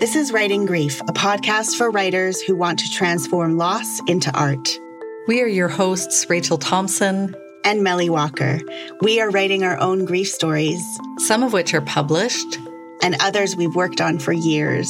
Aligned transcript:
This 0.00 0.14
is 0.14 0.30
Writing 0.30 0.64
Grief, 0.64 1.00
a 1.00 1.12
podcast 1.12 1.74
for 1.76 1.90
writers 1.90 2.40
who 2.40 2.54
want 2.54 2.78
to 2.78 2.88
transform 2.88 3.56
loss 3.56 3.98
into 4.06 4.30
art. 4.32 4.78
We 5.26 5.42
are 5.42 5.48
your 5.48 5.66
hosts, 5.66 6.30
Rachel 6.30 6.56
Thompson 6.56 7.34
and 7.64 7.82
Melly 7.82 8.08
Walker. 8.08 8.60
We 9.00 9.20
are 9.20 9.28
writing 9.28 9.64
our 9.64 9.76
own 9.80 10.04
grief 10.04 10.28
stories, 10.28 10.80
some 11.18 11.42
of 11.42 11.52
which 11.52 11.74
are 11.74 11.80
published, 11.80 12.60
and 13.02 13.16
others 13.18 13.56
we've 13.56 13.74
worked 13.74 14.00
on 14.00 14.20
for 14.20 14.32
years. 14.32 14.88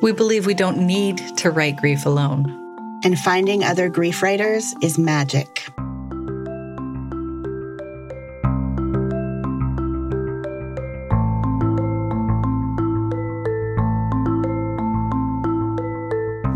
We 0.00 0.10
believe 0.10 0.44
we 0.44 0.54
don't 0.54 0.88
need 0.88 1.18
to 1.36 1.52
write 1.52 1.76
grief 1.76 2.04
alone. 2.04 2.44
And 3.04 3.16
finding 3.20 3.62
other 3.62 3.88
grief 3.88 4.24
writers 4.24 4.74
is 4.82 4.98
magic. 4.98 5.68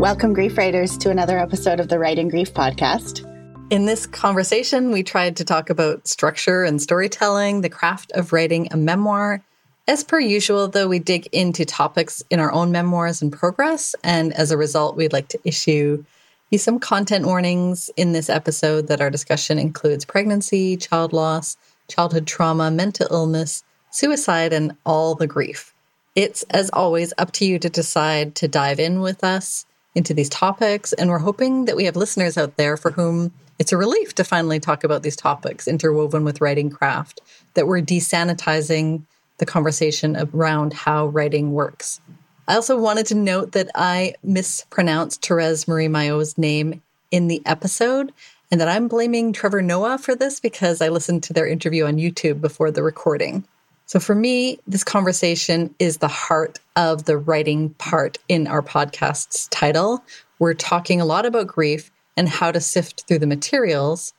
Welcome, 0.07 0.31
Grief 0.31 0.57
Writers, 0.57 0.97
to 0.99 1.09
another 1.09 1.37
episode 1.37 1.81
of 1.81 1.89
the 1.89 1.99
Writing 1.99 2.29
Grief 2.29 2.53
podcast. 2.53 3.25
In 3.69 3.87
this 3.87 4.07
conversation, 4.07 4.91
we 4.91 5.03
tried 5.03 5.35
to 5.35 5.43
talk 5.43 5.69
about 5.69 6.07
structure 6.07 6.63
and 6.63 6.81
storytelling, 6.81 7.59
the 7.59 7.67
craft 7.67 8.13
of 8.13 8.31
writing 8.31 8.69
a 8.71 8.77
memoir. 8.77 9.43
As 9.85 10.05
per 10.05 10.17
usual, 10.17 10.69
though, 10.69 10.87
we 10.87 10.99
dig 10.99 11.27
into 11.33 11.65
topics 11.65 12.23
in 12.29 12.39
our 12.39 12.53
own 12.53 12.71
memoirs 12.71 13.21
in 13.21 13.31
progress. 13.31 13.95
And 14.01 14.31
as 14.31 14.49
a 14.49 14.55
result, 14.55 14.95
we'd 14.95 15.11
like 15.11 15.27
to 15.27 15.39
issue 15.43 16.05
you 16.51 16.57
some 16.57 16.79
content 16.79 17.25
warnings 17.25 17.89
in 17.97 18.13
this 18.13 18.29
episode 18.29 18.87
that 18.87 19.01
our 19.01 19.09
discussion 19.09 19.59
includes 19.59 20.05
pregnancy, 20.05 20.77
child 20.77 21.11
loss, 21.11 21.57
childhood 21.89 22.25
trauma, 22.25 22.71
mental 22.71 23.07
illness, 23.11 23.61
suicide, 23.89 24.53
and 24.53 24.77
all 24.85 25.15
the 25.15 25.27
grief. 25.27 25.73
It's, 26.15 26.43
as 26.43 26.69
always, 26.69 27.13
up 27.17 27.33
to 27.33 27.45
you 27.45 27.59
to 27.59 27.69
decide 27.69 28.35
to 28.35 28.47
dive 28.47 28.79
in 28.79 29.01
with 29.01 29.21
us 29.21 29.65
into 29.97 30.13
these 30.13 30.29
topics. 30.29 30.93
And 30.93 31.09
we're 31.09 31.17
hoping 31.17 31.65
that 31.65 31.75
we 31.75 31.85
have 31.85 31.95
listeners 31.95 32.37
out 32.37 32.55
there 32.55 32.77
for 32.77 32.91
whom 32.91 33.33
it's 33.59 33.73
a 33.73 33.77
relief 33.77 34.13
to 34.15 34.23
finally 34.23 34.59
talk 34.59 34.83
about 34.83 35.03
these 35.03 35.15
topics 35.15 35.67
interwoven 35.67 36.23
with 36.23 36.39
writing 36.39 36.69
craft, 36.69 37.19
that 37.55 37.67
we're 37.67 37.81
desanitizing 37.81 39.01
the 39.39 39.45
conversation 39.45 40.15
around 40.15 40.73
how 40.73 41.07
writing 41.07 41.51
works. 41.51 41.99
I 42.47 42.55
also 42.55 42.77
wanted 42.77 43.07
to 43.07 43.15
note 43.15 43.51
that 43.51 43.69
I 43.75 44.13
mispronounced 44.23 45.21
Terese 45.21 45.67
Marie 45.67 45.87
Mailhot's 45.87 46.37
name 46.37 46.81
in 47.11 47.27
the 47.27 47.41
episode 47.45 48.13
and 48.51 48.61
that 48.61 48.69
I'm 48.69 48.87
blaming 48.87 49.33
Trevor 49.33 49.61
Noah 49.61 49.97
for 49.97 50.15
this 50.15 50.39
because 50.39 50.81
I 50.81 50.89
listened 50.89 51.23
to 51.23 51.33
their 51.33 51.47
interview 51.47 51.85
on 51.85 51.97
YouTube 51.97 52.39
before 52.39 52.71
the 52.71 52.83
recording. 52.83 53.45
So 53.87 54.01
for 54.01 54.13
me, 54.13 54.59
this 54.67 54.83
conversation 54.83 55.73
is 55.79 55.97
the 55.97 56.09
heart 56.09 56.59
of 56.75 57.05
the 57.05 57.17
writing 57.17 57.69
part 57.75 58.17
in 58.27 58.45
our 58.45 58.61
podcast's 58.61 59.47
title. 59.47 60.03
We're 60.39 60.55
talking 60.55 60.99
a 60.99 61.05
lot 61.05 61.25
about 61.25 61.47
grief 61.47 61.89
and 62.17 62.27
how 62.27 62.51
to 62.51 62.59
sift 62.59 63.05
through 63.07 63.19
the 63.19 63.27
materials, 63.27 64.13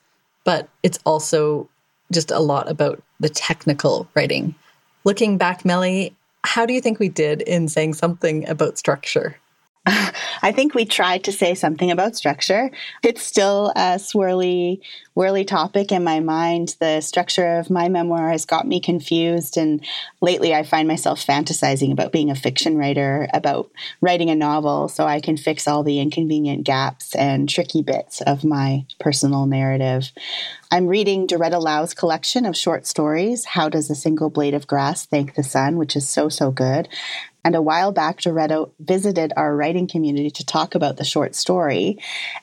but 0.44 0.70
it's 0.82 0.98
also 1.04 1.68
just 2.10 2.30
a 2.30 2.38
lot 2.38 2.70
about 2.70 3.02
the 3.20 3.28
technical 3.28 4.08
writing. 4.14 4.54
Looking 5.04 5.36
back, 5.36 5.66
Melly, 5.66 6.16
how 6.44 6.64
do 6.64 6.72
you 6.72 6.80
think 6.80 6.98
we 6.98 7.10
did 7.10 7.42
in 7.42 7.68
saying 7.68 7.92
something 7.92 8.48
about 8.48 8.78
structure? 8.78 9.36
I 10.42 10.52
think 10.52 10.74
we 10.74 10.84
tried 10.84 11.24
to 11.24 11.32
say 11.32 11.54
something 11.54 11.90
about 11.90 12.16
structure. 12.16 12.70
It's 13.02 13.22
still 13.22 13.72
a 13.74 13.96
swirly, 13.96 14.80
whirly 15.14 15.44
topic 15.44 15.92
in 15.92 16.04
my 16.04 16.20
mind. 16.20 16.76
The 16.78 17.00
structure 17.00 17.58
of 17.58 17.70
my 17.70 17.88
memoir 17.88 18.30
has 18.30 18.44
got 18.44 18.66
me 18.66 18.80
confused. 18.80 19.56
And 19.56 19.84
lately, 20.20 20.54
I 20.54 20.62
find 20.62 20.88
myself 20.88 21.24
fantasizing 21.24 21.90
about 21.90 22.12
being 22.12 22.30
a 22.30 22.34
fiction 22.34 22.76
writer, 22.76 23.28
about 23.32 23.70
writing 24.00 24.28
a 24.28 24.34
novel 24.34 24.88
so 24.88 25.06
I 25.06 25.20
can 25.20 25.36
fix 25.36 25.66
all 25.66 25.82
the 25.82 26.00
inconvenient 26.00 26.64
gaps 26.64 27.14
and 27.14 27.48
tricky 27.48 27.82
bits 27.82 28.20
of 28.20 28.44
my 28.44 28.84
personal 29.00 29.46
narrative. 29.46 30.12
I'm 30.70 30.86
reading 30.86 31.26
Doretta 31.26 31.60
Lau's 31.60 31.94
collection 31.94 32.44
of 32.44 32.54
short 32.54 32.86
stories, 32.86 33.46
How 33.46 33.70
Does 33.70 33.88
a 33.88 33.94
Single 33.94 34.28
Blade 34.28 34.54
of 34.54 34.66
Grass 34.66 35.06
Thank 35.06 35.34
the 35.34 35.42
Sun, 35.42 35.76
which 35.78 35.96
is 35.96 36.06
so, 36.06 36.28
so 36.28 36.50
good. 36.50 36.88
And 37.48 37.56
a 37.56 37.62
while 37.62 37.92
back, 37.92 38.20
Doretta 38.20 38.70
visited 38.78 39.32
our 39.34 39.56
writing 39.56 39.88
community 39.88 40.30
to 40.32 40.44
talk 40.44 40.74
about 40.74 40.98
the 40.98 41.04
short 41.04 41.34
story. 41.34 41.96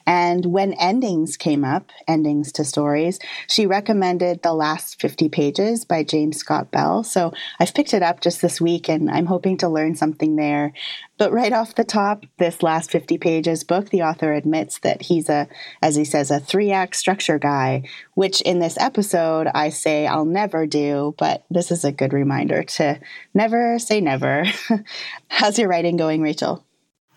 And 0.07 0.47
when 0.47 0.73
endings 0.73 1.37
came 1.37 1.63
up, 1.63 1.91
endings 2.07 2.51
to 2.53 2.65
stories, 2.65 3.19
she 3.47 3.67
recommended 3.67 4.41
The 4.41 4.55
Last 4.55 4.99
50 4.99 5.29
Pages 5.29 5.85
by 5.85 6.01
James 6.03 6.37
Scott 6.37 6.71
Bell. 6.71 7.03
So 7.03 7.33
I've 7.59 7.75
picked 7.75 7.93
it 7.93 8.01
up 8.01 8.19
just 8.19 8.41
this 8.41 8.59
week 8.59 8.89
and 8.89 9.11
I'm 9.11 9.27
hoping 9.27 9.57
to 9.57 9.69
learn 9.69 9.93
something 9.93 10.37
there. 10.37 10.73
But 11.17 11.31
right 11.31 11.53
off 11.53 11.75
the 11.75 11.85
top, 11.85 12.25
this 12.37 12.61
last 12.61 12.91
50 12.91 13.17
pages 13.17 13.63
book, 13.63 13.89
the 13.89 14.01
author 14.01 14.33
admits 14.33 14.79
that 14.79 15.03
he's 15.03 15.29
a, 15.29 15.47
as 15.81 15.95
he 15.95 16.03
says, 16.03 16.29
a 16.29 16.39
three 16.39 16.71
act 16.71 16.95
structure 16.95 17.39
guy, 17.39 17.83
which 18.15 18.41
in 18.41 18.59
this 18.59 18.77
episode 18.77 19.47
I 19.53 19.69
say 19.69 20.07
I'll 20.07 20.25
never 20.25 20.65
do, 20.65 21.15
but 21.17 21.45
this 21.49 21.71
is 21.71 21.85
a 21.85 21.91
good 21.91 22.11
reminder 22.11 22.63
to 22.63 22.99
never 23.33 23.79
say 23.79 24.01
never. 24.01 24.43
How's 25.29 25.57
your 25.57 25.69
writing 25.69 25.95
going, 25.95 26.21
Rachel? 26.21 26.65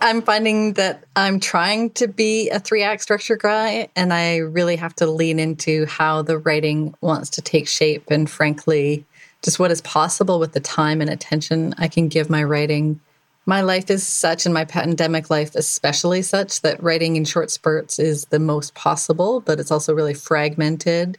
I'm 0.00 0.22
finding 0.22 0.74
that 0.74 1.04
I'm 1.16 1.40
trying 1.40 1.90
to 1.92 2.06
be 2.06 2.50
a 2.50 2.60
three 2.60 2.84
act 2.84 3.02
structure 3.02 3.36
guy, 3.36 3.88
and 3.96 4.12
I 4.12 4.36
really 4.36 4.76
have 4.76 4.94
to 4.96 5.06
lean 5.06 5.40
into 5.40 5.86
how 5.86 6.22
the 6.22 6.38
writing 6.38 6.94
wants 7.00 7.30
to 7.30 7.42
take 7.42 7.66
shape 7.66 8.04
and, 8.08 8.30
frankly, 8.30 9.04
just 9.42 9.58
what 9.58 9.72
is 9.72 9.80
possible 9.80 10.38
with 10.38 10.52
the 10.52 10.60
time 10.60 11.00
and 11.00 11.10
attention 11.10 11.74
I 11.78 11.88
can 11.88 12.06
give 12.06 12.30
my 12.30 12.44
writing 12.44 13.00
my 13.48 13.62
life 13.62 13.88
is 13.88 14.06
such, 14.06 14.44
and 14.44 14.52
my 14.52 14.66
pandemic 14.66 15.30
life 15.30 15.54
especially 15.54 16.20
such, 16.20 16.60
that 16.60 16.82
writing 16.82 17.16
in 17.16 17.24
short 17.24 17.50
spurts 17.50 17.98
is 17.98 18.26
the 18.26 18.38
most 18.38 18.74
possible, 18.74 19.40
but 19.40 19.58
it's 19.58 19.70
also 19.70 19.94
really 19.94 20.12
fragmented 20.12 21.16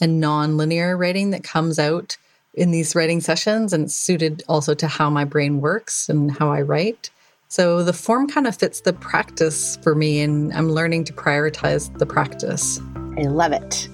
and 0.00 0.20
non-linear 0.20 0.96
writing 0.96 1.30
that 1.30 1.42
comes 1.42 1.80
out 1.80 2.16
in 2.54 2.70
these 2.70 2.94
writing 2.94 3.20
sessions 3.20 3.72
and 3.72 3.90
suited 3.90 4.44
also 4.48 4.74
to 4.74 4.86
how 4.86 5.10
my 5.10 5.24
brain 5.24 5.60
works 5.60 6.08
and 6.08 6.30
how 6.30 6.52
I 6.52 6.62
write. 6.62 7.10
So 7.48 7.82
the 7.82 7.92
form 7.92 8.28
kind 8.28 8.46
of 8.46 8.54
fits 8.54 8.82
the 8.82 8.92
practice 8.92 9.76
for 9.82 9.96
me, 9.96 10.20
and 10.20 10.52
I'm 10.52 10.70
learning 10.70 11.02
to 11.06 11.12
prioritize 11.12 11.98
the 11.98 12.06
practice. 12.06 12.80
I 13.18 13.22
love 13.22 13.50
it. 13.50 13.88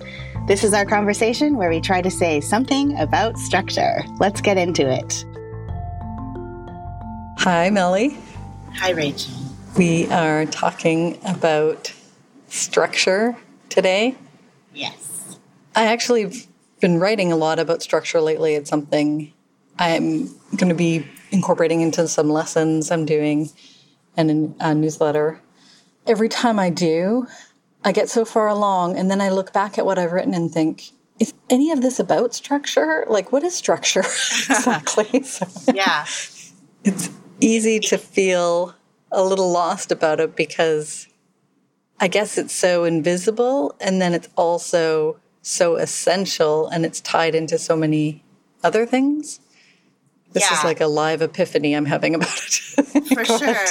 This 0.46 0.62
is 0.62 0.74
our 0.74 0.84
conversation 0.84 1.56
where 1.56 1.70
we 1.70 1.80
try 1.80 2.02
to 2.02 2.10
say 2.10 2.42
something 2.42 2.98
about 2.98 3.38
structure. 3.38 4.02
Let's 4.20 4.42
get 4.42 4.58
into 4.58 4.86
it. 4.86 5.24
Hi, 7.50 7.70
Melly. 7.70 8.14
Hi, 8.74 8.90
Rachel. 8.90 9.32
We 9.78 10.06
are 10.10 10.44
talking 10.44 11.18
about 11.24 11.94
structure 12.48 13.38
today. 13.70 14.16
Yes. 14.74 15.38
I 15.74 15.86
actually 15.86 16.24
have 16.24 16.46
been 16.80 17.00
writing 17.00 17.32
a 17.32 17.36
lot 17.36 17.58
about 17.58 17.82
structure 17.82 18.20
lately. 18.20 18.52
It's 18.52 18.68
something 18.68 19.32
I'm 19.78 20.26
going 20.56 20.68
to 20.68 20.74
be 20.74 21.06
incorporating 21.30 21.80
into 21.80 22.06
some 22.06 22.28
lessons 22.28 22.90
I'm 22.90 23.06
doing 23.06 23.48
and 24.14 24.54
a 24.60 24.74
newsletter. 24.74 25.40
Every 26.06 26.28
time 26.28 26.58
I 26.58 26.68
do, 26.68 27.28
I 27.82 27.92
get 27.92 28.10
so 28.10 28.26
far 28.26 28.48
along 28.48 28.98
and 28.98 29.10
then 29.10 29.22
I 29.22 29.30
look 29.30 29.54
back 29.54 29.78
at 29.78 29.86
what 29.86 29.98
I've 29.98 30.12
written 30.12 30.34
and 30.34 30.52
think, 30.52 30.90
is 31.18 31.32
any 31.48 31.70
of 31.70 31.80
this 31.80 31.98
about 31.98 32.34
structure? 32.34 33.06
Like, 33.08 33.32
what 33.32 33.42
is 33.42 33.54
structure 33.54 34.00
exactly? 34.50 35.22
so, 35.22 35.46
yeah. 35.72 36.04
It's 36.84 37.08
easy 37.40 37.80
to 37.80 37.98
feel 37.98 38.74
a 39.10 39.22
little 39.22 39.50
lost 39.50 39.90
about 39.90 40.20
it 40.20 40.36
because 40.36 41.08
I 42.00 42.08
guess 42.08 42.38
it's 42.38 42.52
so 42.52 42.84
invisible 42.84 43.74
and 43.80 44.00
then 44.00 44.14
it's 44.14 44.28
also 44.36 45.18
so 45.42 45.76
essential 45.76 46.68
and 46.68 46.84
it's 46.84 47.00
tied 47.00 47.34
into 47.34 47.58
so 47.58 47.76
many 47.76 48.22
other 48.62 48.86
things. 48.86 49.40
This 50.32 50.48
yeah. 50.48 50.58
is 50.58 50.64
like 50.64 50.80
a 50.80 50.86
live 50.86 51.22
epiphany 51.22 51.74
I'm 51.74 51.86
having 51.86 52.14
about 52.14 52.28
it. 52.28 53.06
For 53.14 53.24
sure. 53.24 53.66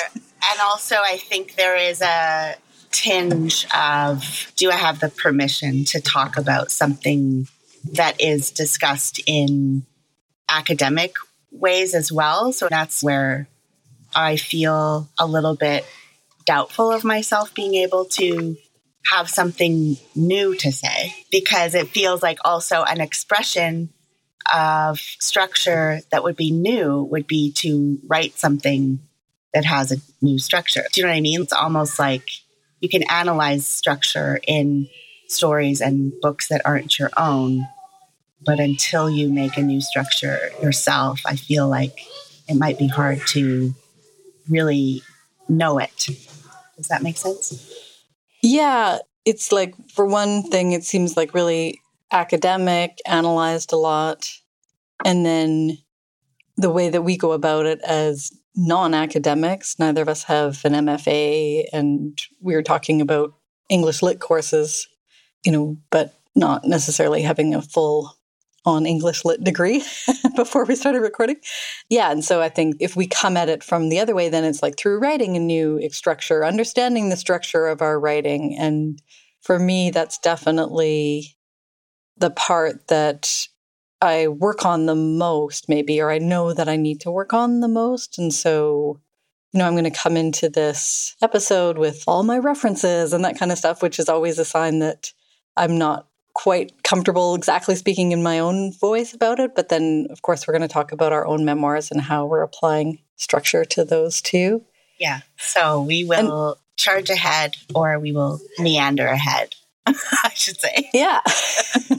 And 0.49 0.59
also, 0.61 0.95
I 0.95 1.17
think 1.17 1.55
there 1.55 1.75
is 1.75 2.01
a 2.01 2.55
tinge 2.91 3.67
of 3.75 4.51
do 4.55 4.71
I 4.71 4.75
have 4.75 4.99
the 4.99 5.09
permission 5.09 5.85
to 5.85 6.01
talk 6.01 6.37
about 6.37 6.71
something 6.71 7.47
that 7.93 8.19
is 8.19 8.51
discussed 8.51 9.21
in 9.27 9.85
academic 10.49 11.15
ways 11.51 11.93
as 11.93 12.11
well? 12.11 12.51
So 12.53 12.67
that's 12.69 13.03
where 13.03 13.47
I 14.17 14.35
feel 14.35 15.07
a 15.19 15.27
little 15.27 15.55
bit 15.55 15.85
doubtful 16.47 16.91
of 16.91 17.03
myself 17.03 17.53
being 17.53 17.75
able 17.75 18.05
to 18.05 18.57
have 19.11 19.29
something 19.29 19.95
new 20.15 20.55
to 20.55 20.71
say 20.71 21.13
because 21.31 21.75
it 21.75 21.89
feels 21.89 22.23
like 22.23 22.39
also 22.43 22.81
an 22.81 22.99
expression 22.99 23.89
of 24.51 24.99
structure 24.99 26.01
that 26.11 26.23
would 26.23 26.35
be 26.35 26.49
new 26.49 27.03
would 27.03 27.27
be 27.27 27.51
to 27.51 27.99
write 28.07 28.33
something 28.39 28.99
that 29.53 29.65
has 29.65 29.91
a 29.91 29.97
new 30.19 30.39
structure. 30.39 30.85
Do 30.91 31.01
you 31.01 31.05
know 31.05 31.11
what 31.11 31.17
I 31.17 31.21
mean? 31.21 31.43
It's 31.43 31.53
almost 31.53 31.99
like 31.99 32.27
you 32.79 32.89
can 32.89 33.03
analyze 33.03 33.67
structure 33.67 34.39
in 34.47 34.89
stories 35.27 35.79
and 35.79 36.11
books 36.21 36.47
that 36.47 36.63
aren't 36.65 36.97
your 36.97 37.11
own. 37.15 37.67
But 38.43 38.59
until 38.59 39.11
you 39.11 39.29
make 39.29 39.57
a 39.57 39.61
new 39.61 39.81
structure 39.81 40.49
yourself, 40.59 41.21
I 41.23 41.35
feel 41.35 41.67
like 41.67 41.99
it 42.47 42.55
might 42.55 42.79
be 42.79 42.87
hard 42.87 43.21
to 43.27 43.75
really 44.49 45.01
know 45.49 45.77
it. 45.79 46.09
Does 46.75 46.87
that 46.89 47.01
make 47.01 47.17
sense? 47.17 47.73
Yeah. 48.41 48.99
It's 49.25 49.51
like, 49.51 49.75
for 49.91 50.05
one 50.05 50.43
thing, 50.43 50.71
it 50.71 50.83
seems 50.83 51.17
like 51.17 51.33
really 51.33 51.81
academic, 52.11 52.97
analyzed 53.05 53.73
a 53.73 53.77
lot. 53.77 54.29
And 55.03 55.25
then 55.25 55.77
the 56.55 56.71
way 56.71 56.89
that 56.89 57.03
we 57.03 57.17
go 57.17 57.31
about 57.33 57.65
it 57.65 57.81
as 57.81 58.31
non 58.55 58.93
academics, 58.93 59.77
neither 59.79 60.01
of 60.01 60.09
us 60.09 60.23
have 60.23 60.63
an 60.65 60.73
MFA, 60.73 61.65
and 61.71 62.19
we 62.41 62.55
are 62.55 62.63
talking 62.63 63.01
about 63.01 63.33
English 63.69 64.01
lit 64.01 64.19
courses, 64.19 64.87
you 65.45 65.51
know, 65.51 65.77
but 65.91 66.13
not 66.35 66.65
necessarily 66.65 67.21
having 67.21 67.53
a 67.53 67.61
full 67.61 68.16
on 68.67 68.85
English 68.85 69.23
lit 69.23 69.41
degree 69.43 69.81
before 70.35 70.65
we 70.65 70.75
started 70.75 70.99
recording. 70.99 71.37
Yeah. 71.89 72.11
And 72.11 72.23
so 72.23 72.41
I 72.41 72.49
think 72.49 72.75
if 72.81 72.97
we 72.97 73.07
come 73.07 73.37
at 73.37 73.47
it 73.47 73.63
from 73.63 73.87
the 73.87 73.99
other 73.99 74.13
way, 74.13 74.27
then 74.27 74.43
it's 74.43 74.61
like 74.61 74.77
through 74.77 74.99
writing 74.99 75.37
a 75.37 75.39
new 75.39 75.79
structure, 75.89 76.45
understanding 76.45 77.07
the 77.07 77.15
structure 77.15 77.67
of 77.67 77.81
our 77.81 77.97
writing. 77.97 78.57
And 78.59 79.01
for 79.41 79.57
me, 79.57 79.89
that's 79.89 80.17
definitely 80.17 81.37
the 82.17 82.29
part 82.29 82.89
that 82.89 83.47
I 84.01 84.27
work 84.27 84.65
on 84.65 84.85
the 84.85 84.95
most, 84.95 85.69
maybe, 85.69 86.01
or 86.01 86.11
I 86.11 86.17
know 86.17 86.51
that 86.51 86.67
I 86.67 86.75
need 86.75 86.99
to 87.01 87.11
work 87.11 87.33
on 87.33 87.61
the 87.61 87.69
most. 87.69 88.19
And 88.19 88.33
so, 88.33 88.99
you 89.53 89.59
know, 89.59 89.65
I'm 89.65 89.75
going 89.75 89.85
to 89.85 89.91
come 89.91 90.17
into 90.17 90.49
this 90.49 91.15
episode 91.21 91.77
with 91.77 92.03
all 92.05 92.23
my 92.23 92.37
references 92.37 93.13
and 93.13 93.23
that 93.23 93.39
kind 93.39 93.53
of 93.53 93.57
stuff, 93.57 93.81
which 93.81 93.97
is 93.97 94.09
always 94.09 94.37
a 94.39 94.45
sign 94.45 94.79
that 94.79 95.13
I'm 95.55 95.77
not 95.77 96.06
quite 96.37 96.83
comfortable 96.83 97.33
exactly 97.33 97.73
speaking 97.75 98.11
in 98.11 98.21
my 98.21 98.37
own 98.37 98.71
voice 98.71 99.11
about 99.11 99.39
it. 99.39 99.55
But 99.55 99.69
then, 99.69 100.05
of 100.11 100.21
course, 100.21 100.47
we're 100.47 100.53
going 100.53 100.61
to 100.61 100.67
talk 100.67 100.91
about 100.91 101.11
our 101.11 101.25
own 101.25 101.43
memoirs 101.43 101.89
and 101.89 101.99
how 101.99 102.27
we're 102.27 102.43
applying 102.43 102.99
structure 103.15 103.65
to 103.65 103.83
those 103.83 104.21
too. 104.21 104.63
Yeah. 104.99 105.21
So 105.37 105.81
we 105.81 106.05
will 106.05 106.49
and, 106.49 106.57
charge 106.77 107.09
ahead 107.09 107.55
or 107.73 107.97
we 107.97 108.11
will 108.11 108.39
meander 108.59 109.07
ahead. 109.07 109.55
I 109.87 110.31
should 110.35 110.61
say. 110.61 110.91
Yeah. 110.93 111.21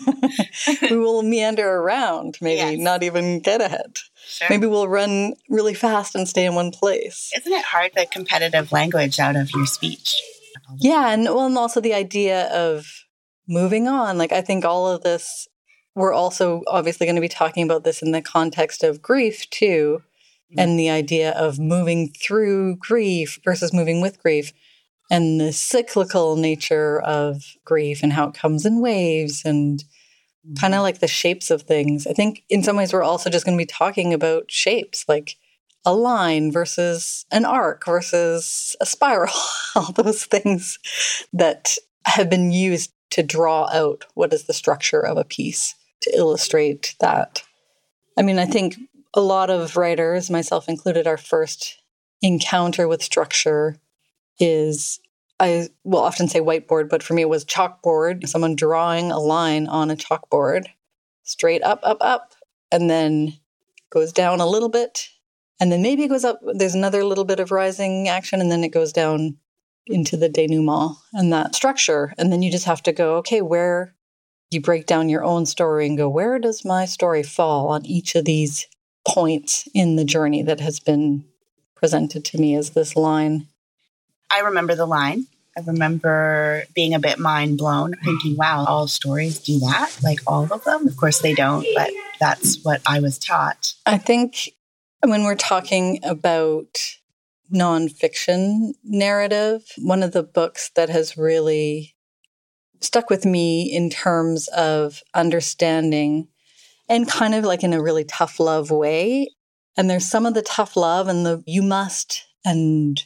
we 0.82 0.96
will 0.96 1.24
meander 1.24 1.68
around, 1.68 2.38
maybe 2.40 2.76
yes. 2.76 2.78
not 2.78 3.02
even 3.02 3.40
get 3.40 3.60
ahead. 3.60 3.98
Sure. 4.24 4.46
Maybe 4.50 4.68
we'll 4.68 4.86
run 4.86 5.34
really 5.48 5.74
fast 5.74 6.14
and 6.14 6.28
stay 6.28 6.44
in 6.44 6.54
one 6.54 6.70
place. 6.70 7.32
Isn't 7.34 7.52
it 7.52 7.64
hard 7.64 7.90
the 7.96 8.06
competitive 8.06 8.70
language 8.70 9.18
out 9.18 9.34
of 9.34 9.50
your 9.52 9.66
speech? 9.66 10.22
Yeah, 10.76 11.08
and 11.08 11.24
well, 11.24 11.46
and 11.46 11.56
also 11.56 11.80
the 11.80 11.94
idea 11.94 12.46
of 12.52 12.86
moving 13.48 13.88
on. 13.88 14.18
Like 14.18 14.32
I 14.32 14.42
think 14.42 14.64
all 14.64 14.86
of 14.86 15.02
this 15.02 15.48
we're 15.98 16.12
also 16.12 16.62
obviously 16.68 17.06
going 17.06 17.16
to 17.16 17.20
be 17.20 17.28
talking 17.28 17.64
about 17.64 17.82
this 17.82 18.02
in 18.02 18.12
the 18.12 18.22
context 18.22 18.84
of 18.84 19.02
grief 19.02 19.50
too, 19.50 20.00
mm-hmm. 20.50 20.60
and 20.60 20.78
the 20.78 20.88
idea 20.88 21.32
of 21.32 21.58
moving 21.58 22.12
through 22.12 22.76
grief 22.76 23.40
versus 23.44 23.72
moving 23.72 24.00
with 24.00 24.22
grief 24.22 24.52
and 25.10 25.40
the 25.40 25.52
cyclical 25.52 26.36
nature 26.36 27.00
of 27.00 27.42
grief 27.64 28.04
and 28.04 28.12
how 28.12 28.28
it 28.28 28.34
comes 28.34 28.64
in 28.64 28.80
waves 28.80 29.42
and 29.44 29.80
mm-hmm. 29.80 30.54
kind 30.54 30.74
of 30.74 30.82
like 30.82 31.00
the 31.00 31.08
shapes 31.08 31.50
of 31.50 31.62
things. 31.62 32.06
I 32.06 32.12
think 32.12 32.44
in 32.48 32.62
some 32.62 32.76
ways 32.76 32.92
we're 32.92 33.02
also 33.02 33.28
just 33.28 33.44
going 33.44 33.58
to 33.58 33.62
be 33.62 33.66
talking 33.66 34.14
about 34.14 34.52
shapes, 34.52 35.04
like 35.08 35.34
a 35.84 35.94
line 35.94 36.52
versus 36.52 37.26
an 37.32 37.44
arc 37.44 37.84
versus 37.86 38.76
a 38.80 38.86
spiral, 38.86 39.34
all 39.74 39.90
those 39.92 40.26
things 40.26 40.78
that 41.32 41.74
have 42.04 42.30
been 42.30 42.52
used 42.52 42.92
to 43.10 43.22
draw 43.22 43.68
out 43.72 44.04
what 44.14 44.32
is 44.32 44.44
the 44.44 44.52
structure 44.52 45.00
of 45.00 45.16
a 45.16 45.24
piece 45.24 45.74
to 46.02 46.16
illustrate 46.16 46.94
that. 47.00 47.42
I 48.16 48.22
mean, 48.22 48.38
I 48.38 48.46
think 48.46 48.76
a 49.14 49.20
lot 49.20 49.50
of 49.50 49.76
writers, 49.76 50.30
myself 50.30 50.68
included, 50.68 51.06
our 51.06 51.16
first 51.16 51.78
encounter 52.22 52.88
with 52.88 53.02
structure 53.02 53.76
is 54.38 55.00
I 55.40 55.68
will 55.84 56.00
often 56.00 56.28
say 56.28 56.40
whiteboard, 56.40 56.88
but 56.88 57.02
for 57.02 57.14
me 57.14 57.22
it 57.22 57.28
was 57.28 57.44
chalkboard, 57.44 58.28
someone 58.28 58.56
drawing 58.56 59.12
a 59.12 59.20
line 59.20 59.68
on 59.68 59.90
a 59.90 59.96
chalkboard, 59.96 60.66
straight 61.22 61.62
up, 61.62 61.80
up, 61.84 61.98
up, 62.00 62.34
and 62.72 62.90
then 62.90 63.34
goes 63.90 64.12
down 64.12 64.40
a 64.40 64.46
little 64.46 64.68
bit. 64.68 65.08
And 65.60 65.70
then 65.70 65.82
maybe 65.82 66.04
it 66.04 66.08
goes 66.08 66.24
up, 66.24 66.40
there's 66.54 66.74
another 66.74 67.04
little 67.04 67.24
bit 67.24 67.40
of 67.40 67.50
rising 67.50 68.08
action, 68.08 68.40
and 68.40 68.50
then 68.50 68.64
it 68.64 68.72
goes 68.72 68.92
down 68.92 69.36
into 69.88 70.16
the 70.16 70.28
denouement 70.28 70.96
and 71.12 71.32
that 71.32 71.54
structure. 71.54 72.14
And 72.18 72.32
then 72.32 72.42
you 72.42 72.50
just 72.50 72.66
have 72.66 72.82
to 72.84 72.92
go, 72.92 73.16
okay, 73.16 73.42
where 73.42 73.94
you 74.50 74.60
break 74.60 74.86
down 74.86 75.08
your 75.08 75.24
own 75.24 75.46
story 75.46 75.86
and 75.86 75.96
go, 75.96 76.08
where 76.08 76.38
does 76.38 76.64
my 76.64 76.84
story 76.84 77.22
fall 77.22 77.68
on 77.68 77.84
each 77.84 78.14
of 78.14 78.24
these 78.24 78.66
points 79.06 79.68
in 79.74 79.96
the 79.96 80.04
journey 80.04 80.42
that 80.42 80.60
has 80.60 80.80
been 80.80 81.24
presented 81.74 82.24
to 82.26 82.38
me 82.38 82.54
as 82.54 82.70
this 82.70 82.96
line? 82.96 83.46
I 84.30 84.40
remember 84.40 84.74
the 84.74 84.86
line. 84.86 85.26
I 85.56 85.60
remember 85.66 86.64
being 86.74 86.94
a 86.94 87.00
bit 87.00 87.18
mind 87.18 87.58
blown, 87.58 87.94
thinking, 88.04 88.36
wow, 88.36 88.64
all 88.66 88.86
stories 88.86 89.40
do 89.40 89.58
that, 89.60 89.98
like 90.04 90.20
all 90.26 90.46
of 90.52 90.62
them. 90.64 90.86
Of 90.86 90.96
course, 90.96 91.18
they 91.20 91.34
don't, 91.34 91.66
but 91.74 91.90
that's 92.20 92.62
what 92.62 92.80
I 92.86 93.00
was 93.00 93.18
taught. 93.18 93.74
I 93.84 93.98
think 93.98 94.50
when 95.04 95.24
we're 95.24 95.34
talking 95.34 95.98
about 96.04 96.97
nonfiction 97.52 98.72
narrative, 98.84 99.62
one 99.78 100.02
of 100.02 100.12
the 100.12 100.22
books 100.22 100.70
that 100.76 100.88
has 100.88 101.16
really 101.16 101.94
stuck 102.80 103.10
with 103.10 103.24
me 103.24 103.62
in 103.64 103.90
terms 103.90 104.48
of 104.48 105.02
understanding 105.14 106.28
and 106.88 107.08
kind 107.08 107.34
of 107.34 107.44
like 107.44 107.62
in 107.62 107.72
a 107.72 107.82
really 107.82 108.04
tough 108.04 108.38
love 108.38 108.70
way. 108.70 109.28
And 109.76 109.88
there's 109.88 110.08
some 110.08 110.26
of 110.26 110.34
the 110.34 110.42
tough 110.42 110.76
love 110.76 111.08
and 111.08 111.24
the 111.24 111.42
you 111.46 111.62
must 111.62 112.24
and 112.44 113.02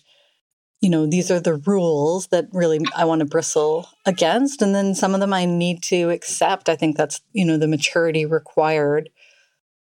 you 0.83 0.91
know, 0.91 1.07
these 1.07 1.31
are 1.31 1.39
the 1.39 1.55
rules 1.55 2.27
that 2.29 2.49
really 2.53 2.81
I 2.97 3.05
want 3.05 3.21
to 3.21 3.25
bristle 3.25 3.89
against. 4.05 4.61
And 4.61 4.75
then 4.75 4.97
some 4.97 5.15
of 5.15 5.21
them 5.21 5.33
I 5.33 5.45
need 5.45 5.81
to 5.85 6.11
accept. 6.11 6.69
I 6.69 6.75
think 6.75 6.97
that's, 6.97 7.21
you 7.33 7.45
know, 7.45 7.57
the 7.57 7.69
maturity 7.69 8.27
required 8.27 9.09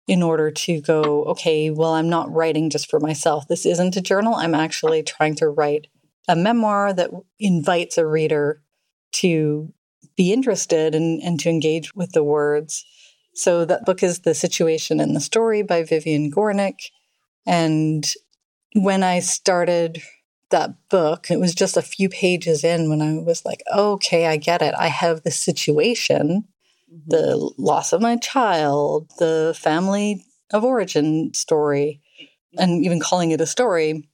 in 0.08 0.24
order 0.24 0.52
to 0.52 0.82
go, 0.82 1.24
okay, 1.26 1.70
well, 1.70 1.94
I'm 1.94 2.10
not 2.10 2.32
writing 2.32 2.70
just 2.70 2.90
for 2.90 3.00
myself. 3.00 3.48
This 3.48 3.66
isn't 3.66 3.96
a 3.96 4.02
journal. 4.02 4.36
I'm 4.36 4.56
actually 4.56 5.04
trying 5.04 5.36
to 5.36 5.50
write 5.50 5.88
a 6.28 6.36
memoir 6.36 6.94
that 6.94 7.12
invites 7.40 7.98
a 7.98 8.06
reader 8.06 8.62
to 9.14 9.74
be 10.16 10.34
interested 10.34 10.96
and, 10.96 11.22
and 11.22 11.40
to 11.40 11.50
engage 11.50 11.94
with 11.96 12.12
the 12.12 12.24
words. 12.24 12.86
So 13.34 13.66
that 13.66 13.86
book 13.86 14.04
is 14.04 14.20
The 14.20 14.34
Situation 14.34 15.00
and 15.00 15.16
the 15.16 15.22
Story 15.22 15.62
by 15.62 15.84
Vivian 15.84 16.32
Gornick. 16.32 16.90
And 17.46 18.06
when 18.74 19.04
I 19.04 19.20
started 19.20 20.02
that 20.50 20.72
book, 20.90 21.32
it 21.32 21.40
was 21.40 21.56
just 21.56 21.78
a 21.78 21.82
few 21.82 22.10
pages 22.10 22.64
in 22.64 22.90
when 22.90 23.02
I 23.02 23.14
was 23.24 23.46
like, 23.46 23.64
okay, 23.74 24.28
I 24.28 24.38
get 24.38 24.62
it. 24.62 24.74
I 24.78 24.88
have 24.88 25.24
the 25.24 25.32
situation, 25.32 26.44
the 27.08 27.52
loss 27.58 27.94
of 27.94 28.02
my 28.02 28.18
child, 28.18 29.10
the 29.20 29.56
family 29.58 30.26
of 30.52 30.64
origin 30.64 31.34
story, 31.34 32.02
and 32.58 32.84
even 32.86 33.00
calling 33.00 33.32
it 33.32 33.42
a 33.42 33.46
story, 33.46 34.08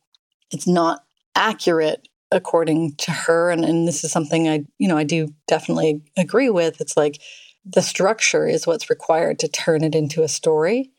it's 0.52 0.68
not 0.68 1.04
accurate 1.36 2.08
according 2.32 2.96
to 2.96 3.12
her. 3.12 3.50
And, 3.50 3.66
and 3.66 3.88
this 3.88 4.04
is 4.04 4.12
something 4.12 4.48
I, 4.48 4.66
you 4.78 4.88
know, 4.88 4.98
I 4.98 5.04
do 5.04 5.34
definitely 5.48 6.02
agree 6.18 6.50
with. 6.50 6.80
It's 6.82 6.96
like 6.96 7.22
the 7.66 7.82
structure 7.82 8.48
is 8.48 8.68
what's 8.68 8.90
required 8.90 9.40
to 9.40 9.48
turn 9.48 9.84
it 9.84 9.96
into 9.96 10.24
a 10.24 10.28
story. 10.28 10.92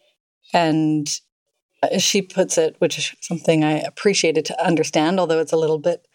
And 0.52 1.08
as 1.82 2.02
she 2.02 2.22
puts 2.22 2.58
it, 2.58 2.76
which 2.78 2.98
is 2.98 3.14
something 3.20 3.62
I 3.62 3.78
appreciated 3.78 4.44
to 4.46 4.64
understand, 4.64 5.20
although 5.20 5.40
it's 5.40 5.52
a 5.52 5.58
little 5.58 5.78
bit 5.78 6.06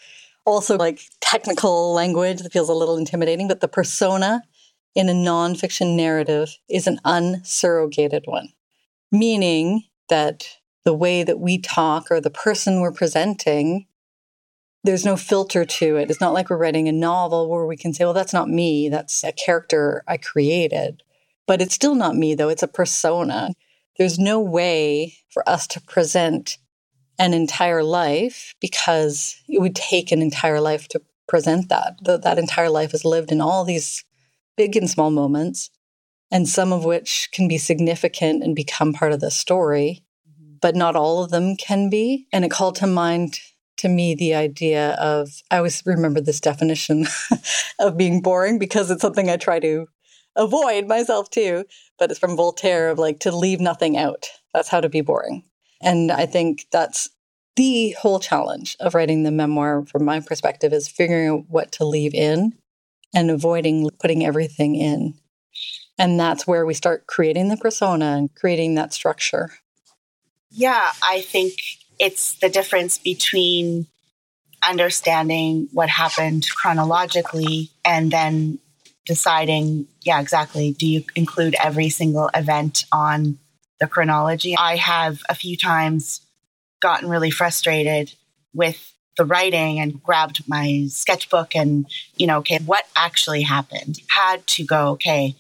also 0.46 0.78
like 0.78 1.00
technical 1.22 1.94
language 1.94 2.42
that 2.42 2.52
feels 2.52 2.70
a 2.70 2.74
little 2.74 2.98
intimidating, 2.98 3.48
but 3.48 3.62
the 3.62 3.68
persona 3.68 4.42
in 4.96 5.10
a 5.10 5.14
nonfiction 5.14 5.96
narrative 5.96 6.58
is 6.70 6.88
an 6.88 7.00
unsurrogated 7.06 8.24
one, 8.26 8.50
meaning 9.12 9.84
that 10.10 10.58
the 10.86 10.94
way 10.94 11.24
that 11.24 11.40
we 11.40 11.58
talk 11.58 12.12
or 12.12 12.20
the 12.20 12.30
person 12.30 12.82
we're 12.82 12.92
presenting, 12.92 13.88
there's 14.84 15.06
no 15.06 15.16
filter 15.16 15.66
to 15.66 15.96
it. 15.96 16.12
It's 16.12 16.22
not 16.22 16.34
like 16.34 16.50
we're 16.50 16.58
writing 16.58 16.88
a 16.88 16.92
novel 16.92 17.50
where 17.50 17.66
we 17.66 17.78
can 17.78 17.94
say, 17.94 18.04
well, 18.04 18.14
that's 18.14 18.34
not 18.34 18.50
me, 18.50 18.90
that's 18.90 19.24
a 19.24 19.32
character 19.32 20.04
I 20.08 20.18
created. 20.18 21.04
But 21.48 21.62
it's 21.62 21.76
still 21.76 21.96
not 21.96 22.16
me, 22.16 22.36
though. 22.36 22.50
It's 22.50 22.64
a 22.64 22.68
persona. 22.68 23.54
There's 23.98 24.18
no 24.18 24.40
way 24.40 25.16
for 25.30 25.48
us 25.48 25.68
to 25.68 25.82
present 25.82 26.58
an 27.20 27.34
entire 27.34 27.84
life 27.84 28.56
because 28.60 29.36
it 29.48 29.60
would 29.60 29.76
take 29.76 30.12
an 30.12 30.22
entire 30.22 30.62
life 30.62 30.88
to 30.90 31.02
present 31.28 31.70
that. 31.70 31.96
that 32.04 32.40
entire 32.40 32.70
life 32.70 32.94
is 32.94 33.06
lived 33.06 33.32
in 33.32 33.42
all 33.42 33.64
these 33.64 34.04
big 34.56 34.76
and 34.76 34.90
small 34.90 35.12
moments, 35.12 35.70
and 36.32 36.48
some 36.48 36.74
of 36.74 36.84
which 36.84 37.30
can 37.32 37.48
be 37.48 37.58
significant 37.58 38.44
and 38.44 38.56
become 38.56 38.94
part 38.94 39.14
of 39.14 39.20
the 39.20 39.32
story, 39.32 40.04
mm-hmm. 40.28 40.56
but 40.62 40.76
not 40.76 40.96
all 40.96 41.24
of 41.24 41.32
them 41.32 41.56
can 41.56 41.90
be. 41.90 42.28
And 42.34 42.44
it 42.44 42.52
called 42.52 42.76
to 42.78 42.88
mind 42.88 43.40
to 43.78 43.90
me 43.90 44.16
the 44.16 44.34
idea 44.34 44.92
of 44.94 45.30
I 45.52 45.58
always 45.58 45.84
remember 45.86 46.22
this 46.22 46.40
definition 46.40 47.06
of 47.80 47.98
being 47.98 48.22
boring 48.22 48.60
because 48.60 48.90
it's 48.90 49.02
something 49.02 49.30
I 49.30 49.38
try 49.38 49.60
to 49.60 49.88
avoid 50.36 50.88
myself 50.88 51.30
too. 51.30 51.66
But 52.00 52.12
it's 52.12 52.20
from 52.20 52.36
Voltaire 52.36 52.90
of 52.90 53.00
like 53.00 53.20
to 53.22 53.36
leave 53.36 53.60
nothing 53.60 53.98
out. 53.98 54.28
That's 54.54 54.70
how 54.70 54.82
to 54.82 54.90
be 54.90 55.02
boring. 55.02 55.44
And 55.82 56.12
I 56.12 56.26
think 56.26 56.66
that's 56.72 57.10
the 57.56 57.92
whole 58.00 58.20
challenge 58.20 58.76
of 58.80 58.96
writing 58.96 59.24
the 59.24 59.32
memoir, 59.32 59.86
from 59.86 60.06
my 60.06 60.20
perspective, 60.20 60.74
is 60.74 60.88
figuring 60.88 61.28
out 61.28 61.46
what 61.50 61.72
to 61.74 61.86
leave 61.86 62.14
in 62.14 62.54
and 63.14 63.30
avoiding 63.30 63.90
putting 64.00 64.26
everything 64.26 64.76
in. 64.76 65.16
And 65.98 66.20
that's 66.20 66.48
where 66.48 66.66
we 66.66 66.74
start 66.74 67.06
creating 67.08 67.50
the 67.50 67.58
persona 67.58 68.18
and 68.18 68.34
creating 68.34 68.76
that 68.76 68.94
structure. 68.94 69.52
Yeah, 70.50 70.92
I 71.08 71.22
think 71.22 71.54
it's 72.00 72.38
the 72.40 72.50
difference 72.50 72.98
between 72.98 73.88
understanding 74.68 75.68
what 75.72 75.90
happened 75.90 76.48
chronologically 76.56 77.70
and 77.84 78.12
then 78.12 78.60
deciding, 79.06 79.88
yeah, 80.02 80.20
exactly, 80.20 80.72
do 80.72 80.88
you 80.88 81.04
include 81.16 81.56
every 81.62 81.90
single 81.90 82.30
event 82.34 82.86
on 82.92 83.38
the 83.80 83.88
chronology? 83.88 84.56
I 84.58 84.78
have 84.78 85.22
a 85.28 85.36
few 85.36 85.58
times 85.58 86.22
gotten 86.82 87.10
really 87.10 87.32
frustrated 87.32 88.14
with 88.54 88.93
the 89.18 89.26
writing 89.26 89.80
and 89.80 90.02
grabbed 90.02 90.48
my 90.48 90.86
sketchbook 90.90 91.56
and, 91.56 91.86
you 92.18 92.28
know, 92.28 92.40
okay, 92.40 92.60
what 92.66 92.86
actually 92.96 93.44
happened? 93.44 94.00
Had 94.10 94.46
to 94.48 94.66
go, 94.66 94.90
okay, 94.90 95.36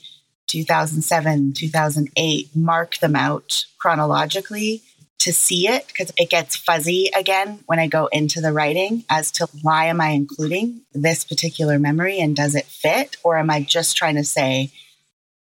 2007, 0.47 1.53
2008, 1.53 2.49
mark 2.55 2.97
them 2.97 3.15
out 3.15 3.65
chronologically 3.79 4.81
to 5.19 5.31
see 5.31 5.67
it 5.69 5.87
because 5.87 6.11
it 6.17 6.29
gets 6.29 6.55
fuzzy 6.55 7.09
again 7.17 7.59
when 7.65 7.79
I 7.79 7.87
go 7.87 8.07
into 8.07 8.41
the 8.41 8.51
writing 8.51 9.05
as 9.09 9.31
to 9.31 9.47
why 9.61 9.85
am 9.85 10.01
I 10.01 10.09
including 10.09 10.81
this 10.91 11.23
particular 11.23 11.79
memory 11.79 12.19
and 12.19 12.35
does 12.35 12.55
it 12.55 12.65
fit? 12.65 13.15
Or 13.23 13.37
am 13.37 13.49
I 13.49 13.61
just 13.61 13.95
trying 13.95 14.15
to 14.15 14.25
say, 14.25 14.71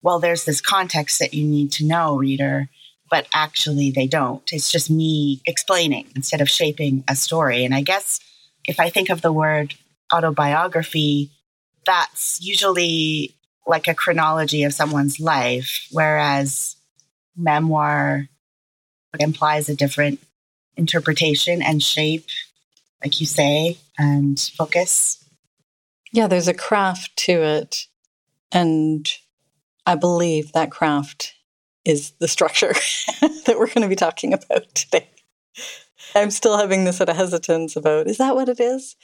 well, 0.01 0.19
there's 0.19 0.45
this 0.45 0.61
context 0.61 1.19
that 1.19 1.33
you 1.33 1.45
need 1.45 1.71
to 1.73 1.85
know, 1.85 2.15
reader, 2.15 2.69
but 3.13 3.27
actually 3.31 3.91
they 3.91 4.07
don't. 4.07 4.41
It's 4.51 4.71
just 4.71 4.89
me 4.89 5.39
explaining 5.45 6.07
instead 6.15 6.41
of 6.41 6.49
shaping 6.49 7.03
a 7.07 7.15
story. 7.15 7.63
And 7.63 7.71
I 7.75 7.81
guess 7.81 8.19
if 8.65 8.79
I 8.79 8.89
think 8.89 9.11
of 9.11 9.21
the 9.21 9.31
word 9.31 9.75
autobiography, 10.11 11.29
that's 11.85 12.39
usually 12.41 13.35
like 13.67 13.87
a 13.87 13.93
chronology 13.93 14.63
of 14.63 14.73
someone's 14.73 15.19
life, 15.19 15.87
whereas 15.91 16.75
memoir 17.37 18.29
implies 19.19 19.69
a 19.69 19.75
different 19.75 20.19
interpretation 20.75 21.61
and 21.61 21.83
shape, 21.83 22.25
like 23.03 23.19
you 23.19 23.27
say, 23.27 23.77
and 23.95 24.39
focus. 24.57 25.23
Yeah, 26.11 26.25
there's 26.25 26.47
a 26.47 26.53
craft 26.55 27.15
to 27.27 27.43
it. 27.43 27.85
And 28.51 29.07
I 29.85 29.93
believe 29.93 30.53
that 30.53 30.71
craft 30.71 31.35
is 31.85 32.11
the 32.19 32.27
structure 32.27 32.73
that 33.21 33.55
we're 33.57 33.67
going 33.67 33.81
to 33.81 33.87
be 33.87 33.95
talking 33.95 34.33
about 34.33 34.73
today. 34.73 35.09
I'm 36.15 36.31
still 36.31 36.57
having 36.57 36.83
this 36.83 36.97
sort 36.97 37.09
of 37.09 37.15
hesitance 37.15 37.75
about 37.75 38.07
is 38.07 38.17
that 38.17 38.35
what 38.35 38.49
it 38.49 38.59
is? 38.59 38.95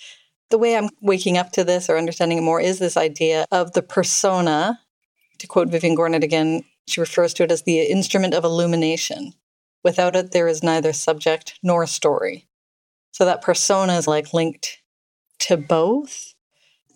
The 0.50 0.58
way 0.58 0.76
I'm 0.76 0.90
waking 1.02 1.38
up 1.38 1.52
to 1.54 1.64
this 1.64 1.90
or 1.90 1.98
understanding 1.98 2.40
it 2.40 2.44
more 2.44 2.62
is 2.62 2.80
this 2.80 2.98
idea 2.98 3.46
of 3.52 3.74
the 3.74 3.82
persona. 3.82 4.80
To 5.40 5.48
quote 5.48 5.70
Vivian 5.70 5.96
Gornick 5.96 6.24
again, 6.24 6.64
she 6.88 7.00
refers 7.00 7.34
to 7.36 7.44
it 7.44 7.52
as 7.52 7.64
the 7.64 7.82
instrument 7.82 8.34
of 8.34 8.44
illumination. 8.44 9.34
Without 9.84 10.16
it, 10.16 10.32
there 10.32 10.48
is 10.48 10.64
neither 10.64 10.92
subject 10.92 11.58
nor 11.64 11.86
story. 11.88 12.48
So 13.12 13.26
that 13.26 13.42
persona 13.42 13.94
is 13.94 14.08
like 14.08 14.34
linked 14.34 14.82
to 15.40 15.58
both, 15.58 16.34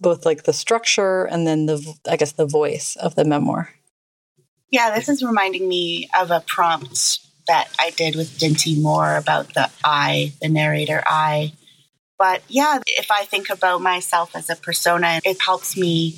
both 0.01 0.25
like 0.25 0.43
the 0.43 0.53
structure 0.53 1.25
and 1.25 1.47
then 1.47 1.65
the, 1.65 1.95
I 2.09 2.17
guess, 2.17 2.33
the 2.33 2.45
voice 2.45 2.95
of 2.97 3.15
the 3.15 3.25
memoir. 3.25 3.69
Yeah, 4.73 4.89
this 4.89 5.07
is 5.07 5.21
reminding 5.21 5.69
me 5.69 6.09
of 6.19 6.31
a 6.31 6.39
prompt 6.39 7.19
that 7.47 7.69
I 7.77 7.91
did 7.91 8.15
with 8.15 8.39
Dinty 8.39 8.81
Moore 8.81 9.17
about 9.17 9.53
the 9.53 9.69
I, 9.83 10.33
the 10.41 10.49
narrator 10.49 11.03
I. 11.05 11.53
But 12.17 12.41
yeah, 12.47 12.79
if 12.87 13.11
I 13.11 13.25
think 13.25 13.51
about 13.51 13.81
myself 13.81 14.35
as 14.35 14.49
a 14.49 14.55
persona, 14.55 15.21
it 15.23 15.39
helps 15.39 15.77
me. 15.77 16.15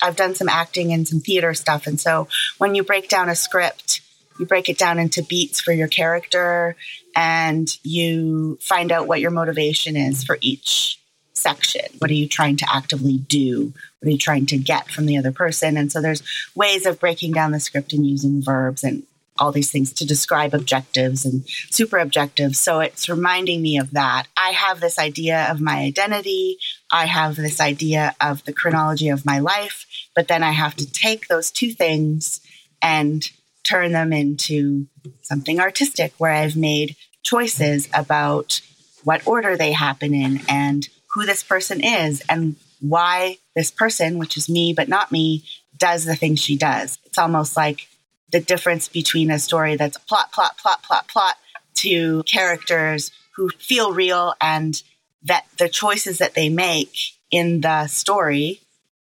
I've 0.00 0.16
done 0.16 0.34
some 0.34 0.48
acting 0.48 0.90
and 0.90 1.06
some 1.06 1.20
theater 1.20 1.52
stuff. 1.52 1.86
And 1.86 2.00
so 2.00 2.28
when 2.56 2.74
you 2.74 2.82
break 2.82 3.10
down 3.10 3.28
a 3.28 3.36
script, 3.36 4.00
you 4.38 4.46
break 4.46 4.70
it 4.70 4.78
down 4.78 4.98
into 4.98 5.22
beats 5.22 5.60
for 5.60 5.72
your 5.72 5.88
character 5.88 6.76
and 7.14 7.68
you 7.82 8.56
find 8.62 8.90
out 8.90 9.06
what 9.06 9.20
your 9.20 9.32
motivation 9.32 9.96
is 9.96 10.24
for 10.24 10.38
each 10.40 10.99
section. 11.40 11.86
What 11.98 12.10
are 12.10 12.14
you 12.14 12.28
trying 12.28 12.56
to 12.58 12.66
actively 12.72 13.18
do? 13.18 13.72
What 13.98 14.08
are 14.08 14.12
you 14.12 14.18
trying 14.18 14.46
to 14.46 14.58
get 14.58 14.90
from 14.90 15.06
the 15.06 15.16
other 15.16 15.32
person? 15.32 15.76
And 15.76 15.90
so 15.90 16.00
there's 16.00 16.22
ways 16.54 16.86
of 16.86 17.00
breaking 17.00 17.32
down 17.32 17.52
the 17.52 17.60
script 17.60 17.92
and 17.92 18.06
using 18.06 18.42
verbs 18.42 18.84
and 18.84 19.04
all 19.40 19.52
these 19.52 19.70
things 19.70 19.92
to 19.94 20.06
describe 20.06 20.52
objectives 20.52 21.24
and 21.24 21.48
super 21.70 21.98
objectives. 21.98 22.58
So 22.60 22.80
it's 22.80 23.08
reminding 23.08 23.62
me 23.62 23.78
of 23.78 23.92
that. 23.92 24.26
I 24.36 24.50
have 24.50 24.80
this 24.80 24.98
idea 24.98 25.50
of 25.50 25.60
my 25.60 25.78
identity. 25.78 26.58
I 26.92 27.06
have 27.06 27.36
this 27.36 27.60
idea 27.60 28.14
of 28.20 28.44
the 28.44 28.52
chronology 28.52 29.08
of 29.08 29.24
my 29.24 29.38
life, 29.38 29.86
but 30.14 30.28
then 30.28 30.42
I 30.42 30.52
have 30.52 30.76
to 30.76 30.90
take 30.90 31.28
those 31.28 31.50
two 31.50 31.70
things 31.70 32.40
and 32.82 33.28
turn 33.64 33.92
them 33.92 34.12
into 34.12 34.86
something 35.22 35.60
artistic 35.60 36.12
where 36.18 36.32
I've 36.32 36.56
made 36.56 36.96
choices 37.22 37.88
about 37.94 38.60
what 39.04 39.26
order 39.26 39.56
they 39.56 39.72
happen 39.72 40.14
in 40.14 40.40
and 40.48 40.88
who 41.14 41.26
this 41.26 41.42
person 41.42 41.82
is 41.82 42.22
and 42.28 42.56
why 42.80 43.38
this 43.54 43.70
person, 43.70 44.18
which 44.18 44.36
is 44.36 44.48
me 44.48 44.72
but 44.72 44.88
not 44.88 45.12
me, 45.12 45.44
does 45.76 46.04
the 46.04 46.16
things 46.16 46.40
she 46.40 46.56
does. 46.56 46.98
It's 47.06 47.18
almost 47.18 47.56
like 47.56 47.88
the 48.30 48.40
difference 48.40 48.88
between 48.88 49.30
a 49.30 49.38
story 49.38 49.76
that's 49.76 49.98
plot, 49.98 50.32
plot, 50.32 50.56
plot, 50.58 50.82
plot, 50.82 51.08
plot 51.08 51.36
to 51.76 52.22
characters 52.24 53.10
who 53.36 53.48
feel 53.50 53.92
real 53.92 54.34
and 54.40 54.82
that 55.22 55.46
the 55.58 55.68
choices 55.68 56.18
that 56.18 56.34
they 56.34 56.48
make 56.48 56.94
in 57.30 57.60
the 57.60 57.86
story 57.86 58.60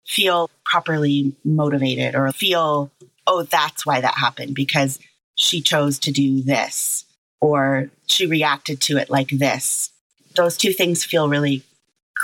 feel 0.06 0.50
properly 0.64 1.34
motivated 1.44 2.14
or 2.14 2.30
feel 2.32 2.90
oh, 3.26 3.42
that's 3.42 3.86
why 3.86 4.00
that 4.00 4.18
happened 4.18 4.54
because 4.54 4.98
she 5.34 5.60
chose 5.60 5.98
to 5.98 6.12
do 6.12 6.42
this 6.42 7.04
or 7.40 7.88
she 8.06 8.26
reacted 8.26 8.80
to 8.82 8.98
it 8.98 9.08
like 9.08 9.28
this. 9.28 9.90
Those 10.36 10.56
two 10.56 10.72
things 10.72 11.04
feel 11.04 11.28
really 11.28 11.62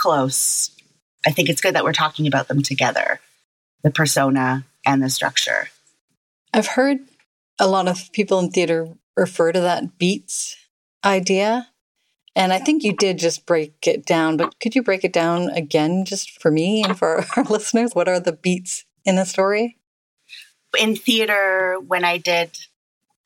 close. 0.00 0.70
I 1.26 1.30
think 1.30 1.48
it's 1.48 1.60
good 1.60 1.74
that 1.74 1.84
we're 1.84 1.92
talking 1.92 2.26
about 2.26 2.48
them 2.48 2.62
together 2.62 3.20
the 3.82 3.90
persona 3.90 4.64
and 4.84 5.02
the 5.02 5.08
structure. 5.08 5.68
I've 6.52 6.66
heard 6.66 6.98
a 7.58 7.66
lot 7.66 7.88
of 7.88 8.12
people 8.12 8.38
in 8.38 8.50
theater 8.50 8.88
refer 9.16 9.52
to 9.52 9.60
that 9.60 9.96
beats 9.98 10.56
idea. 11.02 11.68
And 12.36 12.52
I 12.52 12.58
think 12.58 12.82
you 12.82 12.92
did 12.92 13.18
just 13.18 13.46
break 13.46 13.86
it 13.86 14.04
down, 14.04 14.36
but 14.36 14.60
could 14.60 14.74
you 14.74 14.82
break 14.82 15.02
it 15.02 15.14
down 15.14 15.48
again 15.50 16.04
just 16.04 16.42
for 16.42 16.50
me 16.50 16.84
and 16.84 16.98
for 16.98 17.24
our 17.36 17.44
listeners? 17.44 17.94
What 17.94 18.08
are 18.08 18.20
the 18.20 18.32
beats 18.32 18.84
in 19.06 19.16
a 19.16 19.24
story? 19.24 19.78
in 20.78 20.96
theater, 20.96 21.78
when 21.86 22.04
I 22.04 22.18
did 22.18 22.56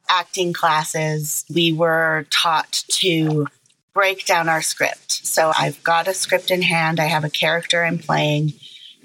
acting 0.09 0.53
classes, 0.53 1.45
we 1.53 1.73
were 1.73 2.27
taught 2.31 2.85
to 2.89 3.47
break 3.95 4.27
down 4.27 4.49
our 4.49 4.61
script. 4.61 5.13
So 5.25 5.53
I've 5.57 5.83
got 5.83 6.09
a 6.09 6.15
script 6.15 6.51
in 6.51 6.63
hand, 6.63 7.01
I 7.01 7.07
have 7.07 7.25
a 7.25 7.31
character 7.31 7.85
I'm 7.85 7.99
playing, 7.99 8.55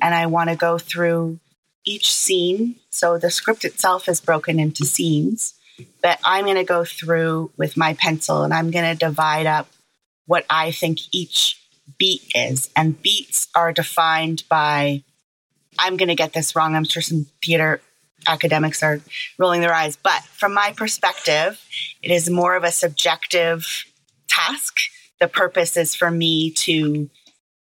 and 0.01 0.15
I 0.15 0.25
want 0.25 0.49
to 0.49 0.55
go 0.55 0.77
through 0.77 1.39
each 1.85 2.11
scene. 2.11 2.75
So 2.89 3.17
the 3.17 3.29
script 3.29 3.63
itself 3.63 4.09
is 4.09 4.19
broken 4.19 4.59
into 4.59 4.85
scenes, 4.85 5.53
but 6.01 6.19
I'm 6.23 6.45
going 6.45 6.57
to 6.57 6.63
go 6.63 6.83
through 6.83 7.51
with 7.55 7.77
my 7.77 7.93
pencil 7.93 8.43
and 8.43 8.53
I'm 8.53 8.71
going 8.71 8.85
to 8.85 8.97
divide 8.97 9.45
up 9.45 9.67
what 10.25 10.45
I 10.49 10.71
think 10.71 10.99
each 11.11 11.61
beat 11.97 12.23
is. 12.35 12.69
And 12.75 13.01
beats 13.01 13.47
are 13.55 13.71
defined 13.71 14.43
by, 14.49 15.03
I'm 15.77 15.97
going 15.97 16.09
to 16.09 16.15
get 16.15 16.33
this 16.33 16.55
wrong. 16.55 16.75
I'm 16.75 16.83
sure 16.83 17.01
some 17.01 17.27
theater 17.43 17.81
academics 18.27 18.83
are 18.83 19.01
rolling 19.37 19.61
their 19.61 19.73
eyes. 19.73 19.95
But 19.95 20.23
from 20.23 20.53
my 20.53 20.73
perspective, 20.75 21.59
it 22.03 22.11
is 22.11 22.29
more 22.29 22.55
of 22.55 22.63
a 22.63 22.71
subjective 22.71 23.85
task. 24.29 24.75
The 25.19 25.27
purpose 25.27 25.75
is 25.75 25.95
for 25.95 26.09
me 26.09 26.51
to 26.51 27.09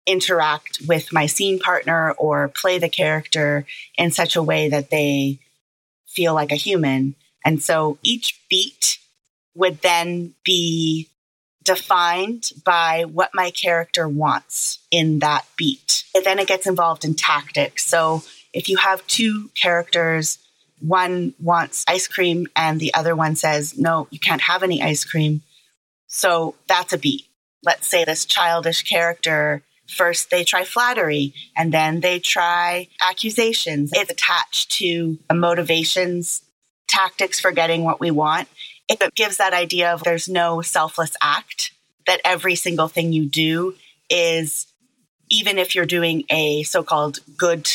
interact 0.06 0.82
with 0.88 1.14
my 1.14 1.26
scene 1.26 1.60
partner 1.60 2.12
or 2.12 2.50
play 2.50 2.78
the 2.78 2.90
character 2.90 3.66
in 3.98 4.12
such 4.12 4.36
a 4.36 4.44
way 4.44 4.70
that 4.70 4.90
they 4.90 5.40
feel 6.08 6.34
like 6.34 6.52
a 6.52 6.56
human. 6.56 7.16
And 7.44 7.62
so 7.62 7.98
each 8.04 8.40
beat 8.50 9.00
would 9.56 9.82
then 9.82 10.34
be 10.44 11.10
defined 11.64 12.50
by 12.64 13.06
what 13.06 13.32
my 13.34 13.50
character 13.52 14.08
wants 14.08 14.80
in 14.92 15.20
that 15.20 15.46
beat. 15.58 16.04
And 16.14 16.24
then 16.24 16.40
it 16.40 16.48
gets 16.48 16.68
involved 16.68 17.04
in 17.04 17.16
tactics. 17.16 17.86
So 17.86 18.24
if 18.54 18.70
you 18.70 18.78
have 18.78 19.06
two 19.08 19.50
characters 19.60 20.38
one 20.80 21.34
wants 21.40 21.86
ice 21.88 22.08
cream 22.08 22.48
and 22.56 22.80
the 22.80 22.94
other 22.94 23.16
one 23.16 23.36
says, 23.36 23.78
no, 23.78 24.08
you 24.12 24.20
can't 24.20 24.42
have 24.42 24.64
any 24.64 24.82
ice 24.82 25.06
cream. 25.06 25.42
So 26.08 26.56
that's 26.68 26.94
a 26.94 26.98
beat. 26.98 27.26
Let's 27.64 27.88
say 27.88 28.06
this 28.06 28.26
childish 28.26 28.84
character 28.84 29.64
first 29.88 30.32
they 30.32 30.44
try 30.44 30.64
flattery 30.64 31.34
and 31.56 31.72
then 31.72 32.00
they 32.00 32.20
try 32.20 32.88
accusations. 33.02 33.92
It's 33.94 34.12
attached 34.12 34.72
to 34.80 35.20
motivations, 35.32 36.42
tactics 36.88 37.40
for 37.40 37.52
getting 37.52 37.84
what 37.84 38.00
we 38.00 38.10
want. 38.12 38.48
It 38.88 39.14
gives 39.16 39.38
that 39.38 39.54
idea 39.54 39.94
of 39.94 40.04
there's 40.04 40.28
no 40.28 40.62
selfless 40.62 41.16
act. 41.22 41.72
that 42.06 42.22
every 42.24 42.56
single 42.56 42.88
thing 42.88 43.14
you 43.14 43.26
do 43.26 43.76
is, 44.10 44.68
even 45.30 45.58
if 45.58 45.76
you're 45.76 45.86
doing 45.86 46.24
a 46.30 46.64
so 46.64 46.84
called 46.84 47.20
good 47.38 47.68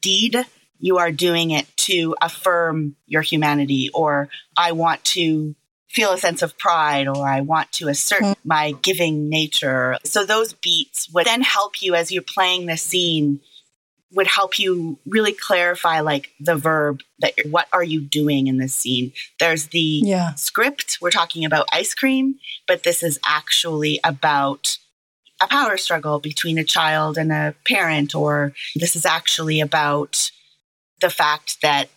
deed, 0.00 0.44
you 0.78 0.98
are 0.98 1.12
doing 1.12 1.50
it 1.52 1.66
to 1.76 2.14
affirm 2.20 2.96
your 3.06 3.22
humanity, 3.22 3.90
or 3.94 4.28
I 4.56 4.72
want 4.72 5.04
to 5.04 5.54
feel 5.92 6.12
a 6.12 6.18
sense 6.18 6.42
of 6.42 6.58
pride, 6.58 7.06
or 7.06 7.28
I 7.28 7.40
want 7.40 7.70
to 7.72 7.88
assert 7.88 8.22
mm. 8.22 8.36
my 8.44 8.72
giving 8.82 9.28
nature. 9.28 9.96
So 10.04 10.24
those 10.24 10.52
beats 10.54 11.08
would 11.12 11.26
then 11.26 11.42
help 11.42 11.82
you 11.82 11.94
as 11.94 12.10
you're 12.10 12.22
playing 12.22 12.66
the 12.66 12.76
scene 12.76 13.40
would 14.14 14.26
help 14.26 14.58
you 14.58 14.98
really 15.06 15.32
clarify 15.32 16.00
like 16.00 16.30
the 16.38 16.56
verb 16.56 17.00
that 17.20 17.32
what 17.50 17.66
are 17.72 17.82
you 17.82 18.00
doing 18.00 18.46
in 18.46 18.58
this 18.58 18.74
scene 18.74 19.12
there's 19.40 19.68
the 19.68 20.02
yeah. 20.04 20.34
script 20.34 20.98
we're 21.00 21.10
talking 21.10 21.44
about 21.44 21.66
ice 21.72 21.94
cream 21.94 22.34
but 22.68 22.82
this 22.82 23.02
is 23.02 23.18
actually 23.26 23.98
about 24.04 24.76
a 25.40 25.46
power 25.46 25.76
struggle 25.76 26.20
between 26.20 26.58
a 26.58 26.64
child 26.64 27.16
and 27.16 27.32
a 27.32 27.54
parent 27.66 28.14
or 28.14 28.52
this 28.76 28.94
is 28.94 29.06
actually 29.06 29.60
about 29.60 30.30
the 31.00 31.10
fact 31.10 31.60
that 31.62 31.88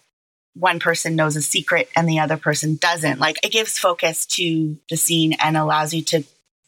one 0.55 0.79
person 0.79 1.15
knows 1.15 1.35
a 1.35 1.41
secret 1.41 1.89
and 1.95 2.07
the 2.07 2.19
other 2.19 2.38
person 2.38 2.75
doesn't 2.75 3.19
like 3.19 3.38
it 3.43 3.51
gives 3.51 3.77
focus 3.77 4.25
to 4.25 4.77
the 4.89 4.97
scene 4.97 5.33
and 5.33 5.57
allows 5.57 5.93
you 5.93 6.01
to 6.01 6.24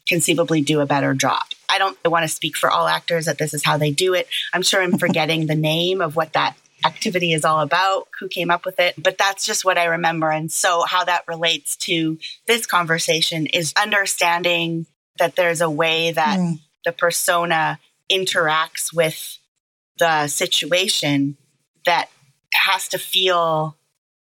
conceivably 0.08 0.62
do 0.62 0.79
a 0.79 0.86
better 0.86 1.13
job 1.13 1.44
I 1.70 1.77
don't 1.79 1.98
want 2.06 2.24
to 2.24 2.27
speak 2.27 2.58
for 2.58 2.70
all 2.70 2.88
actors 2.88 3.25
that 3.25 3.38
this 3.38 3.53
is 3.53 3.63
how 3.63 3.77
they 3.77 3.91
do 3.91 4.13
it. 4.13 4.27
I'm 4.53 4.62
sure 4.62 4.82
I'm 4.82 4.98
forgetting 4.98 5.48
the 5.48 5.56
name 5.56 6.01
of 6.01 6.15
what 6.15 6.34
that 6.34 6.56
activity 6.86 7.34
is 7.34 7.44
all 7.44 7.62
about, 7.62 8.08
who 8.20 8.27
came 8.27 8.51
up 8.51 8.65
with 8.65 8.79
it, 8.79 8.96
but 8.98 9.17
that's 9.17 9.46
just 9.46 9.65
what 9.65 9.77
I 9.77 9.86
remember. 9.86 10.29
And 10.29 10.51
so, 10.51 10.84
how 10.88 11.03
that 11.06 11.27
relates 11.27 11.75
to 11.77 12.17
this 12.46 12.65
conversation 12.65 13.48
is 13.48 13.74
understanding 13.79 14.86
that 15.20 15.36
there's 15.36 15.62
a 15.62 15.70
way 15.70 16.12
that 16.12 16.39
mm. 16.39 16.60
the 16.86 16.91
persona 16.91 17.79
interacts 18.12 18.94
with 18.94 19.38
the 19.98 20.27
situation 20.27 21.38
that 21.86 22.10
has 22.53 22.88
to 22.89 22.98
feel 22.98 23.77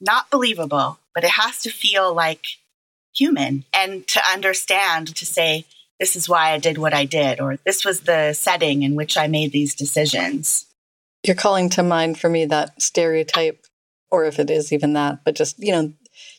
not 0.01 0.31
believable, 0.31 0.99
but 1.15 1.25
it 1.25 1.31
has 1.31 1.63
to 1.63 1.71
feel 1.71 2.15
like 2.15 2.45
human 3.15 3.65
and 3.73 4.07
to 4.09 4.21
understand 4.33 5.15
to 5.17 5.27
say, 5.27 5.65
this 5.99 6.15
is 6.15 6.29
why 6.29 6.53
I 6.53 6.59
did 6.59 6.79
what 6.79 6.95
I 6.95 7.05
did, 7.05 7.41
or 7.41 7.59
this 7.65 7.85
was 7.85 8.03
the 8.03 8.33
setting 8.33 8.83
in 8.83 8.95
which 8.95 9.17
I 9.17 9.27
made 9.27 9.51
these 9.51 9.75
decisions. 9.75 10.67
You're 11.25 11.35
calling 11.35 11.69
to 11.71 11.83
mind 11.83 12.19
for 12.19 12.29
me 12.29 12.45
that 12.47 12.81
stereotype, 12.81 13.67
or 14.11 14.25
if 14.25 14.39
it 14.39 14.51
is 14.51 14.73
even 14.73 14.93
that, 14.93 15.25
but 15.25 15.35
just, 15.35 15.59
you 15.59 15.73
know, 15.73 15.93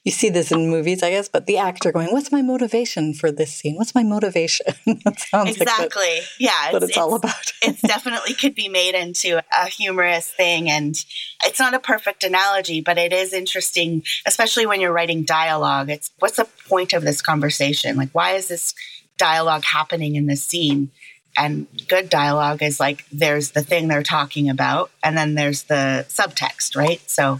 you 0.03 0.11
see 0.11 0.29
this 0.29 0.51
in 0.51 0.69
movies, 0.69 1.03
I 1.03 1.11
guess, 1.11 1.29
but 1.29 1.45
the 1.45 1.57
actor 1.57 1.91
going, 1.91 2.09
What's 2.11 2.31
my 2.31 2.41
motivation 2.41 3.13
for 3.13 3.31
this 3.31 3.53
scene? 3.53 3.75
What's 3.75 3.93
my 3.93 4.03
motivation? 4.03 4.67
that 5.05 5.19
sounds 5.19 5.57
exactly. 5.57 6.01
Like 6.01 6.23
yeah. 6.39 6.71
What 6.71 6.83
it's, 6.83 6.91
it's 6.91 6.97
all 6.97 7.15
about. 7.15 7.53
it 7.61 7.79
definitely 7.81 8.33
could 8.33 8.55
be 8.55 8.69
made 8.69 8.95
into 8.95 9.37
a 9.37 9.65
humorous 9.65 10.27
thing. 10.27 10.69
And 10.69 10.95
it's 11.43 11.59
not 11.59 11.73
a 11.73 11.79
perfect 11.79 12.23
analogy, 12.23 12.81
but 12.81 12.97
it 12.97 13.13
is 13.13 13.33
interesting, 13.33 14.03
especially 14.25 14.65
when 14.65 14.81
you're 14.81 14.93
writing 14.93 15.23
dialogue. 15.23 15.89
It's 15.89 16.11
what's 16.19 16.37
the 16.37 16.47
point 16.67 16.93
of 16.93 17.03
this 17.03 17.21
conversation? 17.21 17.95
Like, 17.95 18.09
why 18.11 18.31
is 18.31 18.47
this 18.47 18.73
dialogue 19.19 19.65
happening 19.65 20.15
in 20.15 20.25
this 20.25 20.43
scene. 20.43 20.89
And 21.37 21.67
good 21.87 22.09
dialogue 22.09 22.63
is 22.63 22.79
like 22.79 23.05
there's 23.11 23.51
the 23.51 23.61
thing 23.61 23.87
they're 23.87 24.01
talking 24.01 24.49
about, 24.49 24.89
and 25.03 25.15
then 25.15 25.35
there's 25.35 25.63
the 25.63 26.05
subtext, 26.09 26.75
right? 26.75 27.07
So 27.07 27.39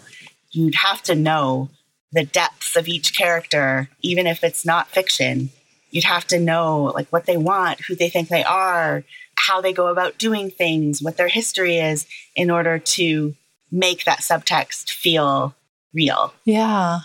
you'd 0.52 0.76
have 0.76 1.02
to 1.04 1.16
know 1.16 1.70
the 2.12 2.26
depths 2.26 2.76
of 2.76 2.88
each 2.88 3.16
character, 3.18 3.90
even 4.02 4.28
if 4.28 4.44
it's 4.44 4.66
not 4.66 4.90
fiction. 4.90 5.50
You'd 5.92 6.04
have 6.04 6.26
to 6.28 6.40
know 6.40 6.92
like 6.96 7.10
what 7.10 7.26
they 7.26 7.38
want, 7.38 7.82
who 7.86 7.96
they 7.96 8.10
think 8.10 8.30
they 8.30 8.44
are, 8.44 9.04
how 9.36 9.62
they 9.62 9.74
go 9.74 9.88
about 9.88 10.18
doing 10.18 10.52
things, 10.52 11.02
what 11.02 11.18
their 11.18 11.28
history 11.28 11.78
is, 11.78 12.06
in 12.36 12.52
order 12.52 12.78
to 12.80 13.36
make 13.72 14.06
that 14.06 14.20
subtext 14.20 14.92
feel 14.92 15.56
real. 15.94 16.34
Yeah. 16.46 17.00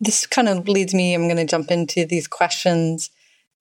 This 0.00 0.26
kind 0.26 0.48
of 0.48 0.68
leads 0.68 0.94
me, 0.94 1.14
I'm 1.14 1.28
going 1.28 1.36
to 1.36 1.44
jump 1.44 1.70
into 1.70 2.06
these 2.06 2.26
questions 2.26 3.10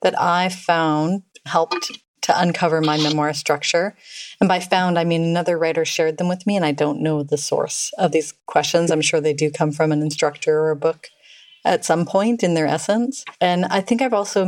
that 0.01 0.19
I 0.19 0.49
found 0.49 1.23
helped 1.45 1.91
to 2.21 2.39
uncover 2.39 2.81
my 2.81 2.97
memoir 2.97 3.33
structure. 3.33 3.95
And 4.39 4.47
by 4.47 4.59
found, 4.59 4.97
I 4.97 5.03
mean 5.03 5.23
another 5.23 5.57
writer 5.57 5.85
shared 5.85 6.17
them 6.17 6.27
with 6.27 6.45
me, 6.45 6.55
and 6.55 6.65
I 6.65 6.71
don't 6.71 7.01
know 7.01 7.23
the 7.23 7.37
source 7.37 7.91
of 7.97 8.11
these 8.11 8.33
questions. 8.45 8.91
I'm 8.91 9.01
sure 9.01 9.21
they 9.21 9.33
do 9.33 9.51
come 9.51 9.71
from 9.71 9.91
an 9.91 10.01
instructor 10.01 10.59
or 10.59 10.71
a 10.71 10.75
book 10.75 11.09
at 11.65 11.85
some 11.85 12.05
point 12.05 12.43
in 12.43 12.53
their 12.53 12.67
essence. 12.67 13.25
And 13.41 13.65
I 13.65 13.81
think 13.81 14.01
I've 14.01 14.13
also 14.13 14.47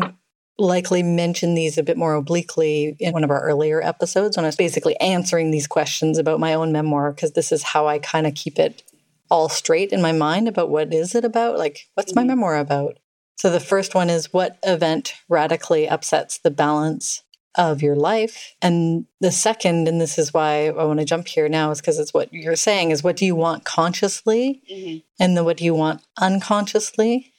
likely 0.58 1.02
mentioned 1.02 1.58
these 1.58 1.78
a 1.78 1.84
bit 1.84 1.98
more 1.98 2.14
obliquely 2.14 2.96
in 3.00 3.14
one 3.14 3.24
of 3.24 3.32
our 3.32 3.42
earlier 3.42 3.82
episodes 3.82 4.38
when 4.38 4.46
I 4.46 4.50
was 4.50 4.56
basically 4.56 5.00
answering 5.00 5.52
these 5.52 5.68
questions 5.68 6.18
about 6.18 6.40
my 6.40 6.54
own 6.54 6.72
memoir, 6.72 7.12
because 7.12 7.32
this 7.32 7.52
is 7.52 7.64
how 7.64 7.88
I 7.88 8.00
kind 8.00 8.28
of 8.28 8.36
keep 8.36 8.60
it 8.60 8.84
all 9.30 9.50
straight 9.50 9.92
in 9.92 10.02
my 10.02 10.12
mind 10.12 10.48
about 10.48 10.70
what 10.70 10.94
is 10.94 11.16
it 11.16 11.26
about? 11.26 11.58
Like, 11.58 11.88
what's 11.96 12.14
my 12.14 12.22
mm-hmm. 12.22 12.30
memoir 12.30 12.58
about? 12.58 13.00
So 13.38 13.50
the 13.50 13.60
first 13.60 13.96
one 13.96 14.10
is 14.10 14.32
what 14.32 14.60
event 14.62 15.16
radically 15.28 15.90
upsets 15.90 16.38
the 16.38 16.52
balance 16.52 17.24
of 17.56 17.82
your 17.82 17.96
life? 17.96 18.56
And 18.62 19.06
the 19.20 19.32
second, 19.32 19.88
and 19.88 20.00
this 20.00 20.18
is 20.18 20.34
why 20.34 20.68
I 20.68 20.84
want 20.84 21.00
to 21.00 21.06
jump 21.06 21.28
here 21.28 21.50
now, 21.50 21.72
is 21.72 21.82
because 21.82 22.00
it's 22.00 22.14
what 22.14 22.34
you're 22.34 22.56
saying 22.56 22.92
is 22.92 23.04
what 23.04 23.18
do 23.18 23.26
you 23.26 23.36
want 23.36 23.66
consciously? 23.66 24.62
Mm-hmm. 24.72 25.00
And 25.20 25.38
then 25.38 25.46
what 25.46 25.58
do 25.58 25.66
you 25.66 25.76
want 25.76 26.02
unconsciously? 26.18 27.34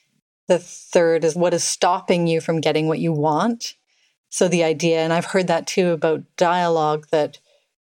The 0.48 0.59
third 0.59 1.25
is 1.25 1.37
what 1.37 1.55
is 1.55 1.64
stopping 1.64 2.27
you 2.27 2.40
from 2.40 2.61
getting 2.61 2.88
what 2.88 2.98
you 2.98 3.12
want? 3.12 3.75
So 4.29 4.48
the 4.48 4.64
idea, 4.64 5.01
and 5.01 5.12
I've 5.12 5.27
heard 5.27 5.46
that 5.48 5.66
too 5.66 5.90
about 5.90 6.25
dialogue, 6.37 7.07
that 7.11 7.38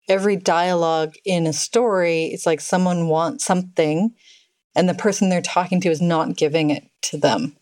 every 0.08 0.36
dialogue 0.36 1.16
in 1.24 1.48
a 1.48 1.54
story, 1.54 2.26
it's 2.26 2.46
like 2.46 2.60
someone 2.60 3.08
wants 3.08 3.46
something 3.46 4.14
and 4.76 4.88
the 4.88 4.94
person 4.94 5.30
they're 5.30 5.42
talking 5.42 5.82
to 5.82 5.90
is 5.90 6.02
not 6.02 6.36
giving 6.36 6.70
it 6.70 6.84
to 7.04 7.18
them 7.18 7.56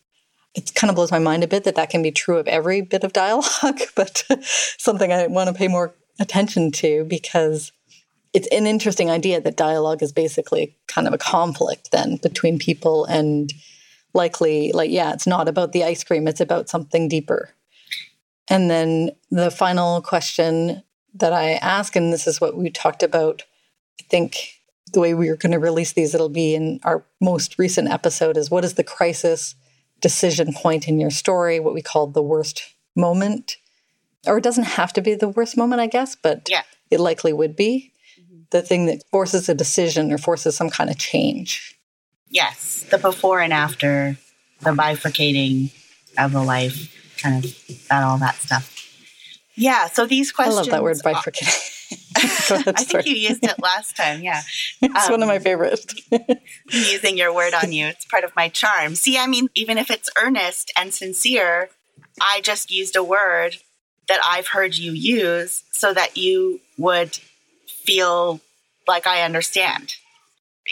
it 0.54 0.74
kind 0.74 0.90
of 0.90 0.96
blows 0.96 1.12
my 1.12 1.18
mind 1.18 1.44
a 1.44 1.48
bit 1.48 1.64
that 1.64 1.76
that 1.76 1.90
can 1.90 2.02
be 2.02 2.10
true 2.10 2.38
of 2.38 2.48
every 2.48 2.80
bit 2.80 3.04
of 3.04 3.12
dialogue, 3.12 3.80
but 3.94 4.24
something 4.78 5.12
I 5.12 5.26
want 5.26 5.48
to 5.48 5.54
pay 5.54 5.68
more 5.68 5.94
attention 6.18 6.70
to 6.70 7.04
because 7.04 7.72
it's 8.32 8.48
an 8.48 8.66
interesting 8.66 9.10
idea 9.10 9.40
that 9.40 9.56
dialogue 9.56 10.02
is 10.02 10.12
basically 10.12 10.76
kind 10.86 11.06
of 11.06 11.14
a 11.14 11.18
conflict 11.18 11.90
then 11.90 12.16
between 12.16 12.58
people 12.58 13.04
and 13.06 13.52
likely 14.12 14.70
like 14.72 14.90
yeah 14.90 15.12
it's 15.12 15.26
not 15.26 15.48
about 15.48 15.72
the 15.72 15.84
ice 15.84 16.04
cream 16.04 16.28
it's 16.28 16.40
about 16.40 16.68
something 16.68 17.08
deeper. 17.08 17.50
And 18.48 18.68
then 18.68 19.12
the 19.30 19.50
final 19.50 20.02
question 20.02 20.82
that 21.14 21.32
i 21.32 21.52
ask 21.54 21.96
and 21.96 22.12
this 22.12 22.26
is 22.26 22.40
what 22.40 22.56
we 22.56 22.70
talked 22.70 23.02
about 23.02 23.42
i 24.00 24.04
think 24.08 24.60
the 24.92 25.00
way 25.00 25.14
we 25.14 25.28
are 25.28 25.36
going 25.36 25.52
to 25.52 25.58
release 25.58 25.92
these 25.92 26.14
it'll 26.14 26.28
be 26.28 26.54
in 26.54 26.80
our 26.84 27.04
most 27.20 27.58
recent 27.58 27.88
episode 27.88 28.36
is 28.36 28.50
what 28.50 28.64
is 28.64 28.74
the 28.74 28.84
crisis 28.84 29.54
decision 30.00 30.52
point 30.52 30.88
in 30.88 31.00
your 31.00 31.10
story, 31.10 31.60
what 31.60 31.74
we 31.74 31.82
call 31.82 32.06
the 32.06 32.22
worst 32.22 32.74
moment. 32.96 33.56
Or 34.26 34.38
it 34.38 34.44
doesn't 34.44 34.64
have 34.64 34.92
to 34.94 35.00
be 35.00 35.14
the 35.14 35.28
worst 35.28 35.56
moment, 35.56 35.80
I 35.80 35.86
guess, 35.86 36.14
but 36.14 36.48
yeah. 36.50 36.62
it 36.90 37.00
likely 37.00 37.32
would 37.32 37.56
be 37.56 37.92
mm-hmm. 38.20 38.42
the 38.50 38.62
thing 38.62 38.86
that 38.86 39.02
forces 39.10 39.48
a 39.48 39.54
decision 39.54 40.12
or 40.12 40.18
forces 40.18 40.56
some 40.56 40.70
kind 40.70 40.90
of 40.90 40.98
change. 40.98 41.78
Yes, 42.28 42.84
the 42.90 42.98
before 42.98 43.40
and 43.40 43.52
after, 43.52 44.16
the 44.60 44.70
bifurcating 44.70 45.72
of 46.18 46.32
the 46.32 46.42
life, 46.42 46.94
kind 47.18 47.44
of 47.44 47.86
that, 47.88 48.02
all 48.04 48.18
that 48.18 48.36
stuff. 48.36 48.76
Yeah, 49.56 49.88
so 49.88 50.06
these 50.06 50.30
questions. 50.30 50.56
I 50.56 50.60
love 50.60 50.70
that 50.70 50.82
word 50.82 50.98
bifurcating. 50.98 51.76
ahead, 52.50 52.74
I 52.76 52.84
think 52.84 53.06
you 53.06 53.14
used 53.14 53.44
it 53.44 53.60
last 53.60 53.96
time. 53.96 54.22
Yeah. 54.22 54.42
It's 54.82 55.06
um, 55.06 55.12
one 55.12 55.22
of 55.22 55.28
my 55.28 55.36
um, 55.36 55.42
favorites. 55.42 55.94
using 56.70 57.18
your 57.18 57.34
word 57.34 57.52
on 57.54 57.72
you. 57.72 57.86
It's 57.86 58.04
part 58.06 58.24
of 58.24 58.34
my 58.34 58.48
charm. 58.48 58.94
See, 58.94 59.18
I 59.18 59.26
mean, 59.26 59.48
even 59.54 59.78
if 59.78 59.90
it's 59.90 60.10
earnest 60.16 60.72
and 60.76 60.92
sincere, 60.92 61.68
I 62.20 62.40
just 62.40 62.70
used 62.70 62.96
a 62.96 63.04
word 63.04 63.56
that 64.08 64.20
I've 64.24 64.48
heard 64.48 64.76
you 64.76 64.92
use 64.92 65.64
so 65.72 65.94
that 65.94 66.16
you 66.16 66.60
would 66.78 67.18
feel 67.66 68.40
like 68.88 69.06
I 69.06 69.22
understand. 69.22 69.94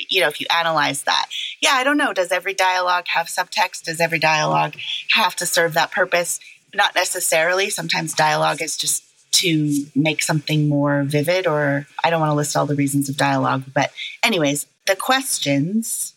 You 0.08 0.22
know, 0.22 0.28
if 0.28 0.40
you 0.40 0.46
analyze 0.54 1.02
that. 1.04 1.26
Yeah, 1.60 1.72
I 1.72 1.84
don't 1.84 1.96
know. 1.96 2.12
Does 2.12 2.32
every 2.32 2.54
dialogue 2.54 3.06
have 3.08 3.26
subtext? 3.26 3.84
Does 3.84 4.00
every 4.00 4.18
dialogue 4.18 4.74
have 5.12 5.34
to 5.36 5.46
serve 5.46 5.74
that 5.74 5.92
purpose? 5.92 6.40
Not 6.74 6.94
necessarily. 6.94 7.70
Sometimes 7.70 8.14
dialogue 8.14 8.62
is 8.62 8.76
just 8.76 9.04
to 9.32 9.86
make 9.94 10.22
something 10.22 10.68
more 10.68 11.02
vivid, 11.04 11.46
or 11.46 11.86
I 12.02 12.10
don't 12.10 12.20
want 12.20 12.30
to 12.30 12.34
list 12.34 12.56
all 12.56 12.66
the 12.66 12.74
reasons 12.74 13.08
of 13.08 13.16
dialogue. 13.16 13.64
But, 13.72 13.92
anyways, 14.22 14.66
the 14.86 14.96
questions. 14.96 16.14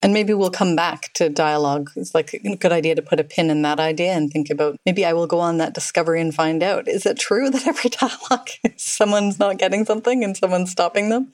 And 0.00 0.12
maybe 0.12 0.32
we'll 0.32 0.50
come 0.50 0.76
back 0.76 1.12
to 1.14 1.28
dialogue. 1.28 1.90
It's 1.96 2.14
like 2.14 2.32
a 2.32 2.56
good 2.56 2.70
idea 2.70 2.94
to 2.94 3.02
put 3.02 3.18
a 3.18 3.24
pin 3.24 3.50
in 3.50 3.62
that 3.62 3.80
idea 3.80 4.12
and 4.12 4.30
think 4.30 4.48
about 4.48 4.76
maybe 4.86 5.04
I 5.04 5.12
will 5.12 5.26
go 5.26 5.40
on 5.40 5.58
that 5.58 5.74
discovery 5.74 6.20
and 6.20 6.32
find 6.32 6.62
out. 6.62 6.86
Is 6.86 7.04
it 7.04 7.18
true 7.18 7.50
that 7.50 7.66
every 7.66 7.90
dialogue 8.00 8.48
someone's 8.76 9.40
not 9.40 9.58
getting 9.58 9.84
something 9.84 10.22
and 10.22 10.36
someone's 10.36 10.70
stopping 10.70 11.08
them? 11.08 11.32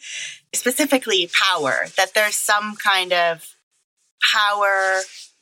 Specifically, 0.54 1.28
power, 1.38 1.88
that 1.98 2.14
there's 2.14 2.36
some 2.36 2.74
kind 2.76 3.12
of 3.12 3.54
power 4.32 5.00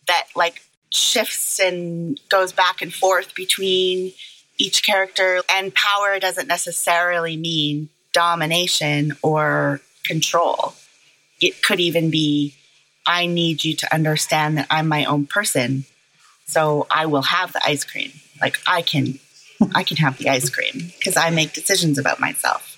that, 0.09 0.27
like, 0.35 0.63
shifts 0.91 1.61
and 1.61 2.21
goes 2.29 2.53
back 2.53 2.83
and 2.83 2.93
forth 2.93 3.35
between 3.35 4.13
each 4.63 4.85
character. 4.85 5.43
And 5.51 5.75
power 5.75 6.19
doesn't 6.19 6.49
necessarily 6.49 7.37
mean 7.37 7.89
domination 8.13 9.13
or 9.23 9.81
control. 10.05 10.75
It 11.41 11.63
could 11.63 11.81
even 11.81 12.11
be 12.11 12.55
I 13.07 13.27
need 13.27 13.65
you 13.65 13.75
to 13.77 13.93
understand 13.93 14.59
that 14.59 14.69
I'm 14.71 14.87
my 14.87 15.05
own 15.05 15.27
person. 15.27 15.85
So 16.47 16.87
I 16.91 17.07
will 17.07 17.23
have 17.23 17.53
the 17.53 17.65
ice 17.65 17.85
cream. 17.85 18.13
Like 18.41 18.59
I 18.67 18.83
can 18.83 19.19
I 19.75 19.83
can 19.83 19.97
have 19.99 20.19
the 20.19 20.29
ice 20.29 20.51
cream 20.51 20.93
because 20.99 21.17
I 21.17 21.31
make 21.31 21.53
decisions 21.53 21.99
about 21.99 22.21
myself. 22.21 22.73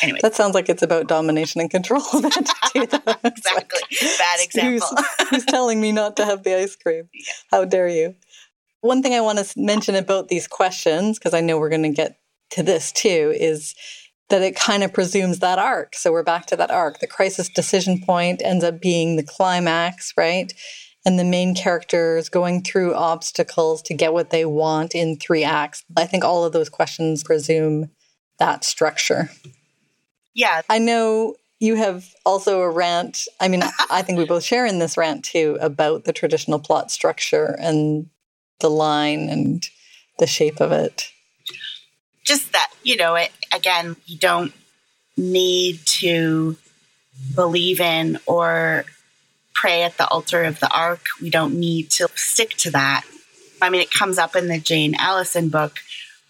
Anyway. 0.00 0.20
That 0.22 0.34
sounds 0.34 0.54
like 0.54 0.68
it's 0.68 0.82
about 0.82 1.06
domination 1.06 1.60
and 1.60 1.70
control. 1.70 2.02
exactly. 2.14 3.80
Bad 4.00 4.40
example. 4.40 4.88
Who's, 4.88 5.28
who's, 5.28 5.44
telling 5.44 5.80
me 5.80 5.92
not 5.92 6.16
to 6.16 6.24
have 6.24 6.44
the 6.44 6.54
ice 6.54 6.76
cream? 6.76 7.08
How 7.50 7.64
dare 7.64 7.88
you? 7.88 8.14
One 8.82 9.02
thing 9.02 9.14
I 9.14 9.20
want 9.20 9.38
to 9.38 9.52
mention 9.56 9.94
about 9.94 10.28
these 10.28 10.46
questions, 10.46 11.18
because 11.18 11.34
I 11.34 11.40
know 11.40 11.58
we're 11.58 11.70
going 11.70 11.84
to 11.84 11.88
get 11.88 12.18
to 12.50 12.62
this 12.62 12.92
too, 12.92 13.32
is 13.34 13.74
that 14.28 14.42
it 14.42 14.56
kind 14.56 14.82
of 14.82 14.92
presumes 14.92 15.38
that 15.38 15.58
arc. 15.58 15.94
So 15.94 16.10
we're 16.10 16.22
back 16.22 16.46
to 16.46 16.56
that 16.56 16.70
arc. 16.70 16.98
The 17.00 17.06
crisis 17.06 17.48
decision 17.48 18.02
point 18.04 18.42
ends 18.44 18.64
up 18.64 18.80
being 18.80 19.16
the 19.16 19.22
climax, 19.22 20.12
right? 20.16 20.52
And 21.04 21.18
the 21.18 21.24
main 21.24 21.54
characters 21.54 22.28
going 22.28 22.62
through 22.62 22.94
obstacles 22.94 23.82
to 23.82 23.94
get 23.94 24.12
what 24.12 24.30
they 24.30 24.44
want 24.44 24.94
in 24.94 25.16
three 25.16 25.44
acts. 25.44 25.84
I 25.96 26.06
think 26.06 26.24
all 26.24 26.44
of 26.44 26.52
those 26.52 26.68
questions 26.68 27.22
presume 27.22 27.90
that 28.38 28.64
structure. 28.64 29.30
Yeah. 30.34 30.62
I 30.68 30.78
know 30.78 31.36
you 31.60 31.76
have 31.76 32.06
also 32.26 32.62
a 32.62 32.70
rant. 32.70 33.28
I 33.38 33.46
mean, 33.46 33.62
I 33.90 34.02
think 34.02 34.18
we 34.18 34.24
both 34.24 34.42
share 34.42 34.66
in 34.66 34.80
this 34.80 34.96
rant 34.96 35.24
too 35.24 35.58
about 35.60 36.04
the 36.04 36.12
traditional 36.12 36.58
plot 36.58 36.90
structure 36.90 37.56
and 37.60 38.08
the 38.62 38.70
line 38.70 39.28
and 39.28 39.68
the 40.18 40.26
shape 40.26 40.60
of 40.60 40.72
it. 40.72 41.10
Just 42.24 42.52
that, 42.52 42.70
you 42.82 42.96
know, 42.96 43.16
it, 43.16 43.30
again, 43.54 43.96
you 44.06 44.16
don't 44.16 44.52
need 45.16 45.80
to 45.84 46.56
believe 47.34 47.80
in 47.80 48.18
or 48.26 48.84
pray 49.54 49.82
at 49.82 49.98
the 49.98 50.08
altar 50.08 50.44
of 50.44 50.60
the 50.60 50.74
arc. 50.74 51.04
We 51.20 51.30
don't 51.30 51.58
need 51.58 51.90
to 51.90 52.08
stick 52.14 52.50
to 52.58 52.70
that. 52.70 53.04
I 53.60 53.70
mean, 53.70 53.82
it 53.82 53.90
comes 53.90 54.18
up 54.18 54.34
in 54.34 54.48
the 54.48 54.58
Jane 54.58 54.94
Alison 54.98 55.48
book 55.48 55.78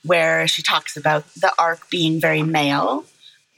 where 0.05 0.49
she 0.49 0.63
talks 0.63 0.97
about 0.97 1.33
the 1.35 1.53
arc 1.59 1.89
being 1.89 2.21
very 2.21 2.43
male 2.43 3.05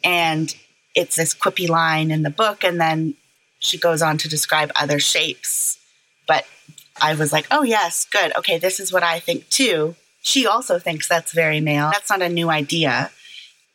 and 0.04 0.54
it's 0.94 1.16
this 1.16 1.34
quippy 1.34 1.68
line 1.68 2.10
in 2.10 2.22
the 2.22 2.30
book. 2.30 2.62
And 2.62 2.80
then 2.80 3.14
she 3.58 3.78
goes 3.78 4.02
on 4.02 4.18
to 4.18 4.28
describe 4.28 4.70
other 4.76 5.00
shapes. 5.00 5.78
But 6.28 6.44
I 7.00 7.14
was 7.14 7.32
like, 7.32 7.46
oh, 7.50 7.62
yes, 7.62 8.06
good. 8.10 8.34
Okay, 8.36 8.58
this 8.58 8.80
is 8.80 8.92
what 8.92 9.02
I 9.02 9.18
think 9.18 9.48
too. 9.48 9.96
She 10.22 10.46
also 10.46 10.78
thinks 10.78 11.08
that's 11.08 11.32
very 11.32 11.60
male. 11.60 11.90
That's 11.92 12.10
not 12.10 12.22
a 12.22 12.28
new 12.28 12.48
idea 12.48 13.10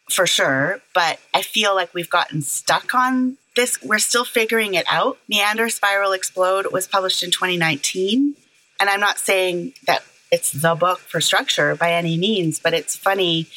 for 0.09 0.25
sure. 0.25 0.81
But 0.93 1.19
I 1.33 1.41
feel 1.41 1.75
like 1.75 1.93
we've 1.93 2.09
gotten 2.09 2.41
stuck 2.41 2.95
on 2.95 3.37
this. 3.55 3.81
We're 3.83 3.99
still 3.99 4.25
figuring 4.25 4.73
it 4.73 4.85
out. 4.89 5.17
Meander 5.27 5.69
Spiral 5.69 6.11
Explode 6.13 6.71
was 6.71 6.87
published 6.87 7.23
in 7.23 7.31
2019. 7.31 8.35
And 8.79 8.89
I'm 8.89 8.99
not 8.99 9.19
saying 9.19 9.73
that 9.85 10.03
it's 10.31 10.51
the 10.51 10.75
book 10.75 10.99
for 10.99 11.21
structure 11.21 11.75
by 11.75 11.91
any 11.91 12.17
means, 12.17 12.59
but 12.59 12.73
it's 12.73 12.95
funny. 12.95 13.47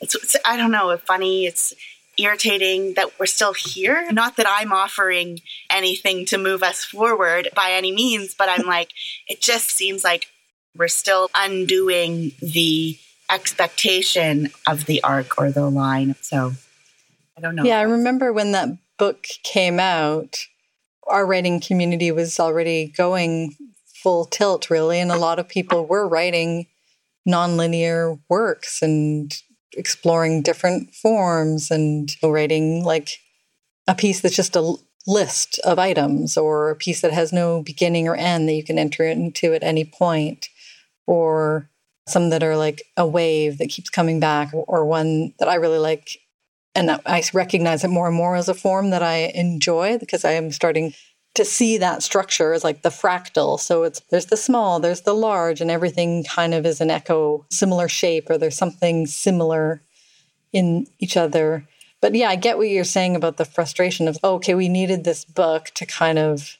It's, 0.00 0.14
it's 0.14 0.36
I 0.44 0.56
don't 0.56 0.70
know, 0.70 0.96
funny. 0.98 1.46
It's 1.46 1.74
irritating 2.18 2.94
that 2.94 3.18
we're 3.18 3.26
still 3.26 3.54
here. 3.54 4.10
Not 4.10 4.36
that 4.36 4.46
I'm 4.48 4.72
offering 4.72 5.40
anything 5.70 6.24
to 6.26 6.38
move 6.38 6.62
us 6.62 6.84
forward 6.84 7.48
by 7.54 7.72
any 7.72 7.92
means, 7.92 8.34
but 8.34 8.48
I'm 8.48 8.66
like, 8.66 8.90
it 9.28 9.40
just 9.40 9.70
seems 9.70 10.04
like 10.04 10.26
we're 10.76 10.88
still 10.88 11.30
undoing 11.34 12.32
the 12.40 12.98
expectation 13.30 14.50
of 14.66 14.86
the 14.86 15.02
arc 15.02 15.38
or 15.38 15.50
the 15.50 15.68
line. 15.68 16.14
So 16.20 16.52
I 17.36 17.40
don't 17.40 17.54
know. 17.54 17.64
Yeah, 17.64 17.78
I 17.78 17.82
remember 17.82 18.32
when 18.32 18.52
that 18.52 18.68
book 18.98 19.26
came 19.42 19.78
out, 19.78 20.38
our 21.06 21.26
writing 21.26 21.60
community 21.60 22.10
was 22.10 22.40
already 22.40 22.88
going 22.96 23.54
full 23.86 24.24
tilt, 24.24 24.70
really. 24.70 25.00
And 25.00 25.10
a 25.10 25.18
lot 25.18 25.38
of 25.38 25.48
people 25.48 25.86
were 25.86 26.08
writing 26.08 26.66
nonlinear 27.28 28.18
works 28.28 28.80
and 28.80 29.34
exploring 29.76 30.42
different 30.42 30.94
forms 30.94 31.70
and 31.70 32.14
writing 32.22 32.84
like 32.84 33.18
a 33.86 33.94
piece 33.94 34.20
that's 34.20 34.36
just 34.36 34.56
a 34.56 34.76
list 35.06 35.60
of 35.60 35.78
items 35.78 36.36
or 36.36 36.70
a 36.70 36.76
piece 36.76 37.00
that 37.00 37.12
has 37.12 37.32
no 37.32 37.62
beginning 37.62 38.08
or 38.08 38.16
end 38.16 38.48
that 38.48 38.54
you 38.54 38.64
can 38.64 38.78
enter 38.78 39.04
into 39.04 39.54
at 39.54 39.62
any 39.62 39.84
point 39.84 40.48
or 41.06 41.70
some 42.08 42.30
that 42.30 42.42
are 42.42 42.56
like 42.56 42.82
a 42.96 43.06
wave 43.06 43.58
that 43.58 43.68
keeps 43.68 43.90
coming 43.90 44.20
back 44.20 44.50
or 44.52 44.84
one 44.84 45.32
that 45.38 45.48
I 45.48 45.56
really 45.56 45.78
like. 45.78 46.18
And 46.74 46.90
I 47.06 47.22
recognize 47.32 47.84
it 47.84 47.88
more 47.88 48.06
and 48.06 48.16
more 48.16 48.36
as 48.36 48.48
a 48.48 48.54
form 48.54 48.90
that 48.90 49.02
I 49.02 49.32
enjoy 49.34 49.98
because 49.98 50.24
I 50.24 50.32
am 50.32 50.52
starting 50.52 50.92
to 51.36 51.44
see 51.44 51.78
that 51.78 52.02
structure 52.02 52.52
as 52.52 52.64
like 52.64 52.82
the 52.82 52.88
fractal. 52.88 53.60
So 53.60 53.84
it's 53.84 54.00
there's 54.10 54.26
the 54.26 54.36
small, 54.36 54.80
there's 54.80 55.02
the 55.02 55.14
large, 55.14 55.60
and 55.60 55.70
everything 55.70 56.24
kind 56.24 56.54
of 56.54 56.66
is 56.66 56.80
an 56.80 56.90
echo, 56.90 57.44
similar 57.50 57.88
shape, 57.88 58.28
or 58.28 58.38
there's 58.38 58.56
something 58.56 59.06
similar 59.06 59.82
in 60.52 60.86
each 60.98 61.16
other. 61.16 61.66
But 62.00 62.14
yeah, 62.14 62.28
I 62.28 62.36
get 62.36 62.58
what 62.58 62.68
you're 62.68 62.84
saying 62.84 63.16
about 63.16 63.36
the 63.36 63.44
frustration 63.44 64.08
of, 64.08 64.18
oh, 64.22 64.34
okay, 64.34 64.54
we 64.54 64.68
needed 64.68 65.04
this 65.04 65.24
book 65.24 65.66
to 65.74 65.86
kind 65.86 66.18
of 66.18 66.56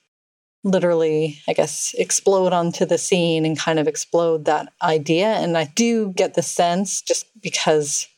literally, 0.65 1.41
I 1.49 1.53
guess, 1.53 1.95
explode 1.99 2.53
onto 2.53 2.85
the 2.85 2.99
scene 2.99 3.47
and 3.47 3.59
kind 3.59 3.79
of 3.79 3.87
explode 3.87 4.45
that 4.45 4.73
idea. 4.83 5.29
And 5.29 5.57
I 5.57 5.65
do 5.75 6.13
get 6.13 6.35
the 6.35 6.43
sense 6.43 7.01
just 7.01 7.27
because 7.41 8.09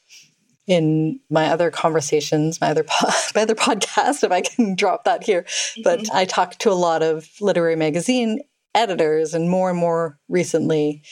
in 0.68 1.18
my 1.30 1.46
other 1.46 1.70
conversations, 1.70 2.60
my 2.60 2.68
other 2.68 2.84
po- 2.84 3.08
my 3.34 3.42
other 3.42 3.56
podcast, 3.56 4.22
if 4.22 4.30
I 4.30 4.42
can 4.42 4.76
drop 4.76 5.04
that 5.04 5.24
here. 5.24 5.42
Mm-hmm. 5.42 5.82
But 5.82 6.14
I 6.14 6.26
talk 6.26 6.56
to 6.58 6.70
a 6.70 6.74
lot 6.74 7.02
of 7.02 7.28
literary 7.40 7.74
magazine 7.74 8.42
editors, 8.74 9.34
and 9.34 9.50
more 9.50 9.70
and 9.70 9.78
more 9.78 10.18
recently, 10.28 11.02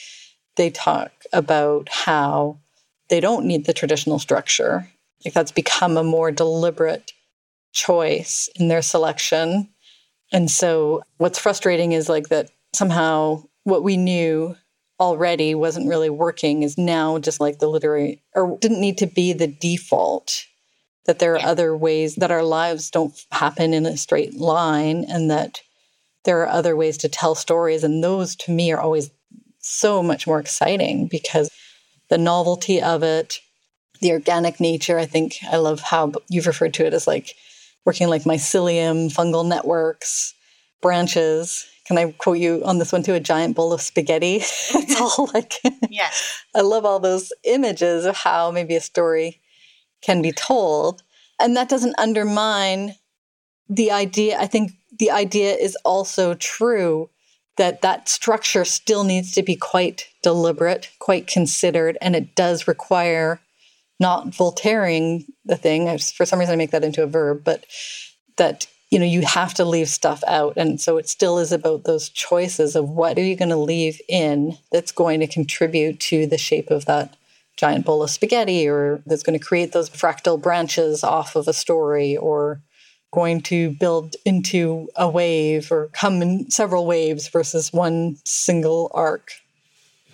they 0.56 0.70
talk 0.70 1.10
about 1.32 1.88
how 1.88 2.60
they 3.08 3.18
don't 3.18 3.46
need 3.46 3.64
the 3.64 3.72
traditional 3.72 4.18
structure. 4.18 4.88
Like 5.24 5.34
that's 5.34 5.52
become 5.52 5.96
a 5.96 6.04
more 6.04 6.30
deliberate 6.30 7.12
choice 7.72 8.48
in 8.56 8.68
their 8.68 8.82
selection. 8.82 9.70
And 10.32 10.50
so, 10.50 11.02
what's 11.16 11.38
frustrating 11.38 11.92
is 11.92 12.08
like 12.08 12.28
that 12.28 12.50
somehow 12.74 13.44
what 13.64 13.82
we 13.82 13.96
knew 13.96 14.54
already 14.98 15.54
wasn't 15.54 15.88
really 15.88 16.10
working 16.10 16.62
is 16.62 16.78
now 16.78 17.18
just 17.18 17.40
like 17.40 17.58
the 17.58 17.68
literary 17.68 18.22
or 18.34 18.56
didn't 18.60 18.80
need 18.80 18.98
to 18.98 19.06
be 19.06 19.32
the 19.32 19.46
default 19.46 20.46
that 21.04 21.18
there 21.18 21.34
are 21.34 21.46
other 21.46 21.76
ways 21.76 22.16
that 22.16 22.30
our 22.30 22.42
lives 22.42 22.90
don't 22.90 23.14
happen 23.30 23.72
in 23.72 23.86
a 23.86 23.96
straight 23.96 24.34
line 24.34 25.04
and 25.08 25.30
that 25.30 25.60
there 26.24 26.40
are 26.40 26.48
other 26.48 26.74
ways 26.74 26.96
to 26.98 27.08
tell 27.08 27.34
stories. 27.34 27.84
And 27.84 28.02
those 28.02 28.34
to 28.36 28.50
me 28.50 28.72
are 28.72 28.80
always 28.80 29.10
so 29.60 30.02
much 30.02 30.26
more 30.26 30.40
exciting 30.40 31.06
because 31.06 31.50
the 32.08 32.18
novelty 32.18 32.80
of 32.80 33.02
it 33.02 33.40
the 34.00 34.12
organic 34.12 34.60
nature 34.60 34.98
i 34.98 35.06
think 35.06 35.36
i 35.50 35.56
love 35.56 35.80
how 35.80 36.12
you've 36.28 36.46
referred 36.46 36.74
to 36.74 36.86
it 36.86 36.94
as 36.94 37.06
like 37.06 37.34
working 37.84 38.08
like 38.08 38.22
mycelium 38.22 39.12
fungal 39.12 39.46
networks 39.46 40.34
branches 40.80 41.66
can 41.86 41.98
I 41.98 42.10
quote 42.12 42.38
you 42.38 42.62
on 42.64 42.78
this 42.78 42.92
one 42.92 43.04
too? 43.04 43.14
A 43.14 43.20
giant 43.20 43.54
bowl 43.54 43.72
of 43.72 43.80
spaghetti. 43.80 44.36
it's 44.40 44.72
mm-hmm. 44.72 45.02
all 45.02 45.30
like, 45.32 45.54
yeah. 45.88 46.10
I 46.54 46.62
love 46.62 46.84
all 46.84 46.98
those 46.98 47.32
images 47.44 48.04
of 48.04 48.16
how 48.16 48.50
maybe 48.50 48.74
a 48.74 48.80
story 48.80 49.40
can 50.02 50.20
be 50.20 50.32
told. 50.32 51.02
And 51.40 51.56
that 51.56 51.68
doesn't 51.68 51.98
undermine 51.98 52.96
the 53.68 53.92
idea. 53.92 54.38
I 54.38 54.46
think 54.46 54.72
the 54.98 55.12
idea 55.12 55.54
is 55.54 55.76
also 55.84 56.34
true 56.34 57.10
that 57.56 57.82
that 57.82 58.08
structure 58.08 58.64
still 58.64 59.04
needs 59.04 59.32
to 59.32 59.42
be 59.42 59.56
quite 59.56 60.08
deliberate, 60.22 60.90
quite 60.98 61.26
considered, 61.26 61.96
and 62.02 62.14
it 62.14 62.34
does 62.34 62.68
require 62.68 63.40
not 63.98 64.26
Voltaireing 64.26 65.24
the 65.44 65.56
thing. 65.56 65.98
For 65.98 66.26
some 66.26 66.38
reason, 66.38 66.52
I 66.52 66.56
make 66.56 66.72
that 66.72 66.84
into 66.84 67.02
a 67.02 67.06
verb, 67.06 67.44
but 67.44 67.64
that 68.36 68.66
you 68.90 68.98
know 68.98 69.04
you 69.04 69.22
have 69.22 69.54
to 69.54 69.64
leave 69.64 69.88
stuff 69.88 70.22
out. 70.26 70.54
And 70.56 70.80
so 70.80 70.96
it 70.96 71.08
still 71.08 71.38
is 71.38 71.52
about 71.52 71.84
those 71.84 72.08
choices 72.08 72.76
of 72.76 72.88
what 72.88 73.18
are 73.18 73.24
you 73.24 73.36
going 73.36 73.48
to 73.50 73.56
leave 73.56 74.00
in 74.08 74.58
that's 74.70 74.92
going 74.92 75.20
to 75.20 75.26
contribute 75.26 76.00
to 76.00 76.26
the 76.26 76.38
shape 76.38 76.70
of 76.70 76.84
that 76.86 77.16
giant 77.56 77.86
bowl 77.86 78.02
of 78.02 78.10
spaghetti 78.10 78.68
or 78.68 79.02
that's 79.06 79.22
going 79.22 79.38
to 79.38 79.44
create 79.44 79.72
those 79.72 79.90
fractal 79.90 80.40
branches 80.40 81.02
off 81.02 81.36
of 81.36 81.48
a 81.48 81.52
story 81.52 82.16
or 82.16 82.60
going 83.12 83.40
to 83.40 83.70
build 83.70 84.14
into 84.24 84.88
a 84.94 85.08
wave 85.08 85.72
or 85.72 85.88
come 85.92 86.20
in 86.20 86.50
several 86.50 86.86
waves 86.86 87.28
versus 87.28 87.72
one 87.72 88.16
single 88.24 88.90
arc. 88.94 89.32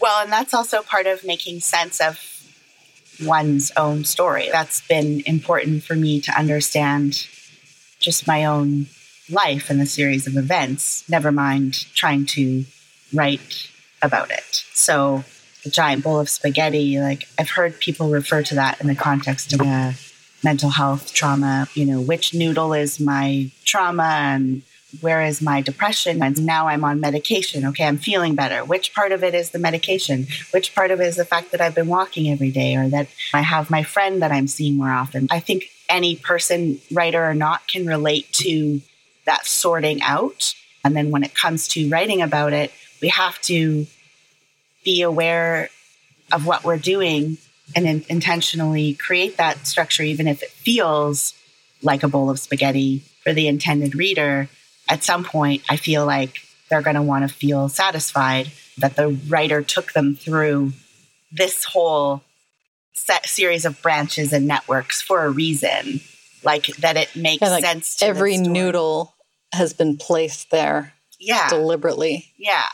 Well 0.01 0.23
and 0.23 0.33
that's 0.33 0.55
also 0.55 0.83
part 0.83 1.07
of 1.07 1.25
making 1.25 1.61
sense 1.61 2.01
of 2.01 2.21
one's 3.21 3.73
own 3.77 4.05
story. 4.05 4.49
That's 4.51 4.87
been 4.87 5.23
important 5.27 5.83
for 5.83 5.95
me 5.95 6.21
to 6.23 6.39
understand 6.39 7.27
just 8.03 8.27
my 8.27 8.45
own 8.45 8.87
life 9.31 9.71
and 9.71 9.81
the 9.81 9.87
series 9.87 10.27
of 10.27 10.37
events, 10.37 11.09
never 11.09 11.33
mind 11.33 11.87
trying 11.95 12.27
to 12.27 12.65
write 13.15 13.71
about 14.03 14.31
it. 14.31 14.65
So, 14.75 15.25
a 15.65 15.71
giant 15.71 16.03
bowl 16.03 16.19
of 16.19 16.29
spaghetti, 16.29 16.99
like 16.99 17.29
I've 17.39 17.51
heard 17.51 17.79
people 17.79 18.11
refer 18.11 18.43
to 18.43 18.55
that 18.57 18.81
in 18.81 18.89
the 18.89 18.97
context 18.97 19.53
of 19.53 19.61
mental 20.43 20.71
health 20.71 21.15
trauma. 21.15 21.69
You 21.75 21.87
know, 21.87 22.01
which 22.01 22.35
noodle 22.35 22.73
is 22.73 22.99
my 22.99 23.51
trauma 23.65 24.03
and 24.03 24.63
where 25.01 25.23
is 25.23 25.41
my 25.41 25.61
depression? 25.61 26.23
And 26.23 26.45
now 26.45 26.69
I'm 26.69 26.85
on 26.85 27.01
medication. 27.01 27.65
Okay, 27.67 27.85
I'm 27.85 27.97
feeling 27.97 28.35
better. 28.35 28.65
Which 28.65 28.93
part 28.93 29.13
of 29.13 29.25
it 29.25 29.35
is 29.35 29.51
the 29.51 29.59
medication? 29.59 30.27
Which 30.51 30.75
part 30.75 30.91
of 30.91 31.01
it 31.01 31.07
is 31.07 31.17
the 31.17 31.25
fact 31.25 31.53
that 31.53 31.61
I've 31.61 31.75
been 31.75 31.87
walking 31.87 32.29
every 32.29 32.51
day 32.51 32.77
or 32.77 32.89
that 32.89 33.09
I 33.33 33.43
have 33.43 33.71
my 33.71 33.83
friend 33.85 34.21
that 34.21 34.33
I'm 34.33 34.49
seeing 34.49 34.77
more 34.77 34.91
often? 34.91 35.29
I 35.31 35.41
think 35.41 35.71
any 35.93 36.17
person, 36.17 36.81
writer 36.91 37.23
or 37.23 37.35
not, 37.35 37.69
can 37.69 37.87
relate 37.87 38.33
to 38.33 38.81
that 39.27 39.47
sorting 39.47 40.03
out. 40.03 40.55
And 40.85 40.97
then 40.97 41.11
when 41.11 41.23
it 41.23 41.35
comes 41.35 41.69
to 41.69 41.89
writing 41.89 42.23
about 42.23 42.53
it, 42.53 42.73
we 43.01 43.09
have 43.09 43.41
to 43.43 43.87
be 44.85 45.03
aware 45.03 45.69
of 46.33 46.47
what 46.47 46.65
we're 46.65 46.79
doing 46.79 47.39
and 47.77 47.87
in- 47.87 48.05
intentionally 48.09 48.95
create 48.95 49.37
that 49.37 49.67
structure, 49.67 50.03
even 50.03 50.27
if 50.27 50.43
it 50.43 50.51
feels 50.51 51.35
like 51.83 52.03
a 52.03 52.09
bowl 52.09 52.31
of 52.31 52.39
spaghetti 52.39 53.03
for 53.23 53.33
the 53.33 53.47
intended 53.47 53.95
reader. 53.95 54.49
At 54.89 55.05
some 55.05 55.25
point, 55.25 55.63
I 55.69 55.77
feel 55.77 56.05
like 56.05 56.39
they're 56.69 56.83
going 56.83 56.97
to 56.97 57.03
want 57.03 57.29
to 57.29 57.35
feel 57.35 57.69
satisfied 57.69 58.51
that 58.79 58.97
the 58.97 59.09
writer 59.29 59.63
took 59.63 59.93
them 59.93 60.17
through 60.17 60.73
this 61.31 61.65
whole 61.65 62.23
set 62.93 63.27
series 63.27 63.65
of 63.65 63.81
branches 63.83 64.33
and 64.33 64.47
networks 64.47 65.01
for 65.01 65.25
a 65.25 65.31
reason. 65.31 66.01
Like 66.45 66.67
that 66.79 66.97
it 66.97 67.15
makes 67.15 67.43
yeah, 67.43 67.51
like 67.51 67.65
sense. 67.65 68.03
every 68.03 68.37
noodle 68.37 69.15
has 69.53 69.73
been 69.73 69.97
placed 69.97 70.51
there. 70.51 70.93
Yeah. 71.19 71.49
Deliberately. 71.49 72.33
Yeah 72.37 72.67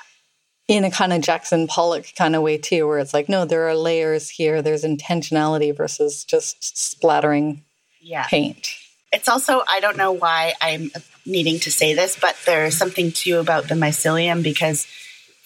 in 0.69 0.85
a 0.85 0.91
kind 0.91 1.15
of 1.15 1.23
Jackson 1.23 1.67
Pollock 1.67 2.15
kind 2.17 2.37
of 2.37 2.43
way 2.43 2.59
too, 2.59 2.87
where 2.87 2.99
it's 2.99 3.15
like, 3.15 3.29
no, 3.29 3.47
there 3.47 3.67
are 3.69 3.75
layers 3.75 4.29
here. 4.29 4.61
There's 4.61 4.85
intentionality 4.85 5.75
versus 5.75 6.25
just 6.25 6.77
splattering 6.79 7.65
yeah. 8.03 8.27
paint. 8.27 8.75
It's 9.11 9.29
also, 9.29 9.63
I 9.67 9.81
don't 9.81 9.97
know 9.97 10.13
why 10.13 10.53
I'm 10.61 10.91
needing 11.25 11.59
to 11.61 11.73
say 11.73 11.95
this, 11.95 12.19
but 12.21 12.37
there's 12.45 12.77
something 12.77 13.13
too 13.13 13.39
about 13.39 13.69
the 13.69 13.75
mycelium 13.75 14.43
because 14.43 14.87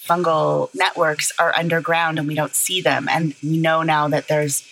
fungal 0.06 0.74
networks 0.74 1.32
are 1.38 1.54
underground 1.54 2.18
and 2.18 2.26
we 2.28 2.34
don't 2.34 2.54
see 2.54 2.80
them. 2.80 3.08
And 3.08 3.34
we 3.42 3.56
know 3.58 3.82
now 3.82 4.08
that 4.08 4.28
there's 4.28 4.66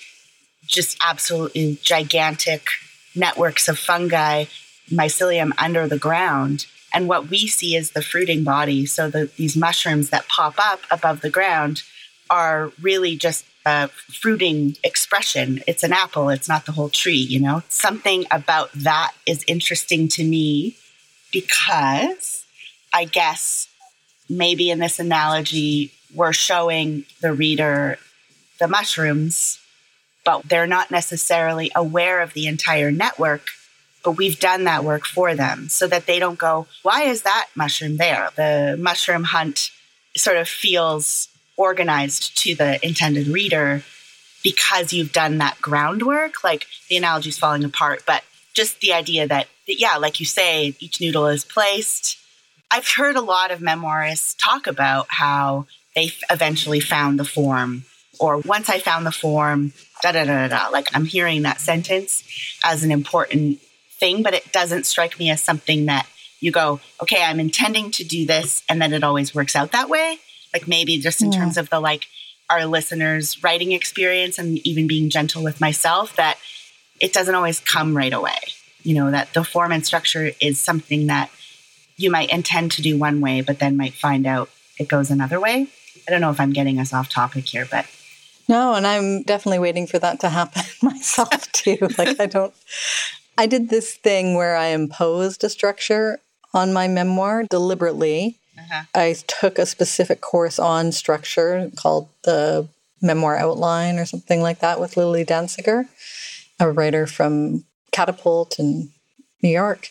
just 0.67 0.99
absolutely 1.01 1.79
gigantic 1.83 2.67
networks 3.15 3.69
of 3.69 3.79
fungi, 3.79 4.45
mycelium 4.91 5.53
under 5.59 5.87
the 5.87 5.99
ground. 5.99 6.67
And 6.93 7.09
what 7.09 7.31
we 7.31 7.47
see 7.47 7.77
is 7.77 7.91
the 7.91 8.03
fruiting 8.03 8.45
body. 8.45 8.87
So 8.87 9.09
the, 9.09 9.31
these 9.37 9.57
mushrooms 9.57 10.11
that 10.11 10.29
pop 10.29 10.55
up 10.59 10.81
above 10.91 11.21
the 11.21 11.31
ground 11.31 11.83
are 12.29 12.73
really 12.81 13.17
just 13.17 13.45
a 13.67 13.89
fruiting 13.89 14.77
expression. 14.83 15.63
It's 15.67 15.83
an 15.83 15.93
apple, 15.93 16.29
it's 16.31 16.49
not 16.49 16.67
the 16.67 16.73
whole 16.73 16.89
tree, 16.89 17.15
you 17.15 17.39
know? 17.39 17.63
Something 17.69 18.25
about 18.31 18.73
that 18.73 19.13
is 19.27 19.45
interesting 19.47 20.09
to 20.09 20.25
me 20.25 20.77
because 21.33 22.45
I 22.93 23.05
guess 23.05 23.69
maybe 24.31 24.71
in 24.71 24.79
this 24.79 24.99
analogy, 24.99 25.93
we're 26.15 26.33
showing 26.33 27.05
the 27.21 27.33
reader 27.33 27.99
the 28.59 28.69
mushrooms, 28.69 29.59
but 30.25 30.49
they're 30.49 30.67
not 30.67 30.91
necessarily 30.91 31.71
aware 31.75 32.21
of 32.21 32.33
the 32.33 32.47
entire 32.47 32.91
network 32.91 33.43
but 34.03 34.13
we've 34.13 34.39
done 34.39 34.65
that 34.65 34.85
work 34.85 35.05
for 35.05 35.35
them 35.35 35.69
so 35.69 35.87
that 35.87 36.07
they 36.07 36.19
don't 36.19 36.39
go, 36.39 36.67
why 36.83 37.03
is 37.03 37.23
that 37.23 37.49
mushroom 37.55 37.97
there? 37.97 38.31
The 38.37 38.77
mushroom 38.79 39.25
hunt 39.25 39.71
sort 40.17 40.37
of 40.37 40.49
feels 40.49 41.29
organized 41.57 42.37
to 42.39 42.55
the 42.55 42.85
intended 42.85 43.27
reader 43.27 43.83
because 44.43 44.93
you've 44.93 45.13
done 45.13 45.39
that 45.39 45.61
groundwork. 45.61 46.43
Like 46.43 46.67
the 46.89 46.97
analogy 46.97 47.29
is 47.29 47.39
falling 47.39 47.65
apart, 47.65 48.05
but 48.07 48.25
just 48.55 48.81
the 48.81 48.93
idea 48.93 49.29
that, 49.29 49.49
yeah, 49.67 49.97
like 49.97 50.19
you 50.19 50.27
say, 50.27 50.75
each 50.81 51.01
noodle 51.01 51.27
is 51.27 51.45
placed. 51.45 52.19
I've 52.71 52.89
heard 52.89 53.17
a 53.17 53.21
lot 53.21 53.51
of 53.51 53.61
memoirists 53.61 54.37
talk 54.43 54.67
about 54.67 55.07
how 55.09 55.67
they 55.95 56.13
eventually 56.31 56.81
found 56.81 57.19
the 57.19 57.25
form, 57.25 57.85
or 58.19 58.39
once 58.39 58.69
I 58.69 58.79
found 58.79 59.05
the 59.05 59.13
form, 59.13 59.73
da 60.03 60.13
da 60.13 60.25
da 60.25 60.49
da. 60.49 60.69
Like 60.69 60.89
I'm 60.95 61.05
hearing 61.05 61.43
that 61.43 61.61
sentence 61.61 62.23
as 62.63 62.85
an 62.85 62.93
important 62.93 63.61
thing, 63.99 64.23
but 64.23 64.35
it 64.35 64.53
doesn't 64.53 64.87
strike 64.87 65.19
me 65.19 65.31
as 65.31 65.43
something 65.43 65.87
that 65.87 66.07
you 66.41 66.53
go, 66.53 66.81
okay, 67.03 67.23
I'm 67.23 67.41
intending 67.41 67.91
to 67.93 68.05
do 68.05 68.25
this, 68.25 68.63
and 68.69 68.81
then 68.81 68.93
it 68.93 69.05
always 69.05 69.35
works 69.35 69.55
out 69.57 69.73
that 69.73 69.89
way. 69.89 70.19
Like 70.53 70.67
maybe 70.67 70.99
just 70.99 71.23
in 71.23 71.33
yeah. 71.33 71.41
terms 71.41 71.57
of 71.57 71.71
the 71.71 71.81
like 71.81 72.07
our 72.49 72.67
listeners' 72.67 73.43
writing 73.43 73.73
experience 73.73 74.39
and 74.39 74.59
even 74.67 74.87
being 74.87 75.11
gentle 75.11 75.43
with 75.43 75.61
myself, 75.61 76.17
that 76.17 76.39
it 77.01 77.13
doesn't 77.13 77.35
always 77.35 77.61
come 77.61 77.97
right 77.97 78.13
away. 78.13 78.39
You 78.83 78.95
know, 78.95 79.11
that 79.11 79.35
the 79.35 79.45
form 79.45 79.73
and 79.73 79.85
structure 79.85 80.33
is 80.41 80.59
something 80.59 81.09
that 81.09 81.31
you 82.01 82.11
might 82.11 82.31
intend 82.31 82.73
to 82.73 82.83
do 82.83 82.99
one 82.99 83.21
way, 83.21 83.43
but 83.43 83.59
then 83.59 83.77
might 83.77 83.95
find 83.95 84.27
out 84.27 84.49
it 84.79 84.89
goes 84.89 85.11
another 85.11 85.39
way. 85.39 85.69
I 86.07 86.11
don't 86.11 86.21
know 86.21 86.31
if 86.31 86.41
I'm 86.41 86.53
getting 86.53 86.79
us 86.79 86.93
off 86.95 87.11
topic 87.11 87.47
here, 87.47 87.67
but 87.71 87.87
no, 88.49 88.75
and 88.75 88.87
I'm 88.87 89.23
definitely 89.23 89.59
waiting 89.59 89.87
for 89.87 89.99
that 89.99 90.21
to 90.21 90.31
happen 90.31 90.63
myself 90.83 91.53
too. 91.53 91.79
Like 91.99 92.19
I 92.19 92.27
don't 92.27 92.55
I 93.37 93.47
did 93.47 93.69
this 93.69 93.95
thing 93.95 94.35
where 94.35 94.57
I 94.57 94.67
imposed 94.67 95.45
a 95.45 95.49
structure 95.49 96.21
on 96.55 96.73
my 96.73 96.89
memoir 96.89 97.45
deliberately. 97.45 98.39
Uh-huh. 98.59 98.83
I 98.95 99.17
took 99.27 99.59
a 99.59 99.67
specific 99.67 100.21
course 100.21 100.59
on 100.59 100.93
structure 100.93 101.71
called 101.77 102.09
the 102.25 102.67
Memoir 103.03 103.37
Outline 103.37 103.99
or 103.99 104.05
something 104.05 104.43
like 104.43 104.61
that 104.61 104.81
with 104.81 104.97
Lilly 104.97 105.25
Dancyger, 105.25 105.89
a 106.59 106.71
writer 106.71 107.07
from 107.07 107.65
Catapult 107.93 108.59
in 108.59 108.91
New 109.43 109.51
York. 109.51 109.89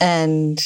And 0.00 0.60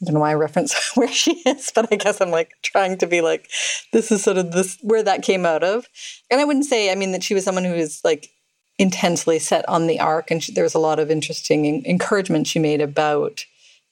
I 0.00 0.04
don't 0.04 0.14
know 0.14 0.20
why 0.20 0.30
I 0.30 0.34
reference 0.34 0.74
where 0.94 1.08
she 1.08 1.32
is, 1.46 1.72
but 1.74 1.92
I 1.92 1.96
guess 1.96 2.20
I'm 2.20 2.30
like 2.30 2.52
trying 2.62 2.98
to 2.98 3.06
be 3.06 3.20
like, 3.20 3.50
this 3.92 4.12
is 4.12 4.22
sort 4.22 4.38
of 4.38 4.52
this 4.52 4.78
where 4.82 5.02
that 5.02 5.22
came 5.22 5.44
out 5.44 5.64
of. 5.64 5.86
And 6.30 6.40
I 6.40 6.44
wouldn't 6.44 6.66
say, 6.66 6.92
I 6.92 6.94
mean, 6.94 7.12
that 7.12 7.22
she 7.22 7.34
was 7.34 7.44
someone 7.44 7.64
who 7.64 7.74
is 7.74 8.00
like 8.04 8.30
intensely 8.78 9.38
set 9.38 9.68
on 9.68 9.86
the 9.86 9.98
arc. 9.98 10.30
And 10.30 10.42
she, 10.42 10.52
there 10.52 10.64
was 10.64 10.74
a 10.74 10.80
lot 10.80 11.00
of 11.00 11.10
interesting 11.10 11.84
encouragement 11.84 12.46
she 12.46 12.60
made 12.60 12.80
about 12.80 13.44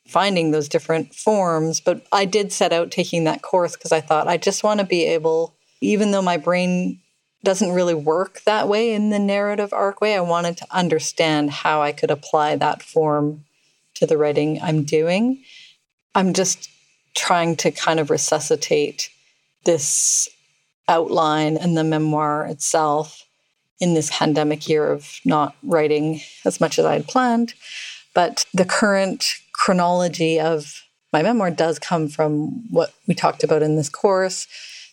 finding 0.07 0.53
those 0.53 0.69
different 0.69 1.13
forms. 1.15 1.81
But 1.81 2.07
I 2.13 2.25
did 2.25 2.53
set 2.53 2.73
out 2.73 2.93
taking 2.93 3.25
that 3.25 3.43
course 3.43 3.75
because 3.75 3.93
I 3.93 4.01
thought 4.01 4.29
I 4.29 4.37
just 4.37 4.63
want 4.63 4.79
to 4.81 4.87
be 4.87 5.05
able, 5.07 5.55
even 5.81 6.13
though 6.13 6.23
my 6.23 6.37
brain 6.37 7.01
doesn't 7.43 7.73
really 7.73 7.95
work 7.95 8.43
that 8.43 8.69
way 8.69 8.93
in 8.93 9.11
the 9.11 9.19
narrative 9.19 9.73
arc 9.73 10.01
way, 10.01 10.17
I 10.17 10.21
wanted 10.21 10.57
to 10.59 10.67
understand 10.71 11.51
how 11.51 11.83
I 11.83 11.93
could 11.93 12.11
apply 12.11 12.57
that 12.57 12.83
form 12.83 13.45
to 13.95 14.07
the 14.07 14.17
writing 14.17 14.61
I'm 14.63 14.85
doing. 14.85 15.43
I'm 16.17 16.33
just 16.33 16.71
trying 17.15 17.57
to 17.57 17.71
kind 17.71 18.01
of 18.01 18.09
resuscitate 18.09 19.11
this 19.65 20.31
outline 20.89 21.59
and 21.59 21.77
the 21.77 21.85
memoir 21.85 22.47
itself 22.47 23.23
in 23.81 23.93
this 23.93 24.09
pandemic 24.11 24.67
year 24.67 24.91
of 24.91 25.21
not 25.27 25.55
writing 25.63 26.23
as 26.47 26.59
much 26.59 26.79
as 26.79 26.87
I 26.87 26.95
had 26.95 27.07
planned. 27.07 27.53
But 28.15 28.47
the 28.55 28.65
current 28.65 29.35
chronology 29.53 30.41
of 30.41 30.85
my 31.13 31.23
memoir 31.23 31.51
does 31.51 31.79
come 31.79 32.09
from 32.09 32.65
what 32.71 32.95
we 33.07 33.15
talked 33.15 33.45
about 33.45 33.63
in 33.63 33.77
this 33.77 33.91
course 33.91 34.49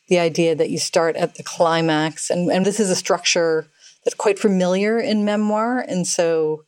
the 0.10 0.20
idea 0.20 0.54
that 0.54 0.70
you 0.70 0.78
start 0.78 1.16
at 1.16 1.36
the 1.36 1.44
climax. 1.44 2.30
And, 2.30 2.52
and 2.52 2.66
this 2.66 2.82
is 2.82 2.90
a 2.90 2.96
structure 2.98 3.66
that's 4.04 4.14
quite 4.14 4.38
familiar 4.38 5.00
in 5.00 5.24
memoir. 5.24 5.80
And 5.80 6.06
so, 6.06 6.66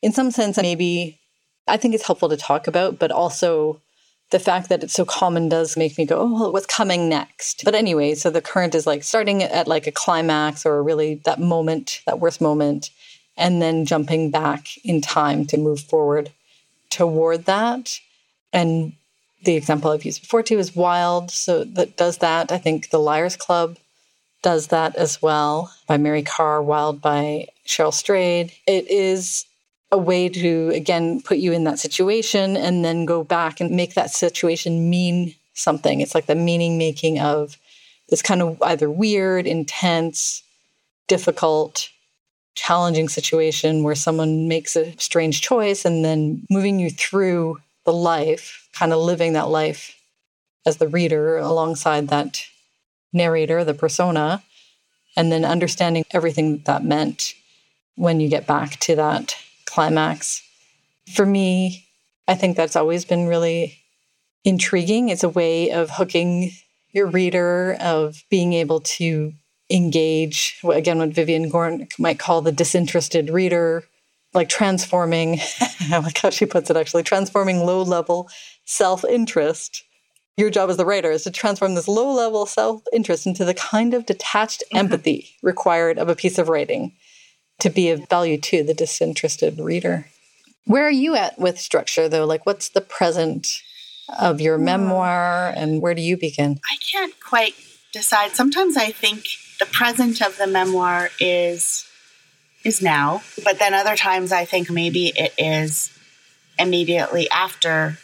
in 0.00 0.12
some 0.12 0.30
sense, 0.30 0.56
maybe 0.56 1.18
I 1.66 1.76
think 1.76 1.94
it's 1.94 2.06
helpful 2.06 2.30
to 2.30 2.36
talk 2.38 2.66
about, 2.66 2.98
but 2.98 3.12
also 3.12 3.82
the 4.30 4.38
fact 4.38 4.68
that 4.68 4.82
it's 4.82 4.92
so 4.92 5.04
common 5.04 5.48
does 5.48 5.76
make 5.76 5.96
me 5.96 6.04
go, 6.04 6.18
oh, 6.20 6.50
what's 6.50 6.66
coming 6.66 7.08
next? 7.08 7.64
But 7.64 7.74
anyway, 7.74 8.14
so 8.14 8.30
the 8.30 8.42
current 8.42 8.74
is 8.74 8.86
like 8.86 9.02
starting 9.02 9.42
at 9.42 9.66
like 9.66 9.86
a 9.86 9.92
climax 9.92 10.66
or 10.66 10.82
really 10.82 11.16
that 11.24 11.40
moment, 11.40 12.02
that 12.06 12.20
worst 12.20 12.40
moment, 12.40 12.90
and 13.36 13.62
then 13.62 13.86
jumping 13.86 14.30
back 14.30 14.66
in 14.84 15.00
time 15.00 15.46
to 15.46 15.56
move 15.56 15.80
forward 15.80 16.30
toward 16.90 17.46
that. 17.46 17.98
And 18.52 18.92
the 19.44 19.54
example 19.54 19.90
I've 19.90 20.04
used 20.04 20.22
before 20.22 20.42
too 20.42 20.58
is 20.58 20.76
Wild. 20.76 21.30
So 21.30 21.64
that 21.64 21.96
does 21.96 22.18
that. 22.18 22.52
I 22.52 22.58
think 22.58 22.90
The 22.90 22.98
Liars 22.98 23.36
Club 23.36 23.78
does 24.42 24.68
that 24.68 24.94
as 24.96 25.22
well 25.22 25.72
by 25.86 25.96
Mary 25.96 26.22
Karr, 26.22 26.62
Wild 26.62 27.00
by 27.00 27.46
Cheryl 27.66 27.94
Strayed. 27.94 28.52
It 28.66 28.90
is 28.90 29.46
a 29.90 29.98
way 29.98 30.28
to 30.28 30.70
again 30.74 31.20
put 31.22 31.38
you 31.38 31.52
in 31.52 31.64
that 31.64 31.78
situation 31.78 32.56
and 32.56 32.84
then 32.84 33.06
go 33.06 33.24
back 33.24 33.60
and 33.60 33.70
make 33.70 33.94
that 33.94 34.10
situation 34.10 34.90
mean 34.90 35.34
something. 35.54 36.00
It's 36.00 36.14
like 36.14 36.26
the 36.26 36.34
meaning 36.34 36.78
making 36.78 37.20
of 37.20 37.56
this 38.08 38.22
kind 38.22 38.42
of 38.42 38.60
either 38.62 38.90
weird, 38.90 39.46
intense, 39.46 40.42
difficult, 41.08 41.88
challenging 42.54 43.08
situation 43.08 43.82
where 43.82 43.94
someone 43.94 44.48
makes 44.48 44.76
a 44.76 44.92
strange 44.98 45.40
choice 45.40 45.84
and 45.84 46.04
then 46.04 46.44
moving 46.50 46.80
you 46.80 46.90
through 46.90 47.58
the 47.84 47.92
life, 47.92 48.68
kind 48.72 48.92
of 48.92 49.00
living 49.00 49.34
that 49.34 49.48
life 49.48 49.96
as 50.66 50.78
the 50.78 50.88
reader 50.88 51.38
alongside 51.38 52.08
that 52.08 52.44
narrator, 53.12 53.64
the 53.64 53.74
persona, 53.74 54.42
and 55.16 55.32
then 55.32 55.44
understanding 55.44 56.04
everything 56.10 56.58
that 56.66 56.84
meant 56.84 57.34
when 57.94 58.20
you 58.20 58.28
get 58.28 58.46
back 58.46 58.78
to 58.80 58.96
that 58.96 59.36
climax. 59.68 60.42
For 61.14 61.24
me, 61.24 61.86
I 62.26 62.34
think 62.34 62.56
that's 62.56 62.76
always 62.76 63.04
been 63.04 63.26
really 63.26 63.78
intriguing. 64.44 65.08
It's 65.08 65.24
a 65.24 65.28
way 65.28 65.70
of 65.70 65.90
hooking 65.90 66.52
your 66.92 67.06
reader, 67.06 67.76
of 67.80 68.24
being 68.30 68.52
able 68.52 68.80
to 68.80 69.32
engage, 69.70 70.58
again, 70.64 70.98
what 70.98 71.10
Vivian 71.10 71.50
Gornick 71.50 71.98
might 71.98 72.18
call 72.18 72.40
the 72.40 72.52
disinterested 72.52 73.30
reader, 73.30 73.84
like 74.34 74.48
transforming, 74.48 75.40
I 75.90 75.98
like 75.98 76.18
how 76.18 76.30
she 76.30 76.46
puts 76.46 76.70
it 76.70 76.76
actually, 76.76 77.02
transforming 77.02 77.60
low 77.60 77.82
level 77.82 78.28
self 78.64 79.04
interest. 79.04 79.84
Your 80.36 80.50
job 80.50 80.70
as 80.70 80.76
the 80.76 80.86
writer 80.86 81.10
is 81.10 81.24
to 81.24 81.32
transform 81.32 81.74
this 81.74 81.88
low 81.88 82.12
level 82.12 82.46
self 82.46 82.82
interest 82.92 83.26
into 83.26 83.44
the 83.44 83.54
kind 83.54 83.94
of 83.94 84.06
detached 84.06 84.62
mm-hmm. 84.66 84.78
empathy 84.78 85.30
required 85.42 85.98
of 85.98 86.08
a 86.08 86.16
piece 86.16 86.38
of 86.38 86.48
writing 86.48 86.92
to 87.60 87.70
be 87.70 87.90
of 87.90 88.08
value 88.08 88.38
to 88.38 88.62
the 88.62 88.74
disinterested 88.74 89.58
reader. 89.58 90.06
Where 90.64 90.86
are 90.86 90.90
you 90.90 91.16
at 91.16 91.38
with 91.38 91.58
structure 91.58 92.08
though? 92.08 92.26
Like, 92.26 92.46
what's 92.46 92.68
the 92.68 92.80
present 92.80 93.62
of 94.18 94.40
your 94.40 94.58
hmm. 94.58 94.64
memoir 94.64 95.52
and 95.56 95.80
where 95.82 95.94
do 95.94 96.02
you 96.02 96.16
begin? 96.16 96.60
I 96.70 96.76
can't 96.92 97.14
quite 97.20 97.54
decide. 97.92 98.32
Sometimes 98.32 98.76
I 98.76 98.90
think 98.90 99.24
the 99.58 99.66
present 99.66 100.20
of 100.22 100.36
the 100.36 100.46
memoir 100.46 101.10
is 101.20 101.84
is 102.64 102.82
now, 102.82 103.22
but 103.44 103.58
then 103.58 103.72
other 103.72 103.96
times 103.96 104.32
I 104.32 104.44
think 104.44 104.68
maybe 104.68 105.12
it 105.16 105.32
is 105.38 105.96
immediately 106.58 107.30
after 107.30 107.98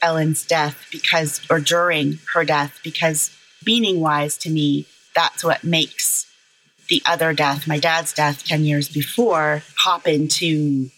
Ellen's 0.00 0.46
death 0.46 0.86
because 0.90 1.40
or 1.50 1.60
during 1.60 2.18
her 2.32 2.44
death 2.44 2.78
because 2.82 3.36
meaning 3.66 4.00
wise 4.00 4.38
to 4.38 4.50
me 4.50 4.86
that's 5.14 5.44
what 5.44 5.64
makes 5.64 6.29
the 6.90 7.02
other 7.06 7.32
death, 7.32 7.66
my 7.66 7.78
dad's 7.78 8.12
death 8.12 8.44
10 8.44 8.64
years 8.64 8.88
before, 8.88 9.62
pop 9.76 10.06
into 10.06 10.90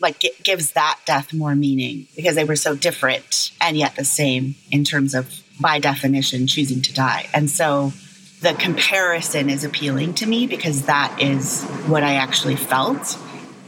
like 0.00 0.24
it 0.24 0.42
gives 0.42 0.72
that 0.72 0.98
death 1.06 1.32
more 1.32 1.54
meaning 1.54 2.06
because 2.16 2.34
they 2.34 2.44
were 2.44 2.56
so 2.56 2.74
different 2.74 3.52
and 3.60 3.76
yet 3.76 3.96
the 3.96 4.04
same 4.04 4.54
in 4.70 4.84
terms 4.84 5.14
of 5.14 5.42
by 5.60 5.78
definition 5.78 6.46
choosing 6.46 6.82
to 6.82 6.92
die. 6.92 7.28
And 7.32 7.50
so 7.50 7.92
the 8.40 8.54
comparison 8.54 9.48
is 9.48 9.64
appealing 9.64 10.14
to 10.14 10.26
me 10.26 10.46
because 10.46 10.82
that 10.82 11.16
is 11.20 11.64
what 11.86 12.02
I 12.02 12.14
actually 12.14 12.56
felt. 12.56 13.18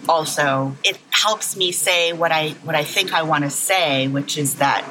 Also, 0.08 0.76
it 0.84 0.98
helps 1.10 1.56
me 1.56 1.72
say 1.72 2.12
what 2.12 2.32
I 2.32 2.50
what 2.62 2.76
I 2.76 2.84
think 2.84 3.12
I 3.12 3.22
want 3.22 3.44
to 3.44 3.50
say, 3.50 4.06
which 4.06 4.38
is 4.38 4.56
that 4.56 4.86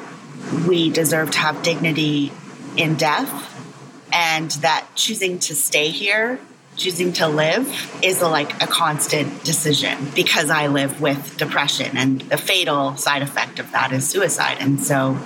we 0.66 0.90
deserve 0.90 1.30
to 1.32 1.38
have 1.38 1.62
dignity 1.62 2.32
in 2.76 2.96
death 2.96 3.54
and 4.12 4.50
that 4.62 4.86
choosing 4.94 5.38
to 5.38 5.54
stay 5.54 5.88
here 5.88 6.38
choosing 6.76 7.12
to 7.14 7.26
live 7.26 7.98
is 8.02 8.22
a, 8.22 8.28
like 8.28 8.62
a 8.62 8.66
constant 8.66 9.44
decision 9.44 10.10
because 10.14 10.50
I 10.50 10.66
live 10.66 11.00
with 11.00 11.36
depression 11.38 11.96
and 11.96 12.20
the 12.22 12.36
fatal 12.36 12.96
side 12.96 13.22
effect 13.22 13.58
of 13.58 13.72
that 13.72 13.92
is 13.92 14.08
suicide. 14.08 14.58
And 14.60 14.80
so 14.80 15.18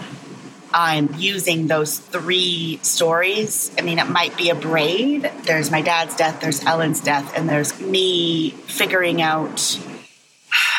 I'm 0.72 1.14
using 1.16 1.66
those 1.66 1.98
three 1.98 2.78
stories. 2.82 3.72
I 3.76 3.82
mean, 3.82 3.98
it 3.98 4.08
might 4.08 4.36
be 4.36 4.50
a 4.50 4.54
braid. 4.54 5.30
There's 5.44 5.70
my 5.70 5.82
dad's 5.82 6.14
death, 6.16 6.40
there's 6.40 6.64
Ellen's 6.64 7.00
death, 7.00 7.36
and 7.36 7.48
there's 7.48 7.80
me 7.80 8.50
figuring 8.50 9.20
out 9.20 9.78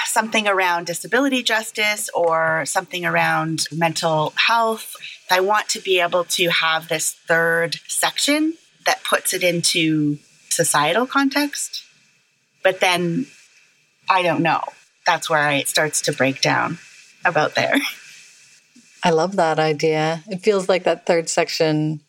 something 0.05 0.47
around 0.47 0.88
disability 0.88 1.41
justice 1.43 2.10
or 2.13 2.65
something 2.65 3.05
around 3.05 3.65
mental 3.71 4.34
health. 4.36 4.95
I 5.29 5.39
want 5.39 5.69
to 5.69 5.79
be 5.79 6.01
able 6.01 6.25
to 6.25 6.49
have 6.49 6.89
this 6.89 7.12
third 7.12 7.75
section 7.88 8.55
that 8.86 9.03
puts 9.03 9.34
it 9.34 9.43
into 9.43 10.17
societal 10.51 11.05
context. 11.05 11.83
But 12.63 12.79
then 12.79 13.27
I 14.09 14.23
don't 14.23 14.43
know. 14.43 14.61
That's 15.05 15.29
where 15.29 15.51
it 15.51 15.67
starts 15.67 16.01
to 16.01 16.13
break 16.13 16.41
down 16.41 16.77
about 17.25 17.55
there. 17.55 17.75
I 19.03 19.09
love 19.09 19.35
that 19.37 19.57
idea. 19.57 20.23
It 20.27 20.41
feels 20.41 20.69
like 20.69 20.83
that 20.83 21.05
third 21.05 21.27
section, 21.27 22.01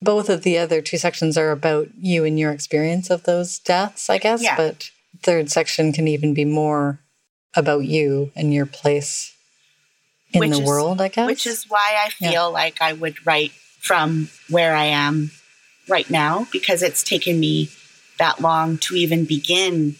both 0.00 0.28
of 0.28 0.42
the 0.42 0.58
other 0.58 0.80
two 0.80 0.98
sections 0.98 1.38
are 1.38 1.52
about 1.52 1.88
you 2.00 2.24
and 2.24 2.38
your 2.38 2.50
experience 2.50 3.10
of 3.10 3.22
those 3.22 3.58
deaths, 3.58 4.10
I 4.10 4.18
guess. 4.18 4.42
Yeah. 4.42 4.56
But 4.56 4.90
third 5.22 5.50
section 5.50 5.92
can 5.92 6.08
even 6.08 6.34
be 6.34 6.44
more 6.44 6.98
about 7.54 7.84
you 7.84 8.32
and 8.34 8.52
your 8.52 8.66
place 8.66 9.34
in 10.32 10.40
which 10.40 10.50
the 10.52 10.62
is, 10.62 10.66
world, 10.66 11.00
I 11.00 11.08
guess. 11.08 11.26
Which 11.26 11.46
is 11.46 11.68
why 11.68 12.02
I 12.04 12.08
feel 12.08 12.32
yeah. 12.32 12.42
like 12.42 12.80
I 12.80 12.92
would 12.92 13.24
write 13.26 13.52
from 13.78 14.28
where 14.48 14.74
I 14.74 14.86
am 14.86 15.30
right 15.88 16.08
now 16.08 16.46
because 16.50 16.82
it's 16.82 17.02
taken 17.02 17.38
me 17.38 17.68
that 18.22 18.40
long 18.40 18.78
to 18.78 18.94
even 18.94 19.24
begin 19.24 19.96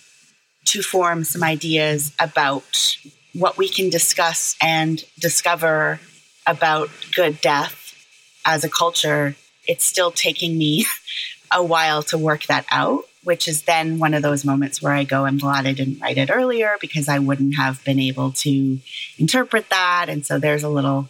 to 0.64 0.80
form 0.80 1.24
some 1.24 1.42
ideas 1.42 2.12
about 2.20 2.96
what 3.34 3.58
we 3.58 3.68
can 3.68 3.90
discuss 3.90 4.54
and 4.62 5.04
discover 5.18 5.98
about 6.46 6.88
good 7.16 7.40
death 7.40 7.96
as 8.46 8.62
a 8.62 8.68
culture. 8.68 9.34
It's 9.66 9.84
still 9.84 10.12
taking 10.12 10.56
me 10.56 10.86
a 11.52 11.64
while 11.64 12.04
to 12.04 12.16
work 12.16 12.44
that 12.44 12.64
out, 12.70 13.06
which 13.24 13.48
is 13.48 13.62
then 13.62 13.98
one 13.98 14.14
of 14.14 14.22
those 14.22 14.44
moments 14.44 14.80
where 14.80 14.92
I 14.92 15.02
go, 15.02 15.26
I'm 15.26 15.38
glad 15.38 15.66
I 15.66 15.72
didn't 15.72 15.98
write 16.00 16.16
it 16.16 16.30
earlier 16.32 16.76
because 16.80 17.08
I 17.08 17.18
wouldn't 17.18 17.56
have 17.56 17.82
been 17.84 17.98
able 17.98 18.30
to 18.44 18.78
interpret 19.18 19.68
that. 19.70 20.06
And 20.08 20.24
so 20.24 20.38
there's 20.38 20.62
a 20.62 20.68
little 20.68 21.08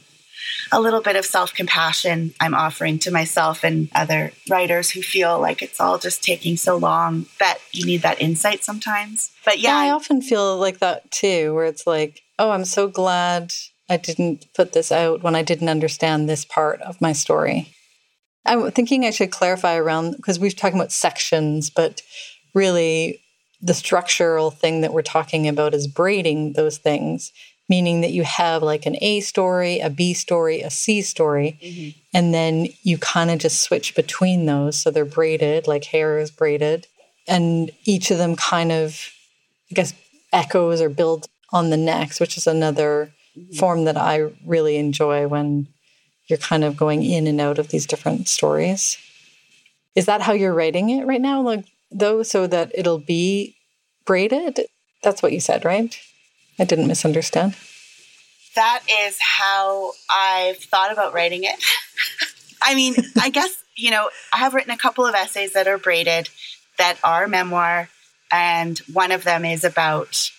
a 0.70 0.81
little 0.81 1.00
bit 1.00 1.16
of 1.16 1.24
self 1.24 1.52
compassion 1.55 2.35
I'm 2.40 2.55
offering 2.55 2.98
to 3.00 3.11
myself 3.11 3.64
and 3.64 3.88
other 3.94 4.33
writers 4.50 4.90
who 4.90 5.02
feel 5.02 5.40
like 5.40 5.62
it's 5.62 5.81
all 5.81 5.98
just 5.98 6.22
taking 6.22 6.57
so 6.57 6.76
long 6.76 7.26
that 7.38 7.59
you 7.72 7.87
need 7.87 8.02
that 8.02 8.20
insight 8.20 8.64
sometimes. 8.64 9.31
But 9.44 9.59
yeah, 9.59 9.70
yeah 9.70 9.90
I 9.90 9.90
often 9.90 10.22
feel 10.22 10.57
like 10.57 10.78
that 10.78 11.11
too, 11.11 11.55
where 11.55 11.66
it's 11.66 11.87
like, 11.87 12.22
oh, 12.38 12.50
I'm 12.50 12.64
so 12.64 12.88
glad 12.88 13.52
I 13.90 13.96
didn't 13.96 14.46
put 14.55 14.72
this 14.72 14.90
out 14.90 15.22
when 15.22 15.35
I 15.35 15.42
didn't 15.42 15.68
understand 15.68 16.28
this 16.28 16.44
part 16.44 16.81
of 16.83 17.00
my 17.00 17.12
story. 17.12 17.74
I'm 18.44 18.70
thinking 18.72 19.05
I 19.05 19.11
should 19.11 19.31
clarify 19.31 19.76
around 19.76 20.16
because 20.16 20.38
we've 20.38 20.57
talking 20.57 20.78
about 20.78 20.92
sections, 20.92 21.70
but 21.70 22.02
really 22.55 23.20
the 23.61 23.74
structural 23.74 24.50
thing 24.50 24.81
that 24.81 24.92
we're 24.92 25.02
talking 25.02 25.46
about 25.46 25.74
is 25.74 25.87
braiding 25.87 26.55
those 26.55 26.78
things 26.78 27.33
meaning 27.72 28.02
that 28.02 28.12
you 28.12 28.22
have 28.22 28.62
like 28.62 28.85
an 28.85 28.96
A 29.00 29.20
story, 29.20 29.80
a 29.80 29.88
B 29.88 30.12
story, 30.12 30.61
a 30.61 30.68
C 30.68 31.00
story, 31.00 31.58
mm-hmm. 31.62 31.98
and 32.12 32.35
then 32.35 32.66
you 32.82 32.98
kind 32.98 33.30
of 33.30 33.38
just 33.38 33.62
switch 33.62 33.94
between 33.94 34.44
those. 34.44 34.76
So 34.76 34.90
they're 34.90 35.06
braided, 35.06 35.66
like 35.66 35.85
hair 35.85 36.18
is 36.18 36.30
braided, 36.30 36.87
and 37.26 37.70
each 37.85 38.11
of 38.11 38.18
them 38.18 38.37
kind 38.37 38.72
of, 38.72 39.08
I 39.70 39.74
guess, 39.74 39.94
echoes 40.35 40.82
or 40.82 40.90
builds 40.90 41.28
on 41.50 41.70
the 41.70 41.78
next, 41.78 42.20
which 42.20 42.37
is 42.37 42.46
another 42.46 43.11
mm-hmm. 43.35 43.54
form 43.54 43.85
that 43.85 43.96
I 43.96 44.28
really 44.44 44.76
enjoy 44.76 45.26
when 45.26 45.66
you're 46.26 46.48
kind 46.50 46.64
of 46.64 46.76
going 46.76 47.02
in 47.02 47.26
and 47.26 47.40
out 47.40 47.58
of 47.58 47.68
these 47.68 47.87
different 47.87 48.28
stories. 48.28 48.98
Is 49.94 50.04
that 50.04 50.20
how 50.20 50.35
you're 50.35 50.52
writing 50.52 50.90
it 50.90 51.06
right 51.06 51.22
now? 51.22 51.40
Like, 51.40 51.64
though, 51.90 52.22
so 52.22 52.46
that 52.48 52.70
it'll 52.74 52.98
be 52.98 53.56
braided? 54.04 54.61
That's 55.02 55.22
what 55.22 55.32
you 55.32 55.40
said, 55.40 55.64
right? 55.64 55.98
I 56.58 56.64
didn't 56.64 56.86
misunderstand. 56.86 57.56
That 58.54 58.82
is 58.90 59.16
how 59.20 59.92
I've 60.10 60.58
thought 60.58 60.92
about 60.92 61.14
writing 61.14 61.44
it. 61.44 61.62
I 62.62 62.74
mean, 62.74 62.94
I 63.20 63.30
guess, 63.30 63.56
you 63.76 63.90
know, 63.90 64.10
I 64.32 64.38
have 64.38 64.54
written 64.54 64.70
a 64.70 64.78
couple 64.78 65.06
of 65.06 65.14
essays 65.14 65.54
that 65.54 65.66
are 65.66 65.78
braided 65.78 66.28
that 66.78 66.98
are 67.04 67.28
memoir, 67.28 67.88
and 68.30 68.78
one 68.92 69.12
of 69.12 69.24
them 69.24 69.44
is 69.44 69.64
about 69.64 70.30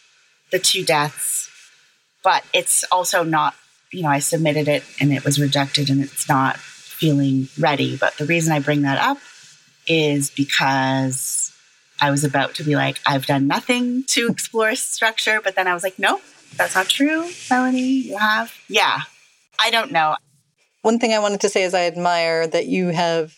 the 0.51 0.59
two 0.59 0.83
deaths, 0.83 1.49
but 2.23 2.43
it's 2.53 2.83
also 2.85 3.23
not, 3.23 3.55
you 3.91 4.03
know, 4.03 4.09
I 4.09 4.19
submitted 4.19 4.67
it 4.67 4.83
and 4.99 5.11
it 5.11 5.23
was 5.23 5.39
rejected 5.39 5.89
and 5.89 6.01
it's 6.01 6.27
not 6.27 6.57
feeling 6.57 7.49
ready. 7.59 7.97
But 7.97 8.17
the 8.17 8.25
reason 8.25 8.53
I 8.53 8.59
bring 8.59 8.83
that 8.83 8.99
up 8.99 9.17
is 9.87 10.29
because 10.29 11.42
I 12.03 12.11
was 12.11 12.25
about 12.25 12.55
to 12.55 12.65
be 12.65 12.75
like, 12.75 12.99
I've 13.05 13.25
done 13.25 13.47
nothing 13.47 14.03
to 14.07 14.27
explore 14.27 14.75
structure, 14.75 15.39
but 15.41 15.55
then 15.55 15.67
I 15.69 15.73
was 15.73 15.83
like, 15.83 15.97
no, 15.97 16.19
that's 16.57 16.75
not 16.75 16.89
true, 16.89 17.29
Melanie. 17.49 18.01
You 18.01 18.17
have. 18.17 18.53
Yeah. 18.67 19.03
I 19.57 19.69
don't 19.69 19.89
know. 19.89 20.17
One 20.81 20.99
thing 20.99 21.13
I 21.13 21.19
wanted 21.19 21.39
to 21.39 21.49
say 21.49 21.63
is 21.63 21.73
I 21.73 21.85
admire 21.85 22.45
that 22.45 22.65
you 22.65 22.89
have 22.89 23.33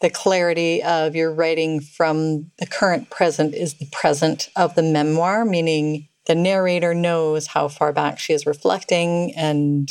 the 0.00 0.10
clarity 0.10 0.82
of 0.82 1.14
your 1.14 1.32
writing 1.32 1.78
from 1.78 2.50
the 2.58 2.66
current 2.66 3.08
present 3.08 3.54
is 3.54 3.74
the 3.74 3.86
present 3.92 4.48
of 4.56 4.74
the 4.74 4.82
memoir, 4.82 5.44
meaning 5.44 6.08
the 6.26 6.34
narrator 6.34 6.94
knows 6.94 7.46
how 7.46 7.68
far 7.68 7.92
back 7.92 8.18
she 8.18 8.32
is 8.32 8.46
reflecting. 8.46 9.32
And, 9.36 9.88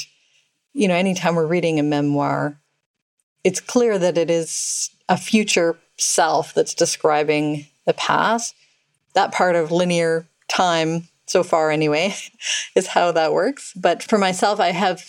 you 0.74 0.90
know, 0.90 0.96
anytime 0.96 1.36
we're 1.36 1.48
reading 1.48 1.80
a 1.80 1.84
memoir, 1.84 2.60
it's 3.46 3.62
clear 3.62 3.98
that 3.98 4.18
it 4.18 4.30
is 4.30 4.90
a 5.08 5.16
future 5.16 5.78
self 5.98 6.54
that's 6.54 6.74
describing 6.74 7.68
the 7.86 7.94
past. 7.94 8.56
That 9.14 9.34
part 9.34 9.56
of 9.56 9.72
linear 9.72 10.28
time, 10.48 11.08
so 11.26 11.44
far 11.44 11.72
anyway, 11.72 12.16
is 12.76 12.88
how 12.88 13.12
that 13.12 13.34
works. 13.34 13.74
But 13.76 14.04
for 14.04 14.18
myself, 14.18 14.60
I 14.60 14.72
have 14.72 15.04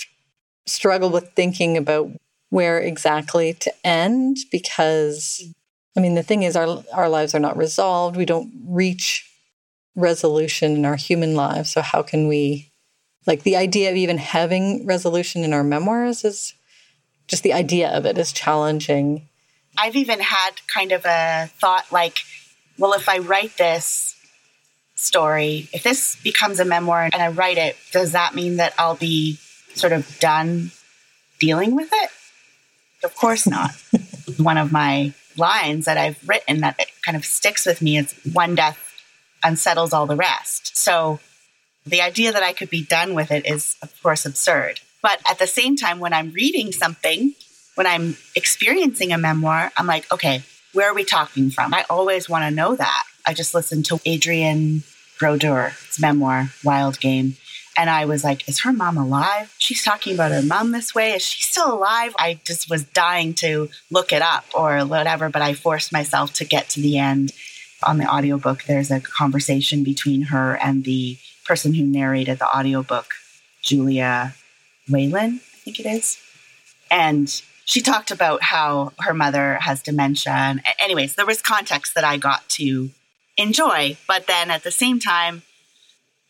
struggled 0.66 1.12
with 1.12 1.33
thinking 1.33 1.77
about 1.77 2.11
where 2.51 2.79
exactly 2.79 3.55
to 3.55 3.73
end 3.85 4.37
because 4.51 5.43
I 5.97 6.01
mean 6.01 6.14
the 6.14 6.23
thing 6.23 6.43
is 6.43 6.55
our 6.55 6.85
our 6.93 7.09
lives 7.09 7.35
are 7.35 7.41
not 7.41 7.57
resolved. 7.57 8.16
We 8.16 8.27
don't 8.27 8.53
reach 8.66 9.29
resolution 9.95 10.77
in 10.77 10.85
our 10.85 10.97
human 10.97 11.35
lives. 11.35 11.70
So 11.70 11.83
how 11.83 12.03
can 12.03 12.29
we 12.29 12.70
like 13.27 13.43
the 13.43 13.57
idea 13.57 13.91
of 13.91 13.97
even 13.97 14.18
having 14.18 14.85
resolution 14.87 15.45
in 15.45 15.53
our 15.53 15.64
memoirs 15.64 16.25
is 16.25 16.55
just 17.29 17.43
the 17.43 17.53
idea 17.53 17.89
of 17.89 18.05
it 18.05 18.18
is 18.18 18.33
challenging. 18.33 19.29
I've 19.79 19.97
even 19.97 20.20
had 20.20 20.51
kind 20.66 20.93
of 20.93 21.05
a 21.07 21.51
thought 21.59 21.91
like, 21.91 22.18
well, 22.79 22.93
if 22.95 23.09
I 23.09 23.18
write 23.18 23.57
this 23.57 24.16
story, 24.95 25.68
if 25.73 25.83
this 25.83 26.16
becomes 26.23 26.61
a 26.61 26.64
memoir 26.64 27.09
and 27.12 27.23
I 27.23 27.29
write 27.29 27.59
it, 27.59 27.77
does 27.93 28.12
that 28.12 28.35
mean 28.35 28.57
that 28.57 28.75
I'll 28.79 28.97
be 28.97 29.39
sort 29.75 29.93
of 29.93 30.18
done 30.18 30.70
dealing 31.39 31.75
with 31.75 31.91
it? 31.93 32.11
Of 33.05 33.16
course 33.16 33.47
not. 33.47 33.70
One 34.37 34.59
of 34.59 34.73
my 34.73 35.12
lines 35.37 35.87
that 35.87 35.99
I've 35.99 36.29
written 36.29 36.61
that 36.61 36.79
kind 37.05 37.16
of 37.16 37.25
sticks 37.25 37.66
with 37.66 37.83
me 37.83 37.99
is 37.99 38.14
one 38.33 38.55
death 38.55 38.79
unsettles 39.43 39.93
all 39.93 40.07
the 40.07 40.16
rest. 40.16 40.77
So 40.77 41.20
the 41.87 42.01
idea 42.01 42.33
that 42.33 42.43
I 42.43 42.53
could 42.53 42.70
be 42.70 42.85
done 42.85 43.14
with 43.14 43.31
it 43.31 43.47
is, 43.47 43.77
of 43.83 43.93
course, 44.03 44.25
absurd. 44.25 44.81
But 45.01 45.20
at 45.29 45.39
the 45.39 45.47
same 45.47 45.77
time, 45.77 45.99
when 45.99 46.12
I'm 46.12 46.31
reading 46.31 46.70
something, 46.70 47.35
when 47.75 47.87
I'm 47.87 48.16
experiencing 48.37 49.12
a 49.12 49.18
memoir, 49.18 49.73
I'm 49.77 49.87
like, 49.87 50.11
okay, 50.12 50.43
where 50.73 50.91
are 50.91 50.95
we 50.95 51.05
talking 51.05 51.51
from? 51.51 51.75
I 51.75 51.85
always 51.91 52.29
want 52.29 52.45
to 52.45 52.55
know 52.55 52.75
that. 52.77 53.05
I 53.27 53.35
just 53.35 53.55
listened 53.55 53.85
to 53.87 54.01
Adrienne 54.07 54.83
Brodeur's 55.18 56.01
memoir, 56.01 56.51
Wild 56.64 56.99
Game. 56.99 57.37
And 57.77 57.89
I 57.89 58.05
was 58.05 58.23
like, 58.23 58.49
is 58.49 58.61
her 58.62 58.73
mom 58.73 58.99
alive? 58.99 59.55
She's 59.59 59.83
talking 59.83 60.14
about 60.14 60.31
her 60.31 60.43
mom 60.43 60.73
this 60.73 60.95
way. 60.95 61.12
Is 61.12 61.23
she 61.23 61.43
still 61.43 61.73
alive? 61.73 62.14
I 62.18 62.39
just 62.45 62.68
was 62.68 62.85
dying 62.85 63.33
to 63.35 63.70
look 63.91 64.12
it 64.12 64.20
up 64.20 64.45
or 64.55 64.81
whatever, 64.81 65.31
but 65.31 65.41
I 65.41 65.55
forced 65.55 65.93
myself 65.93 66.35
to 66.35 66.45
get 66.45 66.68
to 66.70 66.81
the 66.81 66.99
end. 66.99 67.33
On 67.85 67.99
the 67.99 68.07
audiobook, 68.07 68.64
there's 68.64 68.91
a 68.91 69.01
conversation 69.01 69.83
between 69.83 70.23
her 70.23 70.57
and 70.57 70.85
the 70.85 71.18
person 71.45 71.75
who 71.75 71.85
narrated 71.85 72.39
the 72.39 72.57
audiobook, 72.57 73.07
Julia 73.62 74.35
Whelan, 74.89 75.41
I 75.43 75.57
think 75.64 75.81
it 75.81 75.87
is. 75.87 76.18
And 76.91 77.43
she 77.73 77.81
talked 77.81 78.11
about 78.11 78.43
how 78.43 78.93
her 78.99 79.14
mother 79.14 79.55
has 79.55 79.83
dementia. 79.83 80.31
And 80.31 80.62
anyways, 80.79 81.14
there 81.14 81.25
was 81.25 81.41
context 81.41 81.95
that 81.95 82.05
I 82.05 82.18
got 82.18 82.47
to 82.51 82.91
enjoy. 83.39 83.97
But 84.07 84.27
then 84.27 84.51
at 84.51 84.62
the 84.62 84.70
same 84.70 85.01
time, 85.01 85.37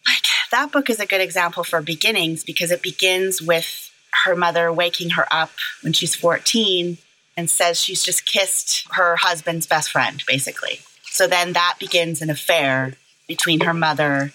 like 0.07 0.23
that 0.53 0.71
book 0.71 0.89
is 0.89 1.01
a 1.01 1.07
good 1.07 1.21
example 1.21 1.65
for 1.65 1.83
beginnings 1.83 2.45
because 2.45 2.71
it 2.71 2.81
begins 2.81 3.43
with 3.43 3.91
her 4.25 4.37
mother 4.37 4.73
waking 4.73 5.11
her 5.11 5.27
up 5.33 5.51
when 5.81 5.93
she's 5.93 6.15
14 6.15 6.99
and 7.37 7.51
says 7.51 7.81
she's 7.81 8.05
just 8.05 8.25
kissed 8.25 8.87
her 8.93 9.17
husband's 9.17 9.67
best 9.67 9.91
friend, 9.91 10.23
basically. 10.29 10.79
So 11.07 11.27
then 11.27 11.55
that 11.55 11.75
begins 11.81 12.23
an 12.23 12.31
affair 12.31 12.95
between 13.27 13.63
her 13.63 13.75
mother 13.75 14.33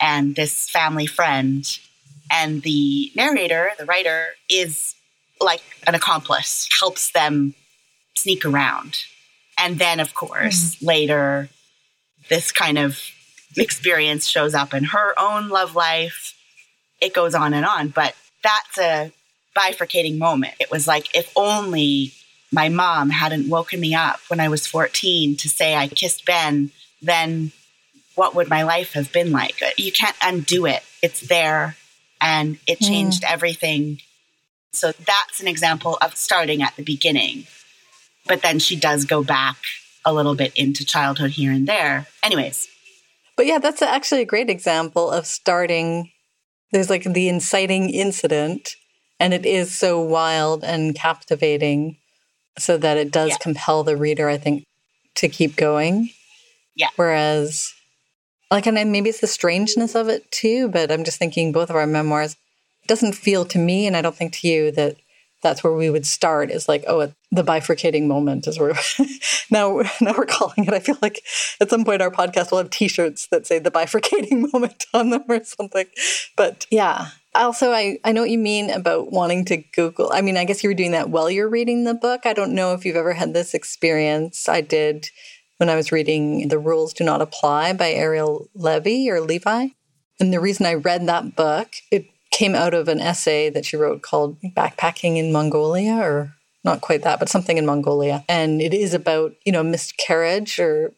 and 0.00 0.34
this 0.34 0.68
family 0.68 1.06
friend. 1.06 1.64
And 2.28 2.62
the 2.62 3.12
narrator, 3.14 3.70
the 3.78 3.84
writer, 3.84 4.30
is 4.48 4.96
like 5.40 5.62
an 5.86 5.94
accomplice, 5.94 6.68
helps 6.80 7.12
them 7.12 7.54
sneak 8.16 8.44
around. 8.44 8.98
And 9.58 9.78
then, 9.78 10.00
of 10.00 10.14
course, 10.14 10.74
mm-hmm. 10.74 10.86
later, 10.86 11.48
this 12.28 12.52
kind 12.52 12.78
of 12.78 12.98
experience 13.56 14.26
shows 14.26 14.54
up 14.54 14.74
in 14.74 14.84
her 14.84 15.14
own 15.18 15.48
love 15.48 15.74
life. 15.74 16.34
It 17.00 17.14
goes 17.14 17.34
on 17.34 17.54
and 17.54 17.66
on. 17.66 17.88
But 17.88 18.14
that's 18.42 18.78
a 18.78 19.12
bifurcating 19.56 20.18
moment. 20.18 20.54
It 20.60 20.70
was 20.70 20.86
like, 20.86 21.14
if 21.14 21.32
only 21.36 22.12
my 22.52 22.68
mom 22.68 23.10
hadn't 23.10 23.48
woken 23.48 23.80
me 23.80 23.94
up 23.94 24.20
when 24.28 24.40
I 24.40 24.48
was 24.48 24.66
14 24.66 25.36
to 25.36 25.48
say 25.48 25.74
I 25.74 25.88
kissed 25.88 26.24
Ben, 26.24 26.70
then 27.02 27.52
what 28.14 28.34
would 28.34 28.48
my 28.48 28.62
life 28.62 28.92
have 28.92 29.12
been 29.12 29.30
like? 29.30 29.60
You 29.76 29.92
can't 29.92 30.16
undo 30.22 30.66
it. 30.66 30.82
It's 31.02 31.20
there 31.20 31.76
and 32.20 32.58
it 32.66 32.80
mm. 32.80 32.86
changed 32.86 33.22
mm. 33.22 33.32
everything. 33.32 34.00
So 34.72 34.92
that's 34.92 35.40
an 35.40 35.48
example 35.48 35.98
of 36.00 36.16
starting 36.16 36.62
at 36.62 36.76
the 36.76 36.82
beginning. 36.82 37.46
But 38.26 38.42
then 38.42 38.58
she 38.58 38.76
does 38.76 39.04
go 39.04 39.22
back 39.24 39.56
a 40.04 40.12
little 40.12 40.34
bit 40.34 40.52
into 40.56 40.84
childhood 40.84 41.32
here 41.32 41.52
and 41.52 41.66
there. 41.66 42.06
Anyways. 42.22 42.68
But 43.36 43.46
yeah, 43.46 43.58
that's 43.58 43.82
actually 43.82 44.22
a 44.22 44.26
great 44.26 44.50
example 44.50 45.10
of 45.10 45.26
starting. 45.26 46.10
There's 46.72 46.90
like 46.90 47.04
the 47.04 47.28
inciting 47.28 47.90
incident, 47.90 48.76
and 49.18 49.34
it 49.34 49.44
is 49.46 49.74
so 49.74 50.00
wild 50.00 50.62
and 50.62 50.94
captivating 50.94 51.96
so 52.58 52.76
that 52.76 52.96
it 52.96 53.10
does 53.10 53.30
yeah. 53.30 53.36
compel 53.40 53.82
the 53.82 53.96
reader, 53.96 54.28
I 54.28 54.36
think, 54.36 54.64
to 55.16 55.28
keep 55.28 55.56
going. 55.56 56.10
Yeah. 56.76 56.88
Whereas 56.96 57.72
like 58.50 58.66
and 58.66 58.92
maybe 58.92 59.08
it's 59.08 59.20
the 59.20 59.26
strangeness 59.26 59.94
of 59.94 60.08
it 60.08 60.30
too 60.30 60.68
but 60.68 60.90
i'm 60.90 61.04
just 61.04 61.18
thinking 61.18 61.52
both 61.52 61.70
of 61.70 61.76
our 61.76 61.86
memoirs 61.86 62.36
doesn't 62.90 63.14
feel 63.14 63.44
to 63.44 63.58
me 63.58 63.86
and 63.86 63.96
i 63.96 64.02
don't 64.02 64.16
think 64.16 64.32
to 64.32 64.48
you 64.48 64.70
that 64.72 64.96
that's 65.42 65.64
where 65.64 65.72
we 65.72 65.88
would 65.88 66.04
start 66.04 66.50
is 66.50 66.68
like 66.68 66.84
oh 66.86 67.12
the 67.32 67.44
bifurcating 67.44 68.06
moment 68.06 68.46
is 68.46 68.58
where 68.58 68.74
now 69.50 69.82
now 70.00 70.14
we're 70.16 70.26
calling 70.26 70.64
it. 70.64 70.74
I 70.74 70.80
feel 70.80 70.98
like 71.00 71.22
at 71.60 71.70
some 71.70 71.84
point 71.84 72.02
our 72.02 72.10
podcast 72.10 72.50
will 72.50 72.58
have 72.58 72.70
t-shirts 72.70 73.28
that 73.28 73.46
say 73.46 73.58
the 73.58 73.70
bifurcating 73.70 74.52
moment 74.52 74.86
on 74.92 75.10
them 75.10 75.24
or 75.28 75.42
something. 75.44 75.86
But 76.36 76.66
yeah. 76.70 77.08
Also 77.34 77.70
I, 77.70 77.98
I 78.04 78.10
know 78.10 78.22
what 78.22 78.30
you 78.30 78.38
mean 78.38 78.70
about 78.70 79.12
wanting 79.12 79.44
to 79.46 79.58
google. 79.58 80.10
I 80.12 80.20
mean 80.20 80.36
i 80.36 80.44
guess 80.44 80.62
you 80.62 80.70
were 80.70 80.74
doing 80.74 80.92
that 80.92 81.10
while 81.10 81.30
you're 81.30 81.48
reading 81.48 81.84
the 81.84 81.94
book. 81.94 82.26
I 82.26 82.32
don't 82.32 82.54
know 82.54 82.74
if 82.74 82.84
you've 82.84 82.96
ever 82.96 83.12
had 83.12 83.32
this 83.32 83.54
experience. 83.54 84.48
I 84.48 84.60
did 84.60 85.08
when 85.58 85.68
I 85.68 85.76
was 85.76 85.92
reading 85.92 86.48
The 86.48 86.58
Rules 86.58 86.92
Do 86.92 87.04
Not 87.04 87.22
Apply 87.22 87.72
by 87.74 87.92
Ariel 87.92 88.48
Levy 88.54 89.10
or 89.10 89.20
Levi. 89.20 89.68
And 90.18 90.32
the 90.32 90.40
reason 90.40 90.66
I 90.66 90.74
read 90.74 91.06
that 91.06 91.36
book, 91.36 91.68
it 91.90 92.06
came 92.30 92.54
out 92.54 92.74
of 92.74 92.88
an 92.88 93.00
essay 93.00 93.50
that 93.50 93.64
she 93.64 93.76
wrote 93.76 94.02
called 94.02 94.40
Backpacking 94.40 95.16
in 95.16 95.32
Mongolia 95.32 95.96
or 95.96 96.34
not 96.64 96.80
quite 96.80 97.02
that, 97.02 97.18
but 97.18 97.28
something 97.28 97.58
in 97.58 97.66
Mongolia. 97.66 98.24
And 98.28 98.60
it 98.60 98.74
is 98.74 98.94
about, 98.94 99.32
you 99.44 99.52
know, 99.52 99.62
miscarriage 99.62 100.58
or 100.58 100.92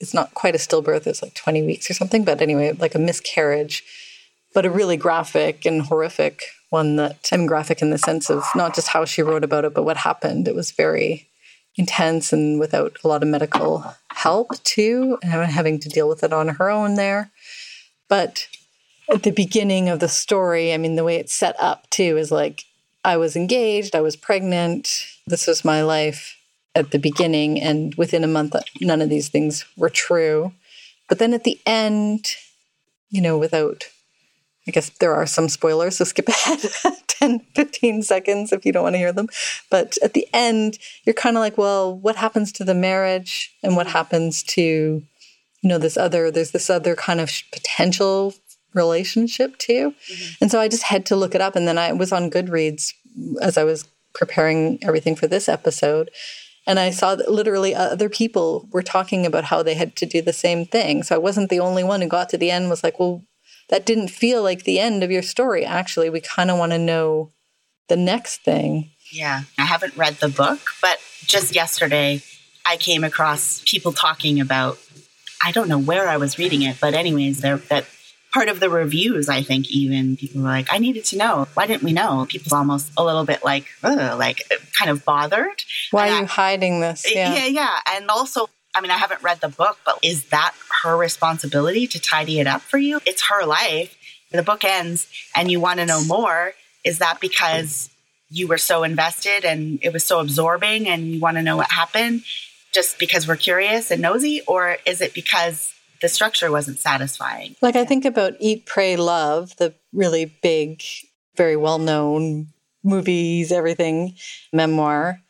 it's 0.00 0.14
not 0.14 0.34
quite 0.34 0.54
a 0.54 0.58
stillbirth, 0.58 1.06
it's 1.06 1.22
like 1.22 1.34
20 1.34 1.62
weeks 1.62 1.90
or 1.90 1.94
something, 1.94 2.24
but 2.24 2.42
anyway, 2.42 2.72
like 2.72 2.94
a 2.94 2.98
miscarriage, 2.98 3.82
but 4.54 4.66
a 4.66 4.70
really 4.70 4.96
graphic 4.96 5.64
and 5.64 5.82
horrific 5.82 6.42
one 6.70 6.96
that 6.96 7.28
I 7.32 7.36
mean 7.36 7.46
graphic 7.46 7.80
in 7.80 7.90
the 7.90 7.98
sense 7.98 8.28
of 8.28 8.44
not 8.54 8.74
just 8.74 8.88
how 8.88 9.04
she 9.04 9.22
wrote 9.22 9.44
about 9.44 9.64
it, 9.64 9.74
but 9.74 9.84
what 9.84 9.96
happened. 9.96 10.48
It 10.48 10.54
was 10.54 10.72
very 10.72 11.28
intense 11.76 12.32
and 12.32 12.58
without 12.58 12.96
a 13.04 13.08
lot 13.08 13.22
of 13.22 13.28
medical 13.28 13.84
help 14.10 14.62
too, 14.64 15.18
and 15.22 15.32
having 15.32 15.78
to 15.80 15.88
deal 15.88 16.08
with 16.08 16.24
it 16.24 16.32
on 16.32 16.48
her 16.48 16.70
own 16.70 16.94
there. 16.94 17.30
But 18.08 18.48
at 19.12 19.22
the 19.22 19.30
beginning 19.30 19.88
of 19.88 20.00
the 20.00 20.08
story, 20.08 20.72
I 20.72 20.76
mean, 20.76 20.96
the 20.96 21.04
way 21.04 21.16
it's 21.16 21.32
set 21.32 21.56
up 21.60 21.88
too 21.90 22.16
is 22.16 22.30
like 22.30 22.64
I 23.04 23.16
was 23.16 23.36
engaged, 23.36 23.94
I 23.94 24.00
was 24.00 24.16
pregnant, 24.16 25.06
this 25.26 25.46
was 25.46 25.64
my 25.64 25.82
life 25.82 26.36
at 26.74 26.90
the 26.90 26.98
beginning, 26.98 27.60
and 27.60 27.94
within 27.94 28.24
a 28.24 28.28
month, 28.28 28.54
none 28.80 29.00
of 29.00 29.08
these 29.08 29.28
things 29.28 29.64
were 29.76 29.90
true. 29.90 30.52
But 31.08 31.18
then 31.18 31.32
at 31.32 31.44
the 31.44 31.58
end, 31.64 32.34
you 33.10 33.22
know, 33.22 33.38
without 33.38 33.84
I 34.68 34.72
guess 34.72 34.90
there 34.98 35.14
are 35.14 35.26
some 35.26 35.48
spoilers, 35.48 35.96
so 35.96 36.04
skip 36.04 36.28
ahead 36.28 36.60
10, 37.06 37.40
15 37.54 38.02
seconds 38.02 38.52
if 38.52 38.66
you 38.66 38.72
don't 38.72 38.82
want 38.82 38.94
to 38.94 38.98
hear 38.98 39.12
them. 39.12 39.28
But 39.70 39.96
at 40.02 40.14
the 40.14 40.26
end, 40.32 40.78
you're 41.04 41.14
kind 41.14 41.36
of 41.36 41.40
like, 41.40 41.56
well, 41.56 41.96
what 41.96 42.16
happens 42.16 42.52
to 42.52 42.64
the 42.64 42.74
marriage 42.74 43.54
and 43.62 43.76
what 43.76 43.86
happens 43.86 44.42
to, 44.44 44.62
you 44.62 45.68
know, 45.68 45.78
this 45.78 45.96
other, 45.96 46.30
there's 46.30 46.50
this 46.50 46.68
other 46.68 46.96
kind 46.96 47.20
of 47.20 47.30
potential 47.52 48.34
relationship 48.76 49.58
too. 49.58 49.94
Mm-hmm. 50.10 50.34
And 50.42 50.50
so 50.50 50.60
I 50.60 50.68
just 50.68 50.84
had 50.84 51.06
to 51.06 51.16
look 51.16 51.34
it 51.34 51.40
up. 51.40 51.56
And 51.56 51.66
then 51.66 51.78
I 51.78 51.92
was 51.92 52.12
on 52.12 52.30
Goodreads 52.30 52.92
as 53.40 53.58
I 53.58 53.64
was 53.64 53.88
preparing 54.14 54.78
everything 54.82 55.16
for 55.16 55.26
this 55.26 55.48
episode. 55.48 56.10
And 56.66 56.78
I 56.78 56.90
saw 56.90 57.14
that 57.14 57.30
literally 57.30 57.74
other 57.74 58.08
people 58.08 58.68
were 58.72 58.82
talking 58.82 59.24
about 59.24 59.44
how 59.44 59.62
they 59.62 59.74
had 59.74 59.94
to 59.96 60.06
do 60.06 60.20
the 60.20 60.32
same 60.32 60.66
thing. 60.66 61.02
So 61.02 61.14
I 61.14 61.18
wasn't 61.18 61.48
the 61.48 61.60
only 61.60 61.84
one 61.84 62.00
who 62.00 62.08
got 62.08 62.28
to 62.30 62.38
the 62.38 62.50
end 62.50 62.70
was 62.70 62.82
like, 62.82 62.98
well, 62.98 63.22
that 63.68 63.86
didn't 63.86 64.08
feel 64.08 64.42
like 64.42 64.64
the 64.64 64.80
end 64.80 65.02
of 65.02 65.10
your 65.10 65.22
story. 65.22 65.64
Actually, 65.64 66.10
we 66.10 66.20
kind 66.20 66.50
of 66.50 66.58
want 66.58 66.72
to 66.72 66.78
know 66.78 67.30
the 67.88 67.96
next 67.96 68.42
thing. 68.42 68.90
Yeah, 69.12 69.42
I 69.58 69.62
haven't 69.62 69.96
read 69.96 70.14
the 70.14 70.28
book, 70.28 70.60
but 70.82 70.98
just 71.24 71.54
yesterday 71.54 72.22
I 72.64 72.76
came 72.76 73.04
across 73.04 73.62
people 73.64 73.92
talking 73.92 74.40
about 74.40 74.78
I 75.42 75.52
don't 75.52 75.68
know 75.68 75.78
where 75.78 76.08
I 76.08 76.16
was 76.16 76.38
reading 76.38 76.62
it, 76.62 76.78
but 76.80 76.94
anyways, 76.94 77.40
there 77.40 77.58
that 77.58 77.86
part 78.36 78.50
of 78.50 78.60
the 78.60 78.68
reviews, 78.68 79.30
I 79.30 79.40
think 79.40 79.70
even 79.70 80.14
people 80.18 80.42
were 80.42 80.48
like, 80.48 80.66
I 80.70 80.76
needed 80.76 81.06
to 81.06 81.16
know. 81.16 81.48
Why 81.54 81.66
didn't 81.66 81.84
we 81.84 81.94
know? 81.94 82.26
People's 82.28 82.52
almost 82.52 82.92
a 82.98 83.02
little 83.02 83.24
bit 83.24 83.42
like, 83.42 83.64
like 83.82 84.42
kind 84.78 84.90
of 84.90 85.06
bothered. 85.06 85.64
Why 85.90 86.08
and 86.08 86.14
are 86.14 86.18
you 86.18 86.24
I, 86.24 86.26
hiding 86.26 86.80
this? 86.80 87.10
Yeah. 87.10 87.34
yeah, 87.34 87.46
yeah. 87.46 87.78
And 87.94 88.10
also 88.10 88.50
I 88.74 88.82
mean, 88.82 88.90
I 88.90 88.98
haven't 88.98 89.22
read 89.22 89.40
the 89.40 89.48
book, 89.48 89.78
but 89.86 89.98
is 90.02 90.26
that 90.26 90.52
her 90.82 90.98
responsibility 90.98 91.86
to 91.86 91.98
tidy 91.98 92.38
it 92.40 92.46
up 92.46 92.60
for 92.60 92.76
you? 92.76 93.00
It's 93.06 93.30
her 93.30 93.46
life. 93.46 93.96
The 94.30 94.42
book 94.42 94.64
ends 94.64 95.08
and 95.34 95.50
you 95.50 95.58
want 95.58 95.80
to 95.80 95.86
know 95.86 96.04
more. 96.04 96.52
Is 96.84 96.98
that 96.98 97.18
because 97.18 97.88
you 98.28 98.48
were 98.48 98.58
so 98.58 98.82
invested 98.82 99.46
and 99.46 99.78
it 99.80 99.94
was 99.94 100.04
so 100.04 100.20
absorbing 100.20 100.88
and 100.88 101.08
you 101.08 101.20
want 101.20 101.38
to 101.38 101.42
know 101.42 101.56
what 101.56 101.72
happened 101.72 102.24
just 102.74 102.98
because 102.98 103.26
we're 103.26 103.36
curious 103.36 103.90
and 103.90 104.02
nosy? 104.02 104.42
Or 104.46 104.76
is 104.84 105.00
it 105.00 105.14
because 105.14 105.72
the 106.00 106.08
structure 106.08 106.50
wasn't 106.50 106.78
satisfying? 106.78 107.56
Like 107.62 107.76
I 107.76 107.84
think 107.84 108.04
about 108.04 108.34
Eat, 108.40 108.66
Pray, 108.66 108.96
Love, 108.96 109.56
the 109.56 109.74
really 109.92 110.36
big, 110.42 110.82
very 111.36 111.56
well 111.56 111.78
known 111.78 112.48
movies, 112.82 113.52
everything 113.52 114.14
memoir 114.52 115.20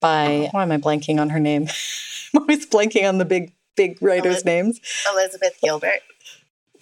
by, 0.00 0.36
uh-huh. 0.36 0.48
why 0.52 0.62
am 0.62 0.72
I 0.72 0.78
blanking 0.78 1.20
on 1.20 1.30
her 1.30 1.40
name? 1.40 1.68
I'm 2.34 2.42
always 2.42 2.66
blanking 2.66 3.08
on 3.08 3.18
the 3.18 3.24
big, 3.24 3.52
big 3.76 3.98
writers' 4.00 4.42
Eliz- 4.42 4.44
names. 4.44 4.80
Elizabeth 5.12 5.58
Gilbert. 5.62 6.00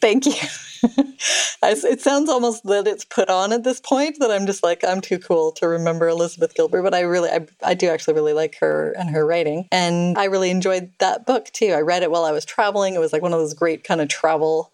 Thank 0.00 0.26
you. 0.26 0.34
it 1.62 2.00
sounds 2.00 2.28
almost 2.28 2.64
that 2.64 2.86
it's 2.86 3.04
put 3.04 3.28
on 3.28 3.52
at 3.52 3.64
this 3.64 3.80
point 3.80 4.16
that 4.20 4.30
I'm 4.30 4.46
just 4.46 4.62
like 4.62 4.84
I'm 4.84 5.00
too 5.00 5.18
cool 5.18 5.52
to 5.52 5.68
remember 5.68 6.08
Elizabeth 6.08 6.54
Gilbert, 6.54 6.82
but 6.82 6.94
I 6.94 7.00
really 7.00 7.30
I, 7.30 7.46
I 7.62 7.74
do 7.74 7.88
actually 7.88 8.14
really 8.14 8.32
like 8.32 8.56
her 8.60 8.92
and 8.98 9.10
her 9.10 9.26
writing, 9.26 9.66
and 9.72 10.18
I 10.18 10.24
really 10.24 10.50
enjoyed 10.50 10.92
that 10.98 11.26
book 11.26 11.46
too. 11.52 11.72
I 11.72 11.80
read 11.80 12.02
it 12.02 12.10
while 12.10 12.24
I 12.24 12.32
was 12.32 12.44
traveling. 12.44 12.94
It 12.94 13.00
was 13.00 13.12
like 13.12 13.22
one 13.22 13.32
of 13.32 13.40
those 13.40 13.54
great 13.54 13.84
kind 13.84 14.00
of 14.00 14.08
travel 14.08 14.72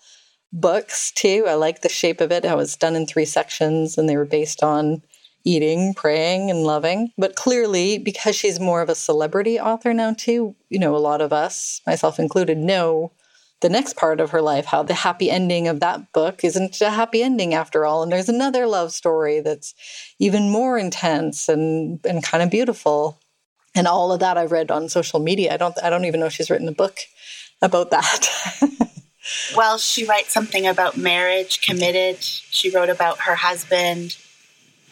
books 0.53 1.13
too. 1.13 1.45
I 1.49 1.55
like 1.55 1.83
the 1.83 1.89
shape 1.89 2.21
of 2.21 2.33
it. 2.33 2.45
How 2.45 2.59
it's 2.59 2.77
done 2.77 2.97
in 2.97 3.07
three 3.07 3.25
sections, 3.25 3.97
and 3.97 4.09
they 4.09 4.17
were 4.17 4.25
based 4.25 4.63
on 4.63 5.03
eating, 5.45 5.95
praying, 5.95 6.51
and 6.51 6.65
loving. 6.65 7.11
But 7.19 7.37
clearly, 7.37 7.99
because 7.99 8.37
she's 8.37 8.61
more 8.61 8.81
of 8.81 8.89
a 8.89 8.95
celebrity 8.95 9.59
author 9.59 9.93
now 9.93 10.15
too, 10.15 10.55
you 10.69 10.79
know, 10.79 10.95
a 10.95 10.99
lot 10.99 11.21
of 11.21 11.33
us, 11.33 11.81
myself 11.87 12.19
included, 12.19 12.59
know 12.59 13.13
the 13.63 13.69
next 13.69 13.97
part 13.97 14.21
of 14.21 14.31
her 14.31 14.43
life, 14.43 14.67
how 14.67 14.83
the 14.83 14.93
happy 14.93 15.31
ending 15.31 15.69
of 15.69 15.81
that 15.81 16.13
book 16.13 16.45
isn't 16.45 16.81
a 16.81 16.91
happy 16.91 17.23
ending 17.23 17.55
after 17.55 17.87
all. 17.87 18.03
And 18.03 18.13
there's 18.13 18.29
another 18.29 18.67
love 18.67 18.93
story 18.93 19.41
that's 19.41 19.75
even 20.19 20.51
more 20.51 20.77
intense 20.77 21.49
and, 21.49 22.05
and 22.05 22.23
kind 22.23 22.43
of 22.43 22.51
beautiful. 22.51 23.19
And 23.75 23.87
all 23.87 24.13
of 24.13 24.21
that 24.21 24.37
I've 24.37 24.53
read 24.53 24.71
on 24.71 24.89
social 24.89 25.21
media. 25.21 25.55
I 25.55 25.57
don't 25.57 25.75
I 25.83 25.89
don't 25.89 26.05
even 26.05 26.21
know 26.21 26.27
if 26.27 26.35
she's 26.35 26.51
written 26.51 26.69
a 26.69 26.73
book 26.73 26.99
about 27.63 27.91
that. 27.91 28.29
well, 29.57 29.79
she 29.79 30.05
writes 30.05 30.33
something 30.35 30.67
about 30.67 30.99
marriage, 30.99 31.63
committed. 31.63 32.23
She 32.23 32.69
wrote 32.69 32.91
about 32.91 33.21
her 33.21 33.37
husband. 33.37 34.19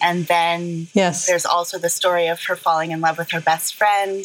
And 0.01 0.25
then 0.27 0.87
yes. 0.95 1.27
there's 1.27 1.45
also 1.45 1.77
the 1.77 1.91
story 1.91 2.29
of 2.29 2.43
her 2.45 2.57
falling 2.57 2.93
in 2.93 3.03
love 3.03 3.18
with 3.18 3.33
her 3.33 3.41
best 3.41 3.75
friend 3.75 4.25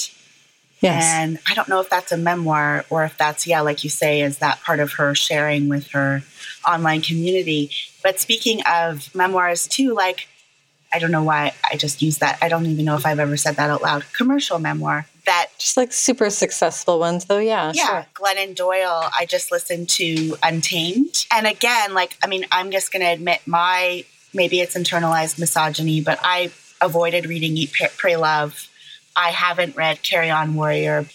Yes. 0.86 1.04
And 1.04 1.40
I 1.50 1.54
don't 1.54 1.68
know 1.68 1.80
if 1.80 1.90
that's 1.90 2.12
a 2.12 2.18
memoir 2.18 2.86
or 2.90 3.04
if 3.04 3.18
that's, 3.18 3.46
yeah, 3.46 3.62
like 3.62 3.84
you 3.84 3.90
say, 3.90 4.22
is 4.22 4.40
that 4.40 4.62
part 4.64 4.80
of 4.80 4.94
her 4.94 5.16
sharing 5.16 5.68
with 5.68 5.88
her 5.92 6.24
online 6.68 7.02
community. 7.02 7.72
But 8.04 8.20
speaking 8.20 8.62
of 8.70 9.14
memoirs 9.14 9.68
too, 9.68 9.94
like, 9.94 10.28
I 10.94 11.00
don't 11.00 11.12
know 11.12 11.24
why 11.24 11.54
I 11.70 11.76
just 11.76 12.02
used 12.02 12.22
that. 12.22 12.38
I 12.42 12.48
don't 12.48 12.66
even 12.68 12.86
know 12.86 12.96
if 12.96 13.06
I've 13.06 13.20
ever 13.20 13.36
said 13.36 13.56
that 13.58 13.70
out 13.70 13.82
loud. 13.82 14.06
Commercial 14.14 14.60
memoir 14.60 15.08
that 15.26 15.50
just 15.58 15.78
like 15.78 15.92
super 15.92 16.30
successful 16.30 17.00
ones 17.00 17.26
though 17.26 17.40
yeah 17.40 17.72
yeah 17.74 17.86
sure. 17.86 18.06
glennon 18.14 18.56
doyle 18.56 19.10
i 19.18 19.26
just 19.26 19.52
listened 19.52 19.90
to 19.90 20.36
untamed 20.44 21.26
and 21.32 21.48
again 21.48 21.94
like 21.94 22.18
i 22.24 22.28
mean 22.28 22.46
i'm 22.52 22.72
just 22.72 22.92
going 22.92 23.02
to 23.02 23.12
admit 23.12 23.42
my 23.46 24.04
maybe 24.34 24.62
it's 24.62 24.76
internalized 24.76 25.40
misogyny 25.40 26.02
but 26.02 26.20
i 26.24 26.52
avoided 26.82 27.26
reading 27.26 27.58
eat 27.58 27.72
pray 27.98 28.16
love 28.16 28.68
I 29.16 29.30
haven't 29.30 29.76
read 29.76 30.04
Carry 30.04 30.30
On 30.30 30.56
Warrior 30.56 31.06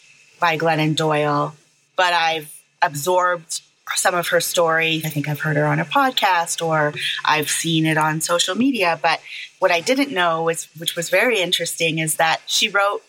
by 0.41 0.57
Glennon 0.57 0.97
Doyle, 0.97 1.55
but 1.97 2.13
I've 2.13 2.53
absorbed 2.81 3.61
some 3.95 4.15
of 4.15 4.29
her 4.29 4.41
story. 4.41 5.03
I 5.05 5.09
think 5.09 5.29
I've 5.29 5.41
heard 5.41 5.57
her 5.57 5.67
on 5.67 5.81
a 5.81 5.85
podcast 5.85 6.65
or 6.65 6.95
I've 7.25 7.51
seen 7.51 7.87
it 7.87 7.99
on 7.99 8.21
social 8.21 8.55
media. 8.55 8.99
But 9.03 9.21
what 9.59 9.71
I 9.71 9.81
didn't 9.81 10.13
know 10.13 10.45
was, 10.45 10.69
which 10.79 10.97
was 10.97 11.11
very 11.11 11.41
interesting, 11.41 11.99
is 11.99 12.17
that 12.17 12.41
she 12.47 12.69
wrote 12.69 13.03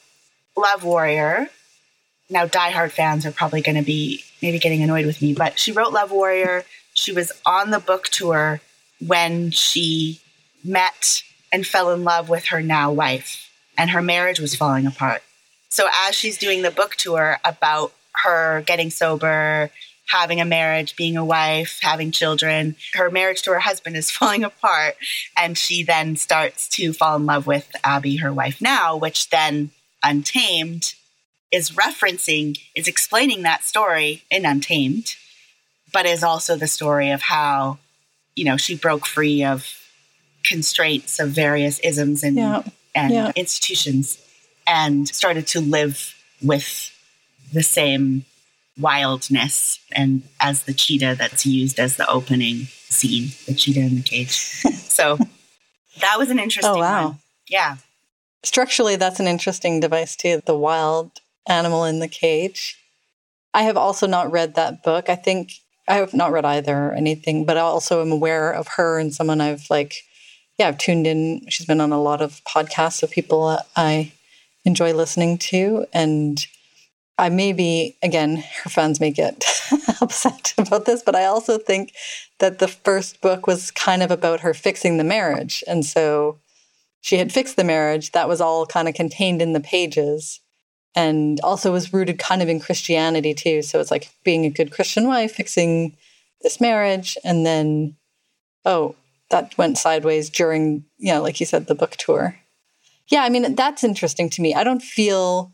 Love 0.57 0.83
Warrior. 0.83 1.49
Now, 2.29 2.45
diehard 2.47 2.91
fans 2.91 3.25
are 3.25 3.31
probably 3.31 3.61
going 3.61 3.75
to 3.75 3.83
be 3.83 4.23
maybe 4.41 4.59
getting 4.59 4.81
annoyed 4.81 5.05
with 5.05 5.21
me, 5.21 5.33
but 5.33 5.59
she 5.59 5.71
wrote 5.71 5.93
Love 5.93 6.11
Warrior. 6.11 6.65
She 6.93 7.11
was 7.11 7.31
on 7.45 7.69
the 7.71 7.79
book 7.79 8.05
tour 8.05 8.59
when 9.05 9.51
she 9.51 10.19
met 10.63 11.23
and 11.51 11.65
fell 11.65 11.91
in 11.91 12.03
love 12.03 12.27
with 12.29 12.45
her 12.45 12.61
now 12.61 12.91
wife 12.91 13.50
and 13.77 13.89
her 13.91 14.01
marriage 14.01 14.39
was 14.39 14.55
falling 14.55 14.85
apart. 14.85 15.23
So 15.69 15.87
as 16.07 16.15
she's 16.15 16.37
doing 16.37 16.61
the 16.61 16.71
book 16.71 16.95
tour 16.95 17.37
about 17.45 17.93
her 18.23 18.61
getting 18.65 18.89
sober, 18.89 19.71
having 20.07 20.41
a 20.41 20.45
marriage, 20.45 20.95
being 20.95 21.15
a 21.15 21.23
wife, 21.23 21.79
having 21.81 22.11
children, 22.11 22.75
her 22.93 23.09
marriage 23.09 23.41
to 23.43 23.51
her 23.51 23.59
husband 23.59 23.95
is 23.95 24.11
falling 24.11 24.43
apart. 24.43 24.95
And 25.37 25.57
she 25.57 25.83
then 25.83 26.15
starts 26.17 26.67
to 26.69 26.93
fall 26.93 27.15
in 27.15 27.25
love 27.25 27.47
with 27.47 27.71
Abby, 27.83 28.17
her 28.17 28.33
wife 28.33 28.61
now, 28.61 28.97
which 28.97 29.29
then 29.29 29.71
Untamed 30.03 30.95
is 31.51 31.71
referencing, 31.71 32.59
is 32.75 32.87
explaining 32.87 33.43
that 33.43 33.63
story 33.63 34.23
in 34.29 34.45
Untamed, 34.45 35.15
but 35.93 36.05
is 36.05 36.23
also 36.23 36.55
the 36.55 36.67
story 36.67 37.11
of 37.11 37.21
how, 37.21 37.77
you 38.35 38.43
know, 38.43 38.57
she 38.57 38.75
broke 38.75 39.05
free 39.05 39.43
of 39.43 39.77
constraints 40.43 41.19
of 41.19 41.29
various 41.29 41.79
isms 41.79 42.23
and 42.23 42.35
yeah 42.35 42.63
and 42.93 43.13
yeah. 43.13 43.31
institutions 43.35 44.17
and 44.67 45.07
started 45.07 45.47
to 45.47 45.61
live 45.61 46.15
with 46.41 46.91
the 47.53 47.63
same 47.63 48.25
wildness 48.79 49.79
and 49.91 50.23
as 50.39 50.63
the 50.63 50.73
cheetah 50.73 51.15
that's 51.17 51.45
used 51.45 51.79
as 51.79 51.97
the 51.97 52.09
opening 52.09 52.67
scene, 52.89 53.29
the 53.45 53.53
cheetah 53.53 53.81
in 53.81 53.95
the 53.95 54.01
cage. 54.01 54.29
so 54.73 55.17
that 55.99 56.17
was 56.17 56.29
an 56.29 56.39
interesting 56.39 56.75
oh, 56.75 56.79
wow. 56.79 57.07
one. 57.07 57.19
Yeah. 57.47 57.77
Structurally, 58.43 58.95
that's 58.95 59.19
an 59.19 59.27
interesting 59.27 59.79
device 59.79 60.15
too, 60.15 60.41
the 60.45 60.57
wild 60.57 61.11
animal 61.47 61.85
in 61.85 61.99
the 61.99 62.07
cage. 62.07 62.77
I 63.53 63.63
have 63.63 63.77
also 63.77 64.07
not 64.07 64.31
read 64.31 64.55
that 64.55 64.83
book. 64.83 65.09
I 65.09 65.15
think 65.15 65.53
I 65.87 65.95
have 65.95 66.13
not 66.13 66.31
read 66.31 66.45
either 66.45 66.87
or 66.87 66.93
anything, 66.93 67.45
but 67.45 67.57
I 67.57 67.61
also 67.61 68.01
am 68.01 68.11
aware 68.11 68.51
of 68.51 68.67
her 68.77 68.97
and 68.97 69.13
someone 69.13 69.41
I've 69.41 69.69
like 69.69 70.03
yeah, 70.61 70.67
I've 70.67 70.77
tuned 70.77 71.07
in. 71.07 71.49
She's 71.49 71.65
been 71.65 71.81
on 71.81 71.91
a 71.91 71.99
lot 71.99 72.21
of 72.21 72.39
podcasts 72.43 73.01
of 73.01 73.09
people 73.09 73.57
I 73.75 74.11
enjoy 74.63 74.93
listening 74.93 75.39
to. 75.39 75.87
And 75.91 76.45
I 77.17 77.29
maybe, 77.29 77.97
again, 78.03 78.43
her 78.63 78.69
fans 78.69 78.99
may 78.99 79.09
get 79.09 79.43
upset 80.01 80.53
about 80.59 80.85
this, 80.85 81.01
but 81.01 81.15
I 81.15 81.25
also 81.25 81.57
think 81.57 81.93
that 82.37 82.59
the 82.59 82.67
first 82.67 83.21
book 83.21 83.47
was 83.47 83.71
kind 83.71 84.03
of 84.03 84.11
about 84.11 84.41
her 84.41 84.53
fixing 84.53 84.97
the 84.97 85.03
marriage. 85.03 85.63
And 85.65 85.83
so 85.83 86.37
she 87.01 87.17
had 87.17 87.31
fixed 87.31 87.55
the 87.55 87.63
marriage. 87.63 88.11
That 88.11 88.29
was 88.29 88.39
all 88.39 88.67
kind 88.67 88.87
of 88.87 88.93
contained 88.93 89.41
in 89.41 89.53
the 89.53 89.61
pages. 89.61 90.41
And 90.93 91.39
also 91.41 91.71
was 91.71 91.91
rooted 91.91 92.19
kind 92.19 92.43
of 92.43 92.49
in 92.49 92.59
Christianity 92.59 93.33
too. 93.33 93.63
So 93.63 93.79
it's 93.79 93.89
like 93.89 94.11
being 94.23 94.45
a 94.45 94.51
good 94.51 94.71
Christian 94.71 95.07
wife, 95.07 95.31
fixing 95.31 95.97
this 96.43 96.61
marriage. 96.61 97.17
And 97.23 97.47
then, 97.47 97.95
oh, 98.63 98.93
that 99.31 99.57
went 99.57 99.77
sideways 99.77 100.29
during, 100.29 100.85
you 100.97 101.11
know, 101.13 101.21
like 101.21 101.39
you 101.39 101.45
said, 101.45 101.67
the 101.67 101.75
book 101.75 101.91
tour. 101.97 102.37
Yeah, 103.07 103.23
I 103.23 103.29
mean, 103.29 103.55
that's 103.55 103.83
interesting 103.83 104.29
to 104.31 104.41
me. 104.41 104.53
I 104.53 104.63
don't 104.63 104.81
feel, 104.81 105.51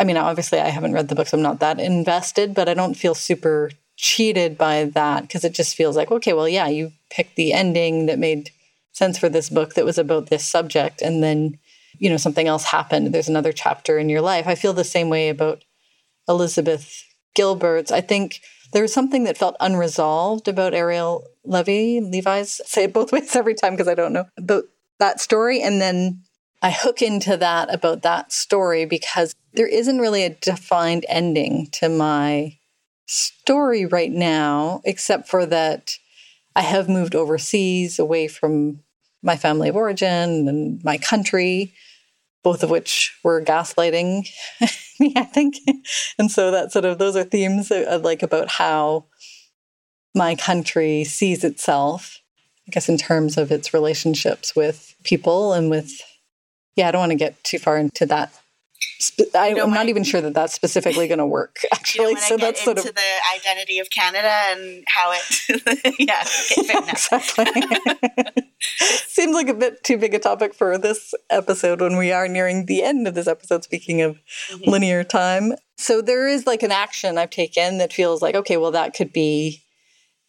I 0.00 0.04
mean, 0.04 0.16
obviously 0.16 0.58
I 0.58 0.68
haven't 0.68 0.94
read 0.94 1.08
the 1.08 1.14
books, 1.14 1.30
so 1.30 1.36
I'm 1.36 1.42
not 1.42 1.60
that 1.60 1.78
invested, 1.78 2.54
but 2.54 2.68
I 2.68 2.74
don't 2.74 2.94
feel 2.94 3.14
super 3.14 3.70
cheated 3.96 4.58
by 4.58 4.84
that 4.94 5.22
because 5.22 5.44
it 5.44 5.54
just 5.54 5.76
feels 5.76 5.96
like, 5.96 6.10
okay, 6.10 6.32
well, 6.32 6.48
yeah, 6.48 6.68
you 6.68 6.92
picked 7.10 7.36
the 7.36 7.52
ending 7.52 8.06
that 8.06 8.18
made 8.18 8.50
sense 8.92 9.18
for 9.18 9.28
this 9.28 9.48
book 9.48 9.74
that 9.74 9.84
was 9.84 9.98
about 9.98 10.28
this 10.28 10.44
subject. 10.44 11.02
And 11.02 11.22
then, 11.22 11.58
you 11.98 12.10
know, 12.10 12.16
something 12.16 12.48
else 12.48 12.64
happened. 12.64 13.12
There's 13.12 13.28
another 13.28 13.52
chapter 13.52 13.98
in 13.98 14.08
your 14.08 14.20
life. 14.20 14.46
I 14.46 14.54
feel 14.54 14.72
the 14.72 14.84
same 14.84 15.08
way 15.08 15.28
about 15.28 15.64
Elizabeth 16.28 17.04
Gilbert's. 17.34 17.92
I 17.92 18.00
think 18.00 18.40
there 18.72 18.82
was 18.82 18.92
something 18.92 19.24
that 19.24 19.38
felt 19.38 19.56
unresolved 19.60 20.48
about 20.48 20.74
Ariel 20.74 21.26
Levy, 21.46 22.00
Levi's, 22.00 22.60
say 22.64 22.84
it 22.84 22.92
both 22.92 23.12
ways 23.12 23.34
every 23.36 23.54
time 23.54 23.74
because 23.74 23.88
I 23.88 23.94
don't 23.94 24.12
know 24.12 24.26
about 24.36 24.64
that 24.98 25.20
story. 25.20 25.62
And 25.62 25.80
then 25.80 26.22
I 26.62 26.70
hook 26.70 27.02
into 27.02 27.36
that 27.36 27.72
about 27.72 28.02
that 28.02 28.32
story 28.32 28.86
because 28.86 29.34
there 29.52 29.66
isn't 29.66 29.98
really 29.98 30.24
a 30.24 30.34
defined 30.34 31.04
ending 31.08 31.68
to 31.72 31.88
my 31.88 32.58
story 33.06 33.86
right 33.86 34.10
now, 34.10 34.80
except 34.84 35.28
for 35.28 35.46
that 35.46 35.96
I 36.54 36.62
have 36.62 36.88
moved 36.88 37.14
overseas 37.14 37.98
away 37.98 38.28
from 38.28 38.80
my 39.22 39.36
family 39.36 39.68
of 39.68 39.76
origin 39.76 40.48
and 40.48 40.82
my 40.84 40.98
country, 40.98 41.74
both 42.42 42.62
of 42.62 42.70
which 42.70 43.18
were 43.22 43.42
gaslighting 43.42 44.28
me, 45.00 45.12
I 45.16 45.24
think. 45.24 45.56
and 46.18 46.30
so 46.30 46.50
that 46.50 46.72
sort 46.72 46.84
of, 46.84 46.98
those 46.98 47.16
are 47.16 47.24
themes 47.24 47.70
like 47.70 48.22
about 48.22 48.48
how 48.48 49.04
my 50.16 50.34
country 50.34 51.04
sees 51.04 51.44
itself, 51.44 52.20
I 52.66 52.70
guess, 52.70 52.88
in 52.88 52.96
terms 52.96 53.36
of 53.36 53.52
its 53.52 53.74
relationships 53.74 54.56
with 54.56 54.94
people 55.04 55.52
and 55.52 55.70
with, 55.70 56.00
yeah, 56.74 56.88
I 56.88 56.90
don't 56.90 57.00
want 57.00 57.12
to 57.12 57.16
get 57.16 57.42
too 57.44 57.58
far 57.58 57.78
into 57.78 58.06
that 58.06 58.32
I'm 59.34 59.72
not 59.72 59.88
even 59.88 60.04
sure 60.04 60.20
that 60.20 60.34
that's 60.34 60.54
specifically 60.54 61.06
going 61.06 61.18
to 61.18 61.26
work. 61.26 61.58
Actually, 61.72 62.16
so 62.16 62.36
that's 62.36 62.62
sort 62.62 62.78
of 62.78 62.84
the 62.84 63.00
identity 63.34 63.78
of 63.78 63.90
Canada 63.90 64.32
and 64.50 64.84
how 64.86 65.12
it. 65.12 65.96
yeah, 65.98 66.24
okay, 66.58 66.90
exactly. 66.90 67.46
Seems 69.06 69.34
like 69.34 69.48
a 69.48 69.54
bit 69.54 69.84
too 69.84 69.98
big 69.98 70.14
a 70.14 70.18
topic 70.18 70.54
for 70.54 70.78
this 70.78 71.14
episode 71.30 71.80
when 71.80 71.96
we 71.96 72.10
are 72.10 72.26
nearing 72.26 72.66
the 72.66 72.82
end 72.82 73.06
of 73.06 73.14
this 73.14 73.26
episode. 73.26 73.64
Speaking 73.64 74.00
of 74.00 74.18
mm-hmm. 74.50 74.70
linear 74.70 75.04
time, 75.04 75.52
so 75.76 76.00
there 76.00 76.26
is 76.26 76.46
like 76.46 76.62
an 76.62 76.72
action 76.72 77.18
I've 77.18 77.30
taken 77.30 77.78
that 77.78 77.92
feels 77.92 78.22
like 78.22 78.34
okay, 78.34 78.56
well 78.56 78.70
that 78.70 78.94
could 78.94 79.12
be 79.12 79.62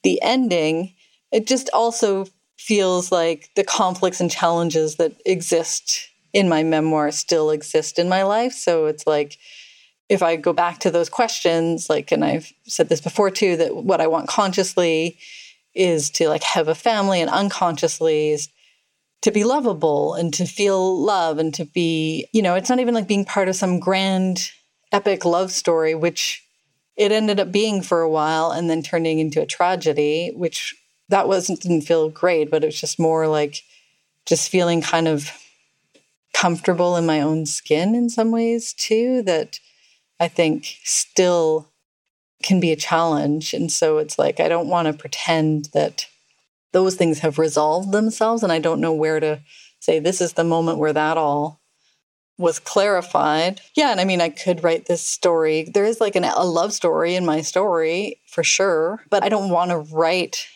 the 0.08 0.22
ending. 0.22 0.94
It 1.34 1.48
just 1.48 1.70
also 1.74 2.28
feels 2.58 3.12
like 3.12 3.50
the 3.58 3.64
conflicts 3.66 4.22
and 4.22 4.32
challenges 4.32 4.96
that 4.96 5.12
exist 5.26 6.10
in 6.32 6.48
my 6.48 6.64
memoir 6.64 7.12
still 7.12 7.50
exist 7.50 8.00
in 8.00 8.08
my 8.08 8.24
life. 8.24 8.54
So 8.54 8.86
it's 8.86 9.06
like, 9.06 9.38
if 10.08 10.24
I 10.24 10.38
go 10.38 10.54
back 10.54 10.80
to 10.80 10.92
those 10.92 11.10
questions, 11.10 11.90
like, 11.90 12.14
and 12.14 12.24
I've 12.24 12.54
said 12.64 12.88
this 12.88 13.02
before 13.02 13.30
too, 13.30 13.58
that 13.58 13.76
what 13.76 14.00
I 14.00 14.08
want 14.08 14.30
consciously 14.30 15.18
is 15.76 16.10
to 16.12 16.30
like 16.30 16.44
have 16.44 16.70
a 16.70 16.76
family, 16.76 17.20
and 17.20 17.30
unconsciously 17.30 18.30
is 18.30 18.48
to 19.24 19.32
be 19.32 19.44
lovable 19.44 20.14
and 20.14 20.34
to 20.36 20.46
feel 20.46 21.04
love 21.04 21.38
and 21.38 21.54
to 21.56 21.66
be, 21.66 22.28
you 22.32 22.42
know, 22.42 22.56
it's 22.56 22.70
not 22.70 22.80
even 22.80 22.96
like 22.96 23.10
being 23.10 23.26
part 23.26 23.50
of 23.50 23.58
some 23.58 23.82
grand 23.82 24.52
epic 24.94 25.26
love 25.26 25.52
story, 25.52 25.96
which 25.96 26.47
it 26.98 27.12
ended 27.12 27.40
up 27.40 27.52
being 27.52 27.82
for 27.82 28.02
a 28.02 28.10
while 28.10 28.52
and 28.52 28.70
then 28.70 28.82
turning 28.82 29.20
into 29.20 29.42
a 29.42 29.46
tragedy, 29.46 30.32
which 30.36 30.76
that 31.10 31.28
wasn't 31.28 31.62
didn't 31.62 31.82
feel 31.82 32.10
great, 32.10 32.50
but 32.50 32.64
it 32.64 32.68
was 32.68 32.82
just 32.82 33.00
more 33.00 33.28
like 33.28 33.64
just 34.26 34.50
feeling 34.50 34.82
kind 34.82 35.08
of 35.08 35.32
comfortable 36.34 36.98
in 36.98 37.06
my 37.06 37.22
own 37.22 37.46
skin 37.46 37.96
in 37.96 38.10
some 38.10 38.32
ways 38.32 38.74
too 38.74 39.22
that 39.24 39.60
I 40.20 40.28
think 40.28 40.78
still 40.84 41.70
can 42.44 42.60
be 42.60 42.72
a 42.72 42.76
challenge. 42.76 43.54
And 43.54 43.72
so 43.72 43.98
it's 44.00 44.20
like, 44.20 44.40
I 44.40 44.48
don't 44.48 44.68
want 44.68 44.88
to 44.88 44.94
pretend 44.94 45.70
that 45.74 46.08
those 46.74 46.96
things 46.96 47.20
have 47.20 47.40
resolved 47.40 47.92
themselves. 47.92 48.44
And 48.44 48.52
I 48.52 48.60
don't 48.60 48.82
know 48.82 48.94
where 48.94 49.20
to 49.20 49.42
say, 49.80 50.00
this 50.00 50.22
is 50.22 50.34
the 50.34 50.44
moment 50.44 50.78
where 50.78 50.94
that 50.94 51.18
all 51.18 51.62
was 52.38 52.60
clarified. 52.60 53.62
Yeah. 53.76 53.92
And 53.92 54.00
I 54.00 54.06
mean, 54.06 54.22
I 54.22 54.30
could 54.30 54.64
write 54.64 54.86
this 54.86 55.02
story. 55.02 55.64
There 55.74 55.86
is 55.86 56.00
like 56.00 56.16
an, 56.16 56.24
a 56.24 56.46
love 56.46 56.74
story 56.74 57.16
in 57.16 57.26
my 57.26 57.42
story 57.42 58.20
for 58.28 58.44
sure, 58.44 59.04
but 59.10 59.24
I 59.24 59.30
don't 59.30 59.50
want 59.50 59.72
to 59.72 59.78
write 59.78 60.48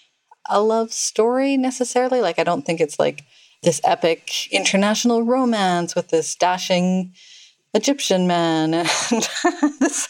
a 0.50 0.62
love 0.62 0.92
story 0.92 1.58
necessarily. 1.58 2.22
Like, 2.22 2.40
I 2.40 2.44
don't 2.44 2.66
think 2.66 2.82
it's 2.82 3.00
like, 3.00 3.24
this 3.64 3.82
epic 3.84 4.52
international 4.52 5.24
romance 5.24 5.96
with 5.96 6.10
this 6.10 6.36
dashing 6.36 7.14
Egyptian 7.74 8.28
man 8.28 8.74
and 8.74 9.30
this 9.80 10.10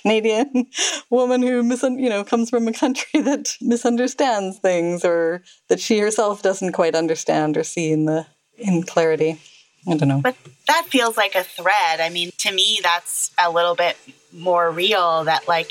Canadian 0.00 0.66
woman 1.08 1.42
who 1.42 1.62
mis- 1.62 1.82
you 1.82 2.08
know 2.08 2.22
comes 2.22 2.50
from 2.50 2.68
a 2.68 2.72
country 2.72 3.20
that 3.22 3.56
misunderstands 3.60 4.58
things 4.58 5.04
or 5.04 5.42
that 5.68 5.80
she 5.80 5.98
herself 5.98 6.42
doesn't 6.42 6.72
quite 6.72 6.94
understand 6.94 7.56
or 7.56 7.64
see 7.64 7.90
in 7.90 8.04
the 8.04 8.26
in 8.58 8.82
clarity. 8.82 9.40
I 9.86 9.96
don't 9.96 10.08
know. 10.08 10.20
But 10.20 10.36
that 10.66 10.86
feels 10.88 11.16
like 11.16 11.34
a 11.34 11.42
thread. 11.42 12.00
I 12.00 12.10
mean, 12.10 12.30
to 12.38 12.52
me 12.52 12.80
that's 12.82 13.30
a 13.38 13.50
little 13.50 13.74
bit 13.74 13.96
more 14.32 14.70
real 14.70 15.24
that 15.24 15.48
like 15.48 15.70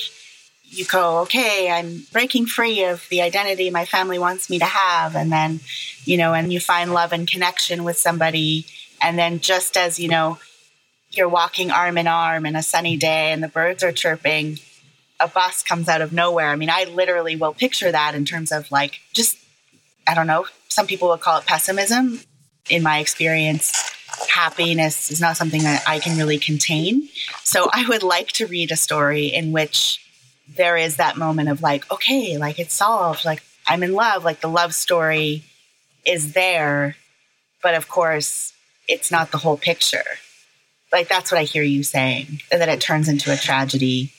you 0.71 0.85
go, 0.85 1.19
okay, 1.19 1.69
I'm 1.71 2.03
breaking 2.11 2.45
free 2.45 2.83
of 2.83 3.07
the 3.09 3.21
identity 3.21 3.69
my 3.69 3.85
family 3.85 4.19
wants 4.19 4.49
me 4.49 4.59
to 4.59 4.65
have. 4.65 5.15
And 5.15 5.31
then, 5.31 5.61
you 6.05 6.17
know, 6.17 6.33
and 6.33 6.53
you 6.53 6.59
find 6.59 6.93
love 6.93 7.11
and 7.11 7.29
connection 7.29 7.83
with 7.83 7.97
somebody. 7.97 8.65
And 9.01 9.17
then 9.17 9.39
just 9.39 9.77
as, 9.77 9.99
you 9.99 10.09
know, 10.09 10.37
you're 11.11 11.29
walking 11.29 11.71
arm 11.71 11.97
in 11.97 12.07
arm 12.07 12.45
in 12.45 12.55
a 12.55 12.61
sunny 12.61 12.97
day 12.97 13.31
and 13.31 13.41
the 13.41 13.47
birds 13.47 13.83
are 13.83 13.91
chirping, 13.91 14.59
a 15.19 15.27
bus 15.27 15.63
comes 15.63 15.89
out 15.89 16.01
of 16.01 16.13
nowhere. 16.13 16.49
I 16.49 16.55
mean, 16.55 16.69
I 16.69 16.83
literally 16.83 17.35
will 17.35 17.53
picture 17.53 17.91
that 17.91 18.13
in 18.13 18.25
terms 18.25 18.51
of 18.51 18.71
like 18.71 18.99
just, 19.11 19.37
I 20.07 20.13
don't 20.13 20.27
know, 20.27 20.45
some 20.67 20.85
people 20.85 21.09
would 21.09 21.21
call 21.21 21.39
it 21.39 21.45
pessimism. 21.45 22.21
In 22.69 22.83
my 22.83 22.99
experience, 22.99 23.73
happiness 24.27 25.11
is 25.11 25.21
not 25.21 25.37
something 25.37 25.63
that 25.63 25.83
I 25.87 25.99
can 25.99 26.17
really 26.17 26.37
contain. 26.37 27.09
So 27.43 27.69
I 27.71 27.85
would 27.87 28.03
like 28.03 28.29
to 28.33 28.47
read 28.47 28.71
a 28.71 28.75
story 28.75 29.27
in 29.27 29.51
which 29.51 30.05
there 30.55 30.77
is 30.77 30.97
that 30.97 31.17
moment 31.17 31.49
of 31.49 31.61
like, 31.61 31.89
okay, 31.91 32.37
like 32.37 32.59
it's 32.59 32.73
solved, 32.73 33.25
like 33.25 33.43
I'm 33.67 33.83
in 33.83 33.93
love, 33.93 34.23
like 34.23 34.41
the 34.41 34.47
love 34.47 34.73
story 34.73 35.43
is 36.05 36.33
there. 36.33 36.95
But 37.61 37.75
of 37.75 37.87
course, 37.87 38.53
it's 38.87 39.11
not 39.11 39.31
the 39.31 39.37
whole 39.37 39.57
picture. 39.57 40.03
Like 40.91 41.07
that's 41.07 41.31
what 41.31 41.39
I 41.39 41.43
hear 41.43 41.61
you 41.61 41.83
saying, 41.83 42.41
and 42.51 42.61
that 42.61 42.69
it 42.69 42.81
turns 42.81 43.07
into 43.07 43.31
a 43.31 43.37
tragedy. 43.37 44.11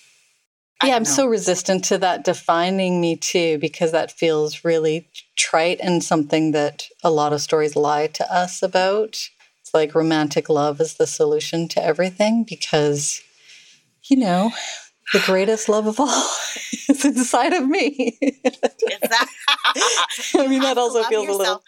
I 0.80 0.88
yeah, 0.88 0.96
I'm 0.96 1.03
know. 1.03 1.11
so 1.11 1.26
resistant 1.26 1.84
to 1.86 1.98
that 1.98 2.24
defining 2.24 3.01
me 3.01 3.16
too, 3.16 3.59
because 3.59 3.92
that 3.92 4.12
feels 4.12 4.64
really 4.64 5.09
trite 5.36 5.80
and 5.80 6.03
something 6.03 6.53
that 6.53 6.84
a 7.03 7.11
lot 7.11 7.32
of 7.32 7.42
stories 7.42 7.76
lie 7.76 8.07
to 8.07 8.32
us 8.32 8.62
about. 8.62 9.28
It's 9.71 9.75
like 9.77 9.95
romantic 9.95 10.49
love 10.49 10.81
is 10.81 10.95
the 10.95 11.07
solution 11.07 11.68
to 11.68 11.81
everything 11.81 12.43
because, 12.43 13.23
you 14.03 14.16
know, 14.16 14.51
the 15.12 15.23
greatest 15.25 15.68
love 15.68 15.87
of 15.87 16.01
all 16.01 16.09
is 16.89 17.05
inside 17.05 17.53
of 17.53 17.68
me. 17.68 18.18
I 20.35 20.49
mean, 20.49 20.62
that 20.62 20.75
also 20.77 21.05
feels 21.05 21.29
yourself. 21.29 21.62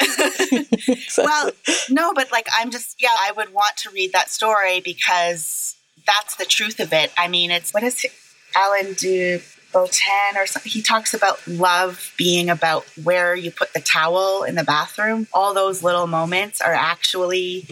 a 0.00 0.04
little. 0.04 0.66
exactly. 0.88 1.24
Well, 1.24 1.52
no, 1.90 2.12
but 2.12 2.32
like, 2.32 2.48
I'm 2.58 2.72
just, 2.72 3.00
yeah, 3.00 3.14
I 3.16 3.30
would 3.30 3.52
want 3.52 3.76
to 3.76 3.90
read 3.90 4.10
that 4.14 4.28
story 4.28 4.80
because 4.80 5.76
that's 6.04 6.34
the 6.34 6.44
truth 6.44 6.80
of 6.80 6.92
it. 6.92 7.12
I 7.16 7.28
mean, 7.28 7.52
it's 7.52 7.72
what 7.72 7.84
is 7.84 8.04
it? 8.04 8.10
Alain 8.56 8.94
de 8.94 9.40
Botton 9.72 10.36
or 10.36 10.46
something. 10.46 10.70
He 10.70 10.82
talks 10.82 11.14
about 11.14 11.46
love 11.46 12.12
being 12.16 12.50
about 12.50 12.84
where 13.02 13.34
you 13.34 13.50
put 13.50 13.72
the 13.72 13.80
towel 13.80 14.42
in 14.44 14.54
the 14.54 14.64
bathroom. 14.64 15.26
All 15.32 15.54
those 15.54 15.82
little 15.82 16.06
moments 16.06 16.60
are 16.60 16.74
actually, 16.74 17.66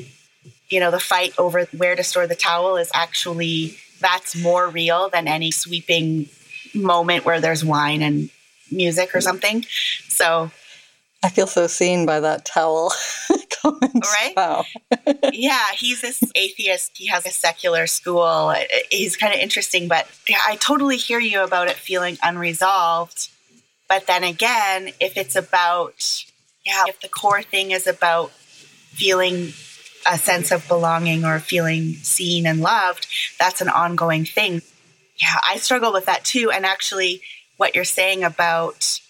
you 0.68 0.80
know, 0.80 0.90
the 0.90 1.00
fight 1.00 1.34
over 1.38 1.66
where 1.76 1.94
to 1.96 2.02
store 2.02 2.26
the 2.26 2.34
towel 2.34 2.76
is 2.76 2.90
actually 2.94 3.76
that's 4.00 4.34
more 4.40 4.68
real 4.68 5.10
than 5.10 5.28
any 5.28 5.50
sweeping 5.50 6.28
moment 6.74 7.24
where 7.24 7.40
there's 7.40 7.64
wine 7.64 8.02
and 8.02 8.30
music 8.70 9.14
or 9.14 9.20
something. 9.20 9.64
So 10.08 10.50
I 11.22 11.28
feel 11.28 11.46
so 11.46 11.66
seen 11.66 12.06
by 12.06 12.20
that 12.20 12.46
towel 12.46 12.92
comment. 13.62 13.94
Right? 13.94 14.32
Wow. 14.34 14.64
yeah, 15.32 15.66
he's 15.76 16.00
this 16.00 16.22
atheist. 16.34 16.92
He 16.94 17.08
has 17.08 17.26
a 17.26 17.30
secular 17.30 17.86
school. 17.86 18.54
He's 18.90 19.16
kind 19.16 19.34
of 19.34 19.40
interesting, 19.40 19.86
but 19.86 20.06
I 20.46 20.56
totally 20.56 20.96
hear 20.96 21.18
you 21.18 21.42
about 21.42 21.68
it 21.68 21.76
feeling 21.76 22.16
unresolved. 22.22 23.28
But 23.88 24.06
then 24.06 24.24
again, 24.24 24.92
if 24.98 25.16
it's 25.16 25.36
about, 25.36 26.24
yeah, 26.64 26.84
if 26.88 27.00
the 27.00 27.08
core 27.08 27.42
thing 27.42 27.72
is 27.72 27.86
about 27.86 28.30
feeling 28.30 29.52
a 30.10 30.16
sense 30.16 30.50
of 30.50 30.66
belonging 30.68 31.24
or 31.24 31.38
feeling 31.38 31.94
seen 31.94 32.46
and 32.46 32.60
loved, 32.60 33.06
that's 33.38 33.60
an 33.60 33.68
ongoing 33.68 34.24
thing. 34.24 34.62
Yeah, 35.20 35.38
I 35.46 35.58
struggle 35.58 35.92
with 35.92 36.06
that 36.06 36.24
too. 36.24 36.50
And 36.50 36.64
actually, 36.64 37.20
what 37.58 37.74
you're 37.74 37.84
saying 37.84 38.24
about 38.24 39.00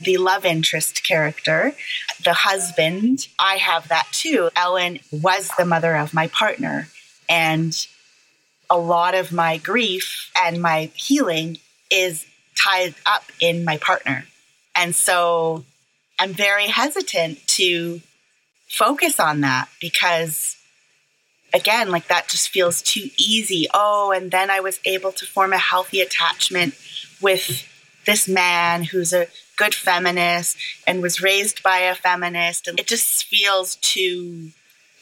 the 0.00 0.18
love 0.18 0.44
interest 0.44 1.06
character, 1.06 1.74
the 2.24 2.32
husband, 2.32 3.28
I 3.38 3.56
have 3.56 3.88
that 3.88 4.08
too. 4.12 4.50
Ellen 4.56 5.00
was 5.10 5.50
the 5.56 5.64
mother 5.64 5.96
of 5.96 6.14
my 6.14 6.28
partner. 6.28 6.88
And 7.28 7.74
a 8.68 8.78
lot 8.78 9.14
of 9.14 9.32
my 9.32 9.58
grief 9.58 10.30
and 10.42 10.60
my 10.60 10.90
healing 10.94 11.58
is 11.90 12.26
tied 12.62 12.94
up 13.04 13.24
in 13.40 13.64
my 13.64 13.76
partner. 13.78 14.26
And 14.74 14.94
so 14.94 15.64
I'm 16.18 16.32
very 16.32 16.66
hesitant 16.66 17.46
to 17.48 18.00
focus 18.68 19.20
on 19.20 19.40
that 19.42 19.68
because 19.80 20.56
again 21.54 21.90
like 21.90 22.08
that 22.08 22.28
just 22.28 22.48
feels 22.48 22.82
too 22.82 23.08
easy 23.16 23.68
oh 23.72 24.10
and 24.10 24.32
then 24.32 24.50
i 24.50 24.58
was 24.58 24.80
able 24.84 25.12
to 25.12 25.24
form 25.24 25.52
a 25.52 25.58
healthy 25.58 26.00
attachment 26.00 26.74
with 27.22 27.64
this 28.06 28.26
man 28.26 28.82
who's 28.82 29.12
a 29.12 29.28
good 29.56 29.74
feminist 29.74 30.56
and 30.86 31.02
was 31.02 31.22
raised 31.22 31.62
by 31.62 31.78
a 31.78 31.94
feminist 31.94 32.68
and 32.68 32.78
it 32.78 32.86
just 32.86 33.24
feels 33.24 33.76
too 33.76 34.50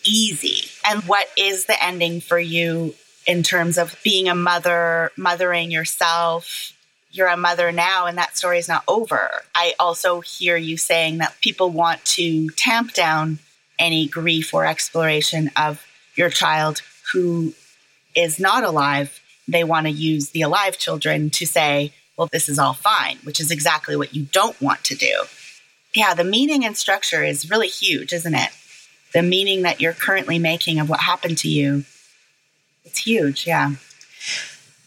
easy. 0.04 0.68
And 0.86 1.02
what 1.04 1.28
is 1.36 1.66
the 1.66 1.82
ending 1.82 2.20
for 2.20 2.38
you 2.38 2.94
in 3.26 3.42
terms 3.42 3.78
of 3.78 3.98
being 4.04 4.28
a 4.28 4.34
mother 4.34 5.10
mothering 5.16 5.70
yourself? 5.70 6.72
You're 7.10 7.28
a 7.28 7.36
mother 7.36 7.72
now 7.72 8.06
and 8.06 8.18
that 8.18 8.36
story 8.36 8.58
is 8.58 8.68
not 8.68 8.84
over. 8.88 9.42
I 9.54 9.74
also 9.78 10.20
hear 10.20 10.56
you 10.56 10.76
saying 10.76 11.18
that 11.18 11.36
people 11.40 11.70
want 11.70 12.04
to 12.06 12.48
tamp 12.50 12.92
down 12.92 13.38
any 13.78 14.06
grief 14.06 14.54
or 14.54 14.66
exploration 14.66 15.50
of 15.56 15.84
your 16.16 16.30
child 16.30 16.82
who 17.12 17.54
is 18.14 18.38
not 18.38 18.64
alive. 18.64 19.20
They 19.46 19.64
want 19.64 19.86
to 19.86 19.92
use 19.92 20.30
the 20.30 20.42
alive 20.42 20.78
children 20.78 21.30
to 21.30 21.46
say, 21.46 21.92
well, 22.16 22.28
this 22.30 22.48
is 22.48 22.58
all 22.58 22.74
fine, 22.74 23.18
which 23.24 23.40
is 23.40 23.50
exactly 23.50 23.96
what 23.96 24.14
you 24.14 24.24
don't 24.32 24.60
want 24.60 24.84
to 24.84 24.94
do. 24.94 25.24
Yeah, 25.94 26.14
the 26.14 26.24
meaning 26.24 26.64
and 26.64 26.76
structure 26.76 27.22
is 27.22 27.50
really 27.50 27.68
huge, 27.68 28.12
isn't 28.12 28.34
it? 28.34 28.50
The 29.12 29.22
meaning 29.22 29.62
that 29.62 29.80
you're 29.80 29.92
currently 29.92 30.38
making 30.38 30.80
of 30.80 30.88
what 30.88 31.00
happened 31.00 31.38
to 31.38 31.48
you 31.48 31.84
it's 32.84 32.98
huge. 32.98 33.46
Yeah. 33.46 33.72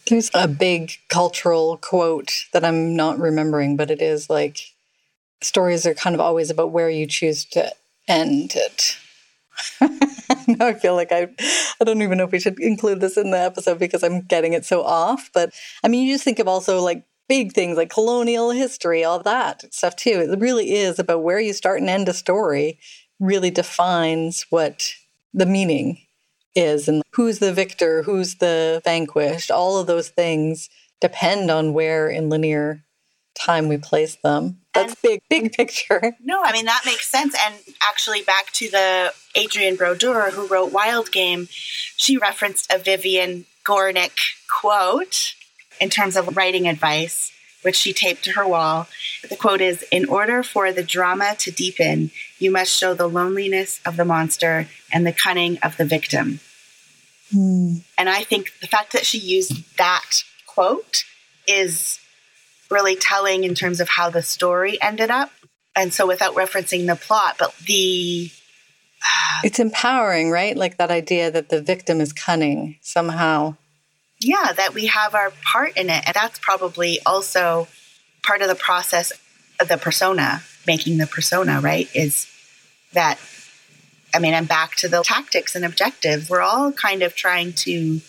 There's 0.06 0.30
a 0.32 0.48
big 0.48 0.92
cultural 1.08 1.76
quote 1.76 2.46
that 2.52 2.64
I'm 2.64 2.96
not 2.96 3.18
remembering, 3.18 3.76
but 3.76 3.90
it 3.90 4.00
is 4.00 4.30
like 4.30 4.58
stories 5.42 5.86
are 5.86 5.94
kind 5.94 6.14
of 6.14 6.20
always 6.20 6.50
about 6.50 6.70
where 6.70 6.88
you 6.88 7.06
choose 7.06 7.44
to 7.46 7.72
end 8.06 8.54
it. 8.56 8.96
now 10.48 10.68
I 10.68 10.74
feel 10.74 10.94
like 10.94 11.12
I 11.12 11.28
I 11.80 11.84
don't 11.84 12.00
even 12.00 12.16
know 12.16 12.24
if 12.24 12.32
we 12.32 12.40
should 12.40 12.58
include 12.60 13.00
this 13.00 13.16
in 13.18 13.30
the 13.30 13.38
episode 13.38 13.78
because 13.78 14.02
I'm 14.02 14.22
getting 14.22 14.54
it 14.54 14.64
so 14.64 14.82
off. 14.82 15.30
But 15.34 15.52
I 15.84 15.88
mean, 15.88 16.06
you 16.06 16.14
just 16.14 16.24
think 16.24 16.38
of 16.38 16.48
also 16.48 16.80
like 16.80 17.04
big 17.28 17.52
things 17.52 17.76
like 17.76 17.90
colonial 17.90 18.50
history, 18.50 19.04
all 19.04 19.20
that 19.20 19.72
stuff 19.72 19.94
too. 19.96 20.26
It 20.30 20.40
really 20.40 20.72
is 20.72 20.98
about 20.98 21.22
where 21.22 21.40
you 21.40 21.52
start 21.52 21.80
and 21.80 21.90
end 21.90 22.08
a 22.08 22.14
story. 22.14 22.78
Really 23.20 23.50
defines 23.50 24.46
what 24.50 24.92
the 25.34 25.46
meaning 25.46 25.98
is 26.54 26.88
and 26.88 27.02
who's 27.12 27.38
the 27.38 27.52
victor, 27.52 28.02
who's 28.02 28.36
the 28.36 28.80
vanquished. 28.84 29.50
All 29.50 29.78
of 29.78 29.86
those 29.86 30.08
things 30.08 30.70
depend 31.00 31.50
on 31.50 31.72
where 31.72 32.08
in 32.08 32.28
linear 32.28 32.84
time 33.34 33.68
we 33.68 33.76
place 33.76 34.16
them. 34.16 34.60
That's 34.74 34.92
and, 34.92 35.02
big, 35.02 35.22
big 35.28 35.52
picture. 35.52 36.16
No, 36.24 36.42
I 36.42 36.52
mean, 36.52 36.66
that 36.66 36.82
makes 36.84 37.08
sense. 37.08 37.34
And 37.46 37.54
actually, 37.82 38.22
back 38.22 38.50
to 38.52 38.68
the 38.68 39.12
Adrienne 39.36 39.76
Brodeur, 39.76 40.30
who 40.30 40.46
wrote 40.46 40.72
Wild 40.72 41.10
Game, 41.10 41.48
she 41.50 42.18
referenced 42.18 42.70
a 42.72 42.78
Vivian 42.78 43.46
Gornick 43.64 44.18
quote 44.50 45.34
in 45.80 45.90
terms 45.90 46.16
of 46.16 46.36
writing 46.36 46.68
advice, 46.68 47.32
which 47.62 47.76
she 47.76 47.92
taped 47.92 48.24
to 48.24 48.32
her 48.32 48.46
wall. 48.46 48.88
The 49.28 49.36
quote 49.36 49.60
is 49.60 49.84
In 49.90 50.08
order 50.08 50.42
for 50.42 50.72
the 50.72 50.82
drama 50.82 51.34
to 51.40 51.50
deepen, 51.50 52.10
you 52.38 52.50
must 52.50 52.72
show 52.72 52.94
the 52.94 53.08
loneliness 53.08 53.80
of 53.84 53.96
the 53.96 54.04
monster 54.04 54.68
and 54.92 55.06
the 55.06 55.12
cunning 55.12 55.58
of 55.62 55.76
the 55.76 55.84
victim. 55.84 56.40
Mm. 57.34 57.82
And 57.96 58.08
I 58.08 58.22
think 58.22 58.52
the 58.60 58.66
fact 58.66 58.92
that 58.92 59.04
she 59.04 59.18
used 59.18 59.76
that 59.76 60.22
quote 60.46 61.04
is 61.46 61.98
really 62.70 62.96
telling 62.96 63.44
in 63.44 63.54
terms 63.54 63.80
of 63.80 63.88
how 63.88 64.10
the 64.10 64.22
story 64.22 64.80
ended 64.80 65.10
up. 65.10 65.30
And 65.74 65.92
so 65.92 66.06
without 66.06 66.34
referencing 66.34 66.86
the 66.86 66.96
plot, 66.96 67.36
but 67.38 67.54
the 67.66 68.30
it's 69.44 69.60
empowering, 69.60 70.30
right? 70.30 70.56
Like 70.56 70.76
that 70.78 70.90
idea 70.90 71.30
that 71.30 71.48
the 71.48 71.62
victim 71.62 72.00
is 72.00 72.12
cunning 72.12 72.78
somehow. 72.80 73.56
Yeah, 74.20 74.52
that 74.52 74.74
we 74.74 74.86
have 74.86 75.14
our 75.14 75.32
part 75.44 75.76
in 75.76 75.90
it. 75.90 76.02
And 76.06 76.14
that's 76.14 76.38
probably 76.38 76.98
also 77.06 77.68
part 78.22 78.42
of 78.42 78.48
the 78.48 78.54
process 78.54 79.12
of 79.60 79.68
the 79.68 79.76
persona, 79.76 80.42
making 80.66 80.98
the 80.98 81.06
persona, 81.06 81.60
right? 81.60 81.88
Is 81.94 82.26
that, 82.92 83.18
I 84.14 84.18
mean, 84.18 84.34
I'm 84.34 84.46
back 84.46 84.74
to 84.76 84.88
the 84.88 85.02
tactics 85.02 85.54
and 85.54 85.64
objectives. 85.64 86.28
We're 86.28 86.40
all 86.40 86.72
kind 86.72 87.02
of 87.02 87.14
trying 87.14 87.52
to 87.54 88.00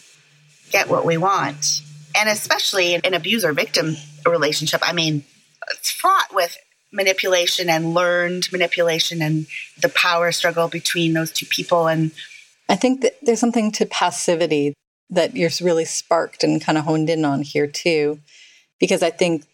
get 0.71 0.89
what 0.89 1.05
we 1.05 1.17
want. 1.17 1.81
And 2.15 2.27
especially 2.27 2.95
in 2.95 3.01
an 3.03 3.13
abuser 3.13 3.53
victim 3.53 3.95
relationship, 4.27 4.81
I 4.83 4.93
mean, 4.93 5.23
it's 5.71 5.91
fraught 5.91 6.33
with 6.33 6.57
manipulation 6.91 7.69
and 7.69 7.93
learned 7.93 8.51
manipulation 8.51 9.21
and 9.21 9.45
the 9.79 9.89
power 9.89 10.31
struggle 10.31 10.67
between 10.67 11.13
those 11.13 11.31
two 11.31 11.45
people. 11.45 11.87
And 11.87 12.11
I 12.67 12.75
think 12.75 13.01
that 13.01 13.17
there's 13.21 13.39
something 13.39 13.71
to 13.73 13.85
passivity 13.85 14.73
that 15.09 15.35
you're 15.35 15.49
really 15.61 15.85
sparked 15.85 16.43
and 16.43 16.61
kind 16.61 16.77
of 16.77 16.85
honed 16.85 17.09
in 17.09 17.25
on 17.25 17.41
here 17.41 17.67
too. 17.67 18.19
Because 18.79 19.03
I 19.03 19.09
think 19.09 19.45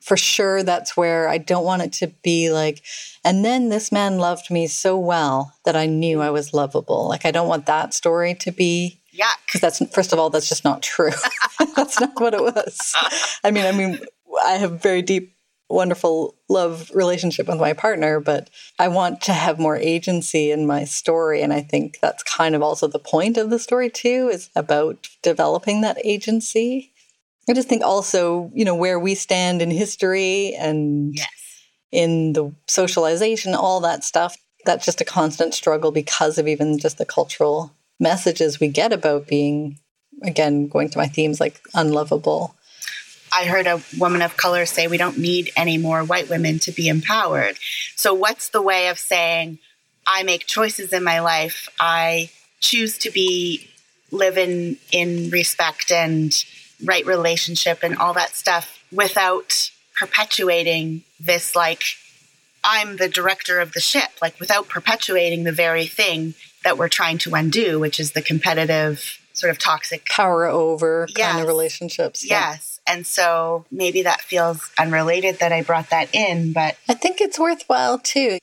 for 0.00 0.16
sure 0.16 0.62
that's 0.62 0.96
where 0.96 1.28
I 1.28 1.38
don't 1.38 1.64
want 1.64 1.82
it 1.82 1.92
to 1.94 2.08
be 2.22 2.50
like, 2.50 2.82
and 3.24 3.44
then 3.44 3.68
this 3.68 3.92
man 3.92 4.18
loved 4.18 4.50
me 4.50 4.66
so 4.66 4.98
well 4.98 5.54
that 5.64 5.76
I 5.76 5.86
knew 5.86 6.20
I 6.20 6.30
was 6.30 6.54
lovable. 6.54 7.08
Like, 7.08 7.24
I 7.24 7.30
don't 7.30 7.48
want 7.48 7.66
that 7.66 7.94
story 7.94 8.34
to 8.36 8.50
be. 8.50 9.00
Yeah. 9.12 9.30
Because 9.44 9.60
that's, 9.60 9.94
first 9.94 10.12
of 10.12 10.18
all, 10.18 10.30
that's 10.30 10.48
just 10.48 10.64
not 10.64 10.82
true. 10.82 11.10
that's 11.76 12.00
not 12.00 12.18
what 12.20 12.34
it 12.34 12.42
was. 12.42 12.94
I 13.44 13.50
mean, 13.50 13.66
I 13.66 13.72
mean, 13.72 14.00
I 14.44 14.52
have 14.52 14.80
very 14.80 15.02
deep 15.02 15.34
wonderful 15.70 16.34
love 16.48 16.90
relationship 16.92 17.46
with 17.46 17.58
my 17.58 17.72
partner, 17.72 18.20
but 18.20 18.50
I 18.78 18.88
want 18.88 19.20
to 19.22 19.32
have 19.32 19.58
more 19.58 19.76
agency 19.76 20.50
in 20.50 20.66
my 20.66 20.84
story. 20.84 21.42
And 21.42 21.52
I 21.52 21.60
think 21.60 21.98
that's 22.00 22.22
kind 22.22 22.54
of 22.54 22.62
also 22.62 22.86
the 22.86 22.98
point 22.98 23.36
of 23.36 23.50
the 23.50 23.58
story, 23.58 23.88
too, 23.88 24.28
is 24.32 24.50
about 24.56 25.08
developing 25.22 25.80
that 25.80 25.98
agency. 26.04 26.92
I 27.48 27.52
just 27.52 27.68
think 27.68 27.82
also, 27.82 28.50
you 28.54 28.64
know, 28.64 28.74
where 28.74 28.98
we 28.98 29.14
stand 29.14 29.62
in 29.62 29.70
history 29.70 30.54
and 30.58 31.16
yes. 31.16 31.28
in 31.90 32.32
the 32.32 32.52
socialization, 32.66 33.54
all 33.54 33.80
that 33.80 34.04
stuff, 34.04 34.36
that's 34.64 34.84
just 34.84 35.00
a 35.00 35.06
constant 35.06 35.54
struggle 35.54 35.92
because 35.92 36.38
of 36.38 36.46
even 36.46 36.78
just 36.78 36.98
the 36.98 37.06
cultural 37.06 37.72
messages 37.98 38.60
we 38.60 38.68
get 38.68 38.92
about 38.92 39.26
being, 39.26 39.78
again, 40.22 40.68
going 40.68 40.90
to 40.90 40.98
my 40.98 41.06
themes 41.06 41.40
like 41.40 41.60
unlovable 41.74 42.54
I 43.32 43.44
heard 43.44 43.66
a 43.66 43.82
woman 43.98 44.22
of 44.22 44.36
color 44.36 44.66
say 44.66 44.86
we 44.86 44.96
don't 44.96 45.18
need 45.18 45.50
any 45.56 45.78
more 45.78 46.02
white 46.02 46.28
women 46.28 46.58
to 46.60 46.72
be 46.72 46.88
empowered. 46.88 47.56
So, 47.96 48.14
what's 48.14 48.48
the 48.48 48.62
way 48.62 48.88
of 48.88 48.98
saying, 48.98 49.58
I 50.06 50.22
make 50.22 50.46
choices 50.46 50.92
in 50.92 51.04
my 51.04 51.20
life, 51.20 51.68
I 51.78 52.30
choose 52.60 52.98
to 52.98 53.10
be 53.10 53.68
living 54.10 54.76
in 54.90 55.30
respect 55.30 55.90
and 55.90 56.32
right 56.84 57.06
relationship 57.06 57.80
and 57.82 57.96
all 57.96 58.14
that 58.14 58.34
stuff 58.34 58.82
without 58.92 59.70
perpetuating 59.98 61.02
this, 61.20 61.54
like, 61.54 61.82
I'm 62.64 62.96
the 62.96 63.08
director 63.08 63.60
of 63.60 63.72
the 63.72 63.80
ship, 63.80 64.10
like, 64.20 64.38
without 64.40 64.68
perpetuating 64.68 65.44
the 65.44 65.52
very 65.52 65.86
thing 65.86 66.34
that 66.64 66.76
we're 66.76 66.88
trying 66.88 67.18
to 67.18 67.34
undo, 67.34 67.78
which 67.78 68.00
is 68.00 68.12
the 68.12 68.22
competitive, 68.22 69.18
sort 69.32 69.50
of 69.50 69.58
toxic 69.58 70.04
power 70.06 70.46
over 70.46 71.06
yes. 71.16 71.32
kind 71.32 71.42
of 71.42 71.48
relationships. 71.48 72.24
Yes. 72.24 72.79
And 72.90 73.06
so 73.06 73.64
maybe 73.70 74.02
that 74.02 74.20
feels 74.20 74.68
unrelated 74.76 75.38
that 75.38 75.52
I 75.52 75.62
brought 75.62 75.90
that 75.90 76.12
in, 76.12 76.52
but 76.52 76.76
I 76.88 76.94
think 76.94 77.20
it's 77.20 77.38
worthwhile 77.38 78.00
too. 78.00 78.38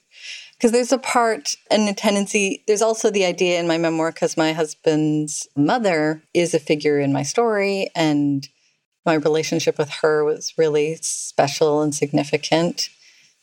Because 0.53 0.71
there's 0.71 0.93
a 0.93 0.97
part 0.97 1.55
and 1.69 1.87
a 1.89 1.93
tendency, 1.93 2.63
there's 2.65 2.81
also 2.81 3.11
the 3.11 3.25
idea 3.25 3.59
in 3.59 3.67
my 3.67 3.77
memoir, 3.77 4.11
because 4.11 4.37
my 4.37 4.53
husband's 4.53 5.47
mother 5.55 6.23
is 6.33 6.53
a 6.53 6.59
figure 6.59 6.99
in 6.99 7.11
my 7.13 7.23
story, 7.23 7.89
and 7.93 8.47
my 9.05 9.15
relationship 9.15 9.77
with 9.77 9.89
her 10.01 10.23
was 10.23 10.53
really 10.57 10.97
special 11.01 11.81
and 11.81 11.93
significant 11.93 12.89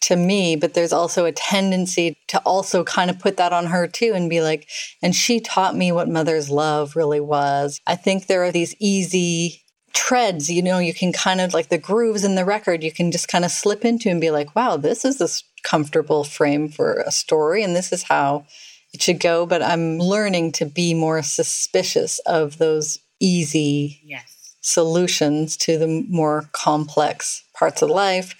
to 0.00 0.16
me, 0.16 0.56
but 0.56 0.74
there's 0.74 0.92
also 0.92 1.24
a 1.24 1.32
tendency 1.32 2.16
to 2.28 2.38
also 2.40 2.82
kind 2.82 3.10
of 3.10 3.18
put 3.18 3.36
that 3.36 3.52
on 3.52 3.66
her 3.66 3.86
too 3.86 4.12
and 4.14 4.28
be 4.28 4.40
like, 4.40 4.68
and 5.02 5.14
she 5.14 5.38
taught 5.38 5.76
me 5.76 5.92
what 5.92 6.08
mother's 6.08 6.50
love 6.50 6.96
really 6.96 7.20
was. 7.20 7.80
I 7.86 7.96
think 7.96 8.26
there 8.26 8.44
are 8.44 8.52
these 8.52 8.74
easy 8.78 9.62
treads, 9.94 10.50
you 10.50 10.62
know, 10.62 10.78
you 10.78 10.92
can 10.92 11.12
kind 11.12 11.40
of 11.40 11.54
like 11.54 11.68
the 11.68 11.78
grooves 11.78 12.24
in 12.24 12.34
the 12.34 12.44
record, 12.44 12.82
you 12.82 12.92
can 12.92 13.10
just 13.10 13.28
kind 13.28 13.44
of 13.44 13.50
slip 13.50 13.84
into 13.84 14.10
and 14.10 14.20
be 14.20 14.30
like, 14.30 14.54
wow, 14.54 14.76
this 14.76 15.04
is 15.04 15.18
this 15.18 15.44
comfortable 15.62 16.24
frame 16.24 16.68
for 16.68 17.02
a 17.06 17.10
story 17.10 17.62
and 17.62 17.74
this 17.74 17.92
is 17.92 18.02
how 18.02 18.44
it 18.92 19.00
should 19.00 19.20
go. 19.20 19.46
But 19.46 19.62
I'm 19.62 19.98
learning 19.98 20.52
to 20.52 20.66
be 20.66 20.92
more 20.92 21.22
suspicious 21.22 22.18
of 22.20 22.58
those 22.58 22.98
easy 23.20 24.00
yes. 24.04 24.56
solutions 24.60 25.56
to 25.58 25.78
the 25.78 26.04
more 26.08 26.50
complex 26.52 27.44
parts 27.54 27.80
of 27.80 27.88
life, 27.88 28.34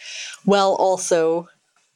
while 0.45 0.75
also 0.75 1.49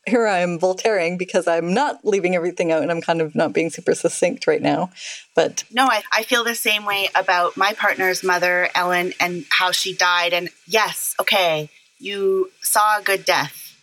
here 0.08 0.26
I 0.26 0.38
am 0.38 0.58
Voltaireing 0.58 1.18
because 1.18 1.46
I'm 1.46 1.72
not 1.72 2.04
leaving 2.04 2.34
everything 2.34 2.72
out 2.72 2.82
and 2.82 2.90
I'm 2.90 3.00
kind 3.00 3.20
of 3.20 3.34
not 3.34 3.52
being 3.52 3.70
super 3.70 3.94
succinct 3.94 4.46
right 4.46 4.62
now. 4.62 4.90
But 5.34 5.64
no, 5.72 5.86
I, 5.86 6.02
I 6.12 6.22
feel 6.24 6.44
the 6.44 6.54
same 6.54 6.84
way 6.84 7.08
about 7.14 7.56
my 7.56 7.72
partner's 7.72 8.22
mother, 8.22 8.68
Ellen, 8.74 9.12
and 9.20 9.44
how 9.50 9.70
she 9.70 9.94
died. 9.94 10.32
And 10.32 10.48
yes, 10.66 11.14
okay, 11.20 11.70
you 11.98 12.50
saw 12.62 12.98
a 12.98 13.02
good 13.02 13.24
death. 13.24 13.76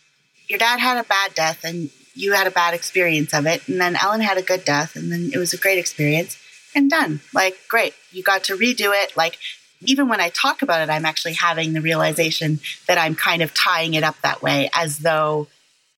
Your 0.48 0.58
dad 0.58 0.80
had 0.80 0.98
a 0.98 1.08
bad 1.08 1.34
death 1.34 1.64
and 1.64 1.90
you 2.14 2.32
had 2.32 2.46
a 2.46 2.50
bad 2.50 2.74
experience 2.74 3.34
of 3.34 3.46
it. 3.46 3.66
And 3.68 3.80
then 3.80 3.96
Ellen 3.96 4.20
had 4.20 4.38
a 4.38 4.42
good 4.42 4.64
death 4.64 4.96
and 4.96 5.10
then 5.10 5.30
it 5.32 5.38
was 5.38 5.52
a 5.52 5.58
great 5.58 5.78
experience 5.78 6.38
and 6.74 6.90
done. 6.90 7.20
Like, 7.32 7.56
great. 7.68 7.94
You 8.12 8.22
got 8.22 8.44
to 8.44 8.56
redo 8.56 8.92
it. 8.94 9.16
Like, 9.16 9.38
even 9.84 10.08
when 10.08 10.20
I 10.20 10.30
talk 10.30 10.62
about 10.62 10.80
it, 10.80 10.90
I'm 10.90 11.04
actually 11.04 11.34
having 11.34 11.72
the 11.72 11.80
realization 11.80 12.60
that 12.86 12.98
I'm 12.98 13.14
kind 13.14 13.42
of 13.42 13.52
tying 13.52 13.94
it 13.94 14.02
up 14.02 14.16
that 14.22 14.42
way 14.42 14.70
as 14.74 14.98
though 14.98 15.48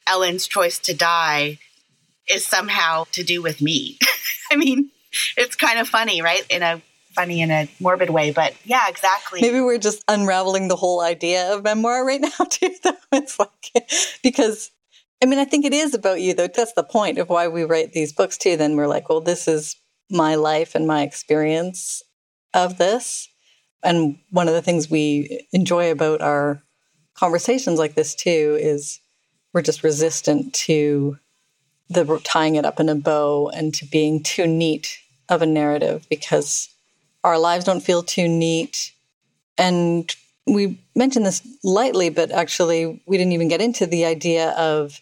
Ellen's 0.09 0.47
choice 0.47 0.79
to 0.81 0.95
die 0.95 1.59
is 2.29 2.47
somehow 2.47 3.05
to 3.13 3.23
do 3.23 3.43
with 3.43 3.61
me. 3.61 3.99
I 4.51 4.57
mean, 4.57 4.91
it's 5.37 5.57
kind 5.57 5.79
of 5.79 5.89
funny, 5.89 6.23
right? 6.23 6.45
In 6.51 6.63
a 6.63 6.83
funny 7.13 7.41
in 7.41 7.51
a 7.51 7.69
morbid 7.81 8.11
way, 8.11 8.31
but 8.31 8.55
yeah, 8.65 8.85
exactly. 8.89 9.41
Maybe 9.41 9.61
we're 9.61 9.79
just 9.79 10.05
unraveling 10.09 10.69
the 10.69 10.77
whole 10.77 11.01
idea 11.01 11.53
of 11.53 11.65
memoir 11.65 12.05
right 12.05 12.21
now 12.39 12.45
too. 12.49 12.71
Though 12.83 12.93
it's 13.13 13.39
like 13.39 13.89
because 14.23 14.71
I 15.23 15.27
mean, 15.27 15.39
I 15.39 15.45
think 15.45 15.65
it 15.65 15.73
is 15.73 15.95
about 15.95 16.21
you 16.21 16.35
though. 16.35 16.49
That's 16.49 16.75
the 16.75 16.85
point 16.85 17.19
of 17.19 17.29
why 17.29 17.49
we 17.49 17.65
write 17.65 17.93
these 17.93 18.13
books 18.13 18.39
too. 18.39 18.57
Then 18.57 18.77
we're 18.77 18.87
like, 18.87 19.09
well, 19.09 19.21
this 19.21 19.49
is 19.49 19.77
my 20.11 20.37
life 20.37 20.75
and 20.75 20.87
my 20.87 21.03
experience 21.03 22.03
of 22.55 22.79
this. 22.79 23.29
And 23.83 24.19
one 24.31 24.49
of 24.49 24.55
the 24.55 24.63
things 24.63 24.91
we 24.91 25.47
enjoy 25.53 25.91
about 25.91 26.21
our 26.21 26.63
conversations 27.15 27.79
like 27.79 27.95
this 27.95 28.15
too 28.15 28.57
is 28.61 29.01
we're 29.59 29.63
just 29.63 29.83
resistant 29.83 30.55
to 30.55 31.19
the 31.91 32.21
tying 32.23 32.55
it 32.55 32.65
up 32.65 32.79
in 32.79 32.89
a 32.89 32.95
bow 32.95 33.51
and 33.53 33.75
to 33.75 33.85
being 33.87 34.23
too 34.23 34.47
neat 34.47 35.01
of 35.29 35.43
a 35.43 35.47
narrative 35.47 36.07
because 36.09 36.69
our 37.25 37.37
lives 37.41 37.65
don't 37.65 37.81
feel 37.81 38.05
too 38.05 38.29
neat. 38.29 38.93
And 39.59 40.15
we 40.47 40.79
mentioned 40.95 41.27
this 41.27 41.43
lightly, 41.65 42.09
but 42.09 42.31
actually, 42.31 43.03
we 43.05 43.19
didn't 43.19 43.33
even 43.33 43.49
get 43.49 43.61
into 43.61 43.85
the 43.85 44.05
idea 44.05 44.51
of 44.51 45.01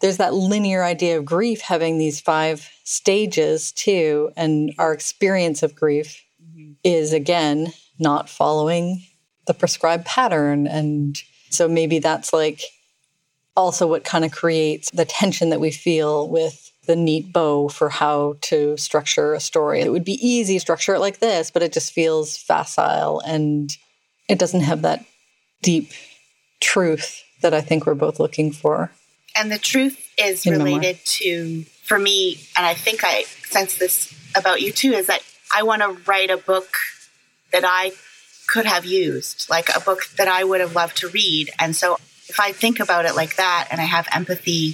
there's 0.00 0.16
that 0.16 0.34
linear 0.34 0.82
idea 0.82 1.16
of 1.16 1.24
grief 1.24 1.60
having 1.60 1.96
these 1.98 2.20
five 2.20 2.68
stages 2.82 3.70
too. 3.70 4.32
And 4.36 4.74
our 4.78 4.92
experience 4.92 5.62
of 5.62 5.76
grief 5.76 6.24
mm-hmm. 6.44 6.72
is 6.82 7.12
again 7.12 7.72
not 8.00 8.28
following 8.28 9.04
the 9.46 9.54
prescribed 9.54 10.06
pattern. 10.06 10.66
And 10.66 11.22
so 11.50 11.68
maybe 11.68 12.00
that's 12.00 12.32
like 12.32 12.62
also 13.56 13.86
what 13.86 14.04
kind 14.04 14.24
of 14.24 14.32
creates 14.32 14.90
the 14.90 15.04
tension 15.04 15.50
that 15.50 15.60
we 15.60 15.70
feel 15.70 16.28
with 16.28 16.72
the 16.86 16.96
neat 16.96 17.32
bow 17.32 17.68
for 17.68 17.88
how 17.88 18.34
to 18.40 18.76
structure 18.76 19.34
a 19.34 19.40
story. 19.40 19.80
It 19.80 19.92
would 19.92 20.04
be 20.04 20.26
easy 20.26 20.54
to 20.54 20.60
structure 20.60 20.94
it 20.94 21.00
like 21.00 21.20
this, 21.20 21.50
but 21.50 21.62
it 21.62 21.72
just 21.72 21.92
feels 21.92 22.36
facile 22.36 23.20
and 23.20 23.76
it 24.28 24.38
doesn't 24.38 24.62
have 24.62 24.82
that 24.82 25.04
deep 25.62 25.92
truth 26.60 27.22
that 27.42 27.54
I 27.54 27.60
think 27.60 27.86
we're 27.86 27.94
both 27.94 28.18
looking 28.18 28.52
for. 28.52 28.90
And 29.36 29.50
the 29.50 29.58
truth 29.58 29.98
is 30.18 30.44
related 30.44 30.98
to, 31.04 31.62
for 31.84 31.98
me, 31.98 32.40
and 32.56 32.66
I 32.66 32.74
think 32.74 33.02
I 33.04 33.22
sense 33.22 33.78
this 33.78 34.12
about 34.36 34.60
you 34.60 34.72
too, 34.72 34.92
is 34.92 35.06
that 35.06 35.22
I 35.54 35.62
want 35.62 35.82
to 35.82 35.96
write 36.06 36.30
a 36.30 36.36
book 36.36 36.68
that 37.52 37.64
I 37.66 37.92
could 38.48 38.66
have 38.66 38.84
used, 38.84 39.48
like 39.48 39.68
a 39.74 39.80
book 39.80 40.06
that 40.16 40.28
I 40.28 40.44
would 40.44 40.60
have 40.60 40.74
loved 40.74 40.98
to 40.98 41.08
read. 41.08 41.50
And 41.58 41.74
so 41.74 41.98
if 42.32 42.40
I 42.40 42.52
think 42.52 42.80
about 42.80 43.04
it 43.04 43.14
like 43.14 43.36
that 43.36 43.68
and 43.70 43.78
I 43.78 43.84
have 43.84 44.08
empathy 44.10 44.72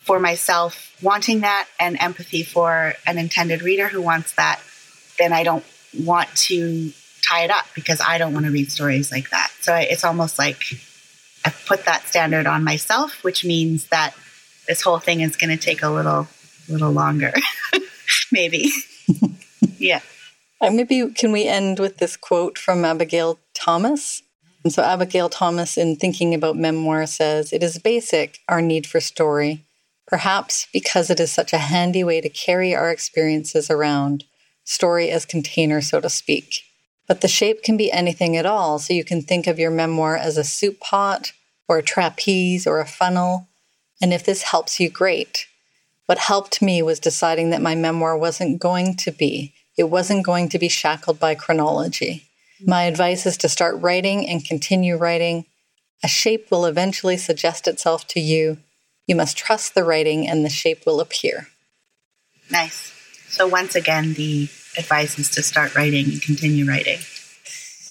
for 0.00 0.20
myself 0.20 0.94
wanting 1.00 1.40
that 1.40 1.66
and 1.78 1.96
empathy 1.98 2.42
for 2.42 2.92
an 3.06 3.16
intended 3.16 3.62
reader 3.62 3.88
who 3.88 4.02
wants 4.02 4.32
that, 4.34 4.60
then 5.18 5.32
I 5.32 5.42
don't 5.42 5.64
want 5.98 6.28
to 6.48 6.92
tie 7.26 7.44
it 7.44 7.50
up 7.50 7.64
because 7.74 8.02
I 8.06 8.18
don't 8.18 8.34
want 8.34 8.44
to 8.44 8.52
read 8.52 8.70
stories 8.70 9.10
like 9.10 9.30
that. 9.30 9.50
So 9.62 9.74
it's 9.74 10.04
almost 10.04 10.38
like 10.38 10.60
I've 11.42 11.64
put 11.66 11.86
that 11.86 12.06
standard 12.06 12.46
on 12.46 12.64
myself, 12.64 13.24
which 13.24 13.46
means 13.46 13.86
that 13.86 14.14
this 14.68 14.82
whole 14.82 14.98
thing 14.98 15.22
is 15.22 15.36
going 15.36 15.56
to 15.56 15.62
take 15.62 15.82
a 15.82 15.88
little, 15.88 16.28
little 16.68 16.92
longer, 16.92 17.32
maybe. 18.30 18.70
yeah. 19.78 20.00
Uh, 20.60 20.70
maybe 20.70 21.08
can 21.14 21.32
we 21.32 21.46
end 21.46 21.78
with 21.78 21.96
this 21.96 22.18
quote 22.18 22.58
from 22.58 22.84
Abigail 22.84 23.38
Thomas? 23.54 24.22
And 24.62 24.72
so 24.72 24.82
Abigail 24.82 25.28
Thomas, 25.28 25.78
in 25.78 25.96
thinking 25.96 26.34
about 26.34 26.56
memoir, 26.56 27.06
says, 27.06 27.52
It 27.52 27.62
is 27.62 27.78
basic, 27.78 28.40
our 28.48 28.60
need 28.60 28.86
for 28.86 29.00
story, 29.00 29.64
perhaps 30.06 30.66
because 30.72 31.08
it 31.08 31.20
is 31.20 31.32
such 31.32 31.52
a 31.52 31.58
handy 31.58 32.04
way 32.04 32.20
to 32.20 32.28
carry 32.28 32.74
our 32.74 32.90
experiences 32.90 33.70
around, 33.70 34.24
story 34.64 35.10
as 35.10 35.24
container, 35.24 35.80
so 35.80 36.00
to 36.00 36.10
speak. 36.10 36.64
But 37.06 37.22
the 37.22 37.28
shape 37.28 37.62
can 37.62 37.76
be 37.76 37.90
anything 37.90 38.36
at 38.36 38.46
all, 38.46 38.78
so 38.78 38.92
you 38.92 39.04
can 39.04 39.22
think 39.22 39.46
of 39.46 39.58
your 39.58 39.70
memoir 39.70 40.16
as 40.16 40.36
a 40.36 40.44
soup 40.44 40.78
pot, 40.80 41.32
or 41.66 41.78
a 41.78 41.82
trapeze, 41.82 42.66
or 42.66 42.80
a 42.80 42.86
funnel. 42.86 43.48
And 44.02 44.12
if 44.12 44.24
this 44.24 44.42
helps 44.42 44.78
you, 44.78 44.90
great. 44.90 45.46
What 46.06 46.18
helped 46.18 46.60
me 46.60 46.82
was 46.82 47.00
deciding 47.00 47.50
that 47.50 47.62
my 47.62 47.74
memoir 47.74 48.16
wasn't 48.16 48.60
going 48.60 48.96
to 48.96 49.10
be, 49.10 49.54
it 49.78 49.84
wasn't 49.84 50.26
going 50.26 50.48
to 50.50 50.58
be 50.58 50.68
shackled 50.68 51.18
by 51.18 51.34
chronology. 51.34 52.29
My 52.66 52.84
advice 52.84 53.26
is 53.26 53.36
to 53.38 53.48
start 53.48 53.80
writing 53.80 54.28
and 54.28 54.44
continue 54.44 54.96
writing. 54.96 55.46
A 56.02 56.08
shape 56.08 56.50
will 56.50 56.66
eventually 56.66 57.16
suggest 57.16 57.68
itself 57.68 58.06
to 58.08 58.20
you. 58.20 58.58
You 59.06 59.16
must 59.16 59.36
trust 59.36 59.74
the 59.74 59.84
writing 59.84 60.28
and 60.28 60.44
the 60.44 60.50
shape 60.50 60.84
will 60.86 61.00
appear. 61.00 61.48
Nice. 62.50 62.92
So, 63.28 63.46
once 63.46 63.74
again, 63.74 64.14
the 64.14 64.48
advice 64.76 65.18
is 65.18 65.30
to 65.30 65.42
start 65.42 65.74
writing 65.74 66.06
and 66.06 66.22
continue 66.22 66.66
writing. 66.66 66.98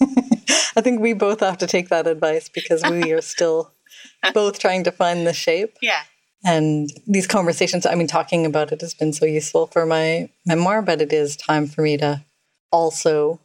I 0.76 0.80
think 0.80 1.00
we 1.00 1.12
both 1.12 1.40
have 1.40 1.58
to 1.58 1.66
take 1.66 1.88
that 1.88 2.06
advice 2.06 2.48
because 2.48 2.82
we 2.82 3.12
are 3.12 3.20
still 3.20 3.72
both 4.34 4.58
trying 4.58 4.84
to 4.84 4.92
find 4.92 5.26
the 5.26 5.32
shape. 5.32 5.76
Yeah. 5.80 6.02
And 6.44 6.90
these 7.06 7.26
conversations, 7.26 7.84
I 7.84 7.94
mean, 7.94 8.06
talking 8.06 8.46
about 8.46 8.72
it 8.72 8.80
has 8.80 8.94
been 8.94 9.12
so 9.12 9.26
useful 9.26 9.66
for 9.66 9.84
my 9.84 10.30
memoir, 10.46 10.80
but 10.80 11.02
it 11.02 11.12
is 11.12 11.36
time 11.36 11.66
for 11.66 11.82
me 11.82 11.96
to 11.98 12.24
also 12.72 13.40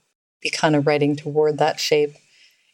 be 0.46 0.50
kind 0.52 0.76
of 0.76 0.86
writing 0.86 1.16
toward 1.16 1.58
that 1.58 1.80
shape. 1.80 2.14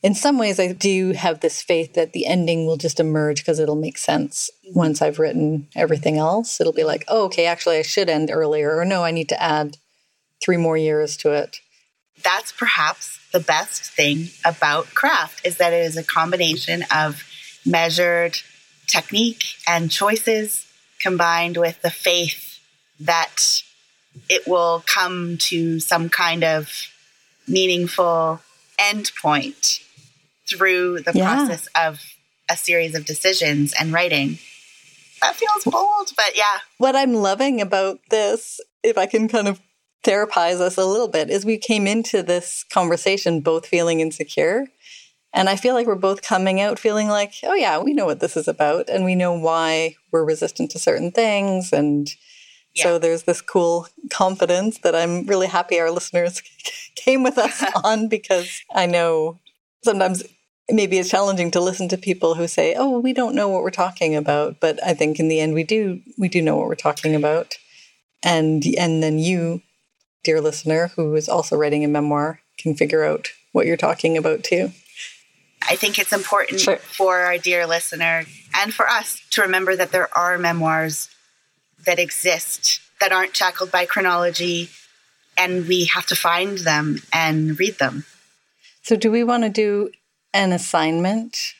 In 0.03 0.13
some 0.13 0.37
ways, 0.37 0.59
I 0.59 0.73
do 0.73 1.13
have 1.13 1.39
this 1.39 1.61
faith 1.61 1.93
that 1.93 2.11
the 2.11 2.25
ending 2.25 2.65
will 2.65 2.75
just 2.75 2.99
emerge 2.99 3.37
because 3.41 3.59
it'll 3.59 3.75
make 3.75 3.97
sense 3.97 4.49
once 4.73 5.01
I've 5.01 5.19
written 5.19 5.67
everything 5.75 6.17
else. 6.17 6.59
It'll 6.59 6.73
be 6.73 6.83
like, 6.83 7.05
oh, 7.07 7.25
okay, 7.25 7.45
actually, 7.45 7.77
I 7.77 7.83
should 7.83 8.09
end 8.09 8.29
earlier, 8.29 8.75
or 8.77 8.83
no, 8.83 9.03
I 9.03 9.11
need 9.11 9.29
to 9.29 9.41
add 9.41 9.77
three 10.43 10.57
more 10.57 10.75
years 10.75 11.15
to 11.17 11.31
it. 11.31 11.61
That's 12.23 12.51
perhaps 12.51 13.19
the 13.31 13.39
best 13.39 13.83
thing 13.83 14.29
about 14.43 14.87
craft 14.93 15.45
is 15.45 15.57
that 15.57 15.71
it 15.71 15.85
is 15.85 15.95
a 15.95 16.03
combination 16.03 16.83
of 16.93 17.23
measured 17.65 18.37
technique 18.87 19.43
and 19.65 19.89
choices 19.89 20.67
combined 20.99 21.55
with 21.55 21.81
the 21.83 21.89
faith 21.89 22.59
that 22.99 23.61
it 24.29 24.45
will 24.45 24.83
come 24.85 25.37
to 25.37 25.79
some 25.79 26.09
kind 26.09 26.43
of 26.43 26.90
meaningful 27.51 28.41
endpoint 28.79 29.83
through 30.49 31.01
the 31.01 31.11
yeah. 31.13 31.35
process 31.35 31.67
of 31.75 31.99
a 32.49 32.57
series 32.57 32.95
of 32.95 33.05
decisions 33.05 33.73
and 33.79 33.93
writing. 33.93 34.39
That 35.21 35.35
feels 35.35 35.63
bold, 35.63 36.11
but 36.15 36.35
yeah. 36.35 36.59
What 36.77 36.95
I'm 36.95 37.13
loving 37.13 37.61
about 37.61 37.99
this, 38.09 38.59
if 38.83 38.97
I 38.97 39.05
can 39.05 39.27
kind 39.27 39.47
of 39.47 39.61
therapize 40.03 40.59
us 40.59 40.77
a 40.77 40.85
little 40.85 41.07
bit, 41.07 41.29
is 41.29 41.45
we 41.45 41.57
came 41.57 41.85
into 41.85 42.23
this 42.23 42.65
conversation 42.71 43.41
both 43.41 43.67
feeling 43.67 43.99
insecure. 43.99 44.67
And 45.33 45.47
I 45.47 45.55
feel 45.55 45.75
like 45.75 45.87
we're 45.87 45.95
both 45.95 46.21
coming 46.23 46.59
out 46.59 46.79
feeling 46.79 47.07
like, 47.07 47.35
oh, 47.43 47.53
yeah, 47.53 47.79
we 47.79 47.93
know 47.93 48.05
what 48.05 48.19
this 48.19 48.35
is 48.35 48.47
about. 48.47 48.89
And 48.89 49.05
we 49.05 49.15
know 49.15 49.31
why 49.31 49.95
we're 50.11 50.25
resistant 50.25 50.71
to 50.71 50.79
certain 50.79 51.11
things. 51.11 51.71
And 51.71 52.09
yeah. 52.75 52.83
So 52.83 52.99
there's 52.99 53.23
this 53.23 53.41
cool 53.41 53.87
confidence 54.09 54.79
that 54.79 54.95
I'm 54.95 55.25
really 55.25 55.47
happy 55.47 55.79
our 55.79 55.91
listeners 55.91 56.41
came 56.95 57.23
with 57.23 57.37
us 57.37 57.63
on 57.83 58.07
because 58.07 58.61
I 58.73 58.85
know 58.85 59.39
sometimes 59.83 60.23
maybe 60.69 60.97
it's 60.97 61.09
challenging 61.09 61.51
to 61.51 61.59
listen 61.59 61.89
to 61.89 61.97
people 61.97 62.35
who 62.35 62.47
say, 62.47 62.75
"Oh, 62.75 62.99
we 62.99 63.13
don't 63.13 63.35
know 63.35 63.49
what 63.49 63.63
we're 63.63 63.71
talking 63.71 64.15
about," 64.15 64.59
but 64.59 64.81
I 64.83 64.93
think 64.93 65.19
in 65.19 65.27
the 65.27 65.39
end 65.39 65.53
we 65.53 65.63
do 65.63 66.01
we 66.17 66.29
do 66.29 66.41
know 66.41 66.55
what 66.55 66.67
we're 66.67 66.75
talking 66.75 67.15
about. 67.15 67.57
And 68.23 68.63
and 68.77 69.01
then 69.01 69.19
you, 69.19 69.61
dear 70.23 70.39
listener 70.39 70.89
who 70.95 71.15
is 71.15 71.27
also 71.27 71.57
writing 71.57 71.83
a 71.83 71.87
memoir, 71.87 72.39
can 72.57 72.75
figure 72.75 73.03
out 73.03 73.29
what 73.51 73.65
you're 73.65 73.77
talking 73.77 74.17
about 74.17 74.43
too. 74.43 74.71
I 75.67 75.75
think 75.75 75.99
it's 75.99 76.13
important 76.13 76.59
sure. 76.59 76.77
for 76.77 77.19
our 77.19 77.37
dear 77.37 77.67
listener 77.67 78.23
and 78.55 78.73
for 78.73 78.87
us 78.89 79.21
to 79.31 79.43
remember 79.43 79.75
that 79.75 79.91
there 79.91 80.15
are 80.17 80.37
memoirs 80.37 81.09
that 81.85 81.99
exist 81.99 82.81
that 82.99 83.11
aren't 83.11 83.35
shackled 83.35 83.71
by 83.71 83.85
chronology, 83.85 84.69
and 85.37 85.67
we 85.67 85.85
have 85.85 86.05
to 86.05 86.15
find 86.15 86.59
them 86.59 86.99
and 87.11 87.59
read 87.59 87.79
them. 87.79 88.05
So, 88.83 88.95
do 88.95 89.11
we 89.11 89.23
want 89.23 89.43
to 89.43 89.49
do 89.49 89.89
an 90.33 90.53
assignment 90.53 91.53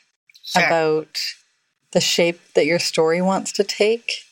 sure. 0.43 0.65
about 0.65 1.19
the 1.91 2.01
shape 2.01 2.39
that 2.53 2.65
your 2.65 2.79
story 2.79 3.21
wants 3.21 3.51
to 3.53 3.63
take? 3.63 4.23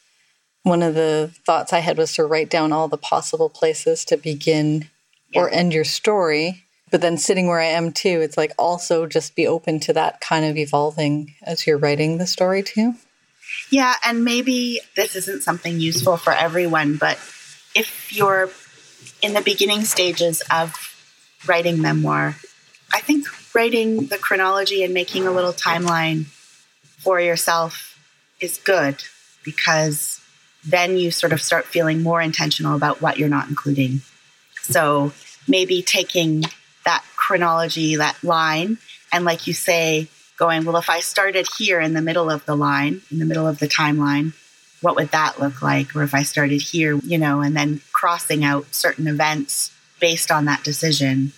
One 0.64 0.84
of 0.84 0.94
the 0.94 1.32
thoughts 1.46 1.74
I 1.74 1.80
had 1.80 1.98
was 1.98 2.14
to 2.14 2.26
write 2.26 2.50
down 2.50 2.72
all 2.72 2.88
the 2.88 2.98
possible 2.98 3.50
places 3.50 4.06
to 4.06 4.18
begin 4.18 4.90
yeah. 5.34 5.42
or 5.42 5.50
end 5.50 5.74
your 5.74 5.84
story. 5.84 6.64
But 6.92 7.02
then 7.02 7.18
sitting 7.18 7.48
where 7.48 7.60
I 7.60 7.66
am 7.66 7.92
too, 7.92 8.22
it's 8.22 8.38
like 8.38 8.54
also 8.58 9.06
just 9.06 9.36
be 9.36 9.46
open 9.46 9.80
to 9.82 9.94
that 9.94 10.22
kind 10.22 10.46
of 10.46 10.58
evolving 10.58 11.36
as 11.44 11.68
you're 11.68 11.78
writing 11.78 12.18
the 12.18 12.28
story 12.28 12.64
too. 12.64 12.96
Yeah, 13.70 13.93
and 14.04 14.24
maybe 14.24 14.82
this 14.95 15.16
isn't 15.16 15.43
something 15.43 15.80
useful 15.80 16.18
for 16.18 16.34
everyone, 16.34 16.97
but 16.97 17.18
if 17.76 18.10
you're 18.12 18.50
in 19.22 19.34
the 19.34 19.41
beginning 19.41 19.86
stages 19.86 20.41
of 20.52 20.74
writing 21.47 21.82
memoir, 21.82 22.36
I 22.93 23.00
think 23.00 23.28
writing 23.54 24.08
the 24.08 24.18
chronology 24.18 24.84
and 24.84 24.93
making 24.93 25.28
a 25.28 25.32
little 25.32 25.54
timeline 25.54 26.26
for 26.97 27.20
yourself 27.20 27.97
is 28.39 28.58
good 28.58 29.04
because 29.43 30.22
then 30.66 30.97
you 30.97 31.12
sort 31.12 31.34
of 31.34 31.41
start 31.41 31.66
feeling 31.66 32.04
more 32.04 32.22
intentional 32.22 32.76
about 32.76 33.02
what 33.02 33.18
you're 33.18 33.30
not 33.30 33.47
including. 33.47 34.02
So 34.62 35.14
maybe 35.47 35.82
taking 35.82 36.43
that 36.86 37.04
chronology, 37.16 37.95
that 37.95 38.22
line, 38.24 38.78
and 39.12 39.26
like 39.26 39.47
you 39.47 39.54
say, 39.54 40.08
going, 40.40 40.66
well, 40.66 40.78
if 40.78 40.90
I 40.90 41.02
started 41.02 41.48
here 41.58 41.80
in 41.80 41.94
the 41.94 42.02
middle 42.02 42.30
of 42.30 42.46
the 42.46 42.56
line, 42.56 43.02
in 43.12 43.20
the 43.20 43.26
middle 43.26 43.48
of 43.48 43.60
the 43.60 43.68
timeline, 43.68 44.34
what 44.82 44.96
would 44.96 45.12
that 45.12 45.40
look 45.40 45.62
like? 45.62 45.96
Or 45.96 46.04
if 46.04 46.14
I 46.14 46.24
started 46.24 46.62
here, 46.62 46.96
you 47.04 47.18
know, 47.18 47.42
and 47.42 47.56
then 47.56 47.82
crossing 47.92 48.44
out 48.44 48.74
certain 48.74 49.08
events 49.08 49.72
based 50.00 50.32
on 50.32 50.46
that 50.46 50.64
decision 50.64 51.34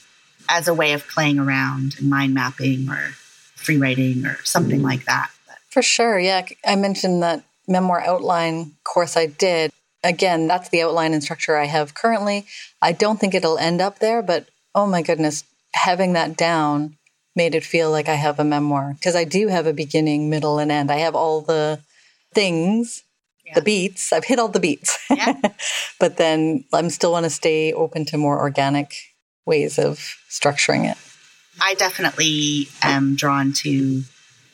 as 0.47 0.67
a 0.67 0.73
way 0.73 0.93
of 0.93 1.07
playing 1.07 1.39
around 1.39 1.95
and 1.97 2.09
mind 2.09 2.33
mapping 2.33 2.87
or 2.87 3.11
free 3.55 3.77
writing 3.77 4.25
or 4.25 4.37
something 4.43 4.81
like 4.81 5.05
that. 5.05 5.31
For 5.69 5.81
sure. 5.81 6.19
Yeah. 6.19 6.45
I 6.65 6.75
mentioned 6.75 7.23
that 7.23 7.43
memoir 7.67 8.01
outline 8.01 8.73
course 8.83 9.17
I 9.17 9.25
did. 9.25 9.71
Again, 10.03 10.47
that's 10.47 10.69
the 10.69 10.83
outline 10.83 11.13
and 11.13 11.23
structure 11.23 11.57
I 11.57 11.65
have 11.65 11.93
currently. 11.93 12.45
I 12.81 12.91
don't 12.91 13.19
think 13.19 13.33
it'll 13.33 13.57
end 13.57 13.81
up 13.81 13.99
there, 13.99 14.21
but 14.21 14.47
Oh 14.73 14.87
my 14.87 15.01
goodness. 15.01 15.43
Having 15.73 16.13
that 16.13 16.37
down 16.37 16.97
made 17.35 17.55
it 17.55 17.63
feel 17.63 17.91
like 17.91 18.09
I 18.09 18.15
have 18.15 18.39
a 18.39 18.43
memoir 18.43 18.93
because 18.93 19.15
I 19.15 19.23
do 19.23 19.47
have 19.47 19.67
a 19.67 19.73
beginning, 19.73 20.29
middle, 20.29 20.59
and 20.59 20.71
end. 20.71 20.91
I 20.91 20.97
have 20.97 21.15
all 21.15 21.41
the 21.41 21.79
things, 22.33 23.03
yeah. 23.45 23.53
the 23.55 23.61
beats. 23.61 24.11
I've 24.11 24.25
hit 24.25 24.39
all 24.39 24.47
the 24.47 24.59
beats. 24.59 24.97
Yeah. 25.09 25.33
but 25.99 26.17
then 26.17 26.65
I'm 26.73 26.89
still 26.89 27.11
want 27.11 27.25
to 27.25 27.29
stay 27.29 27.73
open 27.73 28.05
to 28.05 28.17
more 28.17 28.39
organic 28.39 28.95
ways 29.45 29.79
of 29.79 30.15
structuring 30.29 30.89
it. 30.89 30.97
I 31.61 31.73
definitely 31.75 32.67
am 32.81 33.15
drawn 33.15 33.53
to 33.53 34.03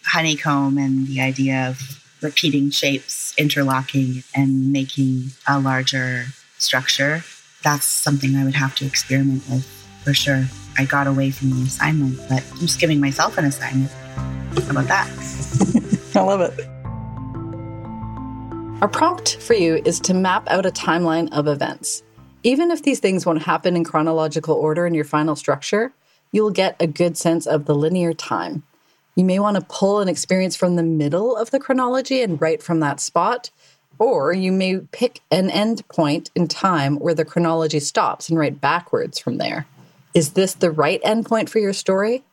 honeycomb 0.05 0.77
and 0.77 1.07
the 1.07 1.21
idea 1.21 1.69
of 1.69 2.03
repeating 2.21 2.71
shapes, 2.71 3.33
interlocking, 3.37 4.23
and 4.35 4.71
making 4.71 5.31
a 5.47 5.59
larger 5.59 6.25
structure. 6.57 7.23
That's 7.63 7.85
something 7.85 8.35
I 8.35 8.43
would 8.43 8.55
have 8.55 8.75
to 8.75 8.85
experiment 8.85 9.43
with 9.49 9.65
for 10.03 10.13
sure. 10.13 10.45
I 10.77 10.85
got 10.85 11.07
away 11.07 11.31
from 11.31 11.49
the 11.49 11.63
assignment, 11.63 12.17
but 12.29 12.43
I'm 12.51 12.59
just 12.59 12.79
giving 12.79 12.99
myself 12.99 13.37
an 13.37 13.45
assignment. 13.45 13.91
How 13.91 14.71
about 14.71 14.87
that? 14.87 15.09
I 16.15 16.21
love 16.21 16.41
it. 16.41 16.67
Our 18.81 18.87
prompt 18.87 19.41
for 19.41 19.55
you 19.55 19.81
is 19.85 19.99
to 20.01 20.13
map 20.13 20.47
out 20.49 20.67
a 20.67 20.71
timeline 20.71 21.31
of 21.31 21.47
events. 21.47 22.03
Even 22.43 22.69
if 22.69 22.83
these 22.83 22.99
things 22.99 23.25
won't 23.25 23.41
happen 23.41 23.75
in 23.75 23.83
chronological 23.83 24.55
order 24.55 24.85
in 24.85 24.93
your 24.93 25.03
final 25.03 25.35
structure, 25.35 25.93
you 26.31 26.43
will 26.43 26.51
get 26.51 26.75
a 26.79 26.85
good 26.85 27.17
sense 27.17 27.47
of 27.47 27.65
the 27.65 27.73
linear 27.73 28.13
time. 28.13 28.61
You 29.15 29.25
may 29.25 29.39
want 29.39 29.55
to 29.55 29.65
pull 29.67 29.99
an 29.99 30.07
experience 30.07 30.55
from 30.55 30.75
the 30.75 30.83
middle 30.83 31.35
of 31.35 31.49
the 31.49 31.59
chronology 31.59 32.21
and 32.21 32.39
write 32.39 32.61
from 32.61 32.79
that 32.81 32.99
spot, 32.99 33.49
or 33.97 34.31
you 34.31 34.51
may 34.51 34.77
pick 34.91 35.21
an 35.31 35.49
end 35.49 35.87
point 35.87 36.29
in 36.35 36.47
time 36.47 36.97
where 36.97 37.15
the 37.15 37.25
chronology 37.25 37.79
stops 37.79 38.29
and 38.29 38.37
write 38.37 38.61
backwards 38.61 39.17
from 39.17 39.37
there. 39.37 39.65
Is 40.13 40.31
this 40.31 40.53
the 40.53 40.71
right 40.71 41.01
endpoint 41.03 41.49
for 41.49 41.59
your 41.59 41.73
story? 41.73 42.23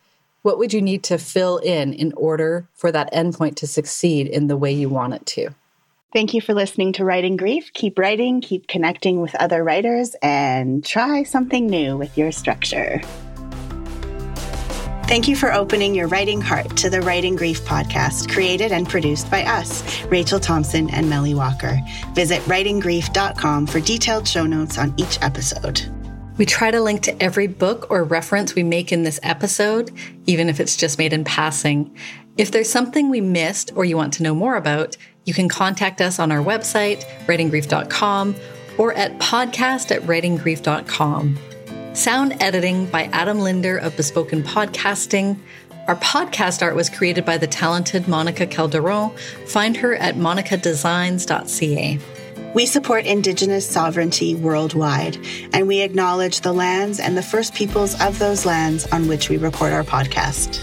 What 0.42 0.58
would 0.58 0.72
you 0.72 0.82
need 0.82 1.02
to 1.04 1.18
fill 1.18 1.58
in 1.58 1.92
in 1.92 2.12
order 2.16 2.68
for 2.74 2.92
that 2.92 3.12
endpoint 3.12 3.56
to 3.56 3.66
succeed 3.66 4.26
in 4.26 4.46
the 4.46 4.56
way 4.56 4.72
you 4.72 4.88
want 4.88 5.14
it 5.14 5.26
to? 5.26 5.50
Thank 6.12 6.32
you 6.32 6.40
for 6.40 6.54
listening 6.54 6.92
to 6.94 7.04
Writing 7.04 7.36
Grief. 7.36 7.72
Keep 7.72 7.98
writing, 7.98 8.40
keep 8.40 8.68
connecting 8.68 9.20
with 9.20 9.34
other 9.34 9.64
writers, 9.64 10.14
and 10.22 10.84
try 10.84 11.24
something 11.24 11.66
new 11.66 11.96
with 11.96 12.16
your 12.16 12.30
structure. 12.30 13.00
Thank 15.06 15.28
you 15.28 15.34
for 15.34 15.52
opening 15.52 15.94
your 15.94 16.08
writing 16.08 16.40
heart 16.40 16.76
to 16.78 16.88
the 16.88 17.02
Writing 17.02 17.36
Grief 17.36 17.62
podcast, 17.62 18.30
created 18.30 18.70
and 18.70 18.88
produced 18.88 19.30
by 19.30 19.42
us, 19.42 20.04
Rachel 20.04 20.40
Thompson 20.40 20.88
and 20.90 21.10
Melly 21.10 21.34
Walker. 21.34 21.78
Visit 22.14 22.40
writinggrief.com 22.42 23.66
for 23.66 23.80
detailed 23.80 24.28
show 24.28 24.46
notes 24.46 24.78
on 24.78 24.94
each 24.96 25.20
episode. 25.20 25.82
We 26.36 26.46
try 26.46 26.70
to 26.70 26.80
link 26.80 27.02
to 27.02 27.22
every 27.22 27.46
book 27.46 27.90
or 27.90 28.02
reference 28.02 28.54
we 28.54 28.64
make 28.64 28.92
in 28.92 29.04
this 29.04 29.20
episode, 29.22 29.92
even 30.26 30.48
if 30.48 30.58
it's 30.58 30.76
just 30.76 30.98
made 30.98 31.12
in 31.12 31.22
passing. 31.22 31.94
If 32.36 32.50
there's 32.50 32.68
something 32.68 33.08
we 33.08 33.20
missed 33.20 33.70
or 33.76 33.84
you 33.84 33.96
want 33.96 34.14
to 34.14 34.24
know 34.24 34.34
more 34.34 34.56
about, 34.56 34.96
you 35.24 35.32
can 35.32 35.48
contact 35.48 36.00
us 36.00 36.18
on 36.18 36.32
our 36.32 36.42
website, 36.42 37.04
writinggrief.com, 37.26 38.34
or 38.78 38.92
at 38.94 39.18
podcast 39.20 39.92
at 39.94 40.02
writinggrief.com. 40.02 41.38
Sound 41.94 42.42
editing 42.42 42.86
by 42.86 43.04
Adam 43.04 43.38
Linder 43.38 43.78
of 43.78 43.96
Bespoken 43.96 44.42
Podcasting. 44.42 45.38
Our 45.86 45.96
podcast 45.96 46.62
art 46.62 46.74
was 46.74 46.90
created 46.90 47.24
by 47.24 47.38
the 47.38 47.46
talented 47.46 48.08
Monica 48.08 48.46
Calderon. 48.46 49.10
Find 49.46 49.76
her 49.76 49.94
at 49.94 50.16
monicadesigns.ca. 50.16 52.00
We 52.54 52.66
support 52.66 53.04
Indigenous 53.04 53.68
sovereignty 53.68 54.36
worldwide, 54.36 55.18
and 55.52 55.66
we 55.66 55.80
acknowledge 55.80 56.40
the 56.40 56.52
lands 56.52 57.00
and 57.00 57.16
the 57.16 57.22
first 57.22 57.52
peoples 57.52 58.00
of 58.00 58.20
those 58.20 58.46
lands 58.46 58.86
on 58.92 59.08
which 59.08 59.28
we 59.28 59.38
record 59.38 59.72
our 59.72 59.82
podcast. 59.82 60.60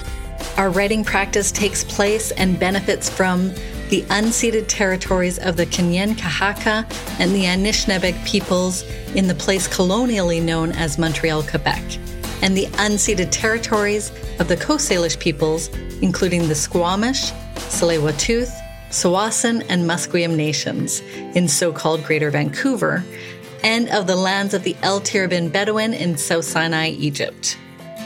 Our 0.57 0.69
writing 0.69 1.03
practice 1.03 1.51
takes 1.51 1.83
place 1.83 2.31
and 2.31 2.57
benefits 2.57 3.09
from 3.09 3.49
the 3.89 4.03
unceded 4.03 4.69
territories 4.69 5.37
of 5.39 5.57
the 5.57 5.65
Kanien'kehá:ka 5.65 6.87
and 7.19 7.35
the 7.35 7.43
Anishinaabeg 7.43 8.25
peoples 8.25 8.83
in 9.15 9.27
the 9.27 9.35
place 9.35 9.67
colonially 9.67 10.39
known 10.39 10.71
as 10.71 10.97
Montreal, 10.97 11.43
Quebec, 11.43 11.83
and 12.41 12.55
the 12.55 12.67
unceded 12.77 13.31
territories 13.31 14.13
of 14.39 14.47
the 14.47 14.55
Coast 14.55 14.89
Salish 14.89 15.19
peoples, 15.19 15.67
including 16.01 16.47
the 16.47 16.55
Squamish, 16.55 17.33
Tsleil-Waututh, 17.55 18.60
Tsawwassen, 18.91 19.65
and 19.69 19.89
Musqueam 19.89 20.35
nations 20.35 20.99
in 21.33 21.47
so 21.47 21.71
called 21.71 22.03
Greater 22.03 22.29
Vancouver, 22.29 23.03
and 23.63 23.87
of 23.89 24.05
the 24.05 24.17
lands 24.17 24.53
of 24.53 24.63
the 24.63 24.75
El 24.81 24.99
Tirabin 24.99 25.49
Bedouin 25.49 25.93
in 25.93 26.17
South 26.17 26.43
Sinai, 26.43 26.89
Egypt. 26.89 27.57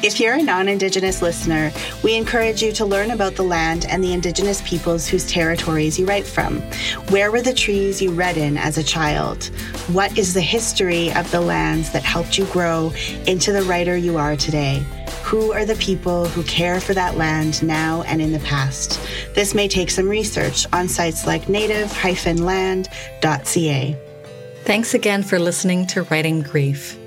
If 0.04 0.20
you're 0.20 0.36
a 0.36 0.44
non 0.44 0.68
Indigenous 0.68 1.24
listener, 1.24 1.72
we 2.04 2.16
encourage 2.16 2.62
you 2.62 2.72
to 2.74 2.86
learn 2.86 3.10
about 3.10 3.34
the 3.34 3.44
land 3.44 3.88
and 3.90 4.04
the 4.04 4.14
Indigenous 4.14 4.62
peoples 4.62 5.08
whose 5.08 5.26
territories 5.26 5.98
you 5.98 6.06
write 6.06 6.28
from. 6.28 6.62
Where 7.10 7.32
were 7.32 7.42
the 7.42 7.54
trees 7.54 8.00
you 8.00 8.12
read 8.12 8.38
in 8.38 8.56
as 8.56 8.78
a 8.78 8.84
child? 8.84 9.46
What 9.88 10.16
is 10.20 10.36
the 10.36 10.42
history 10.42 11.12
of 11.14 11.32
the 11.32 11.42
lands 11.42 11.92
that 11.94 12.04
helped 12.04 12.38
you 12.38 12.46
grow 12.46 12.94
into 13.26 13.52
the 13.52 13.64
writer 13.64 13.98
you 13.98 14.18
are 14.18 14.36
today? 14.36 14.86
Who 15.26 15.52
are 15.54 15.66
the 15.66 15.76
people 15.78 16.28
who 16.28 16.44
care 16.44 16.80
for 16.80 16.94
that 16.94 17.18
land 17.18 17.64
now 17.64 18.04
and 18.04 18.22
in 18.22 18.32
the 18.32 18.38
past? 18.40 19.00
This 19.34 19.56
may 19.56 19.68
take 19.68 19.90
some 19.90 20.08
research 20.08 20.68
on 20.72 20.88
sites 20.88 21.26
like 21.26 21.50
native-land.ca. 21.50 23.98
Thanks 24.66 24.94
again 24.94 25.24
for 25.24 25.40
listening 25.40 25.88
to 25.88 26.04
Writing 26.04 26.44
Grief. 26.44 27.00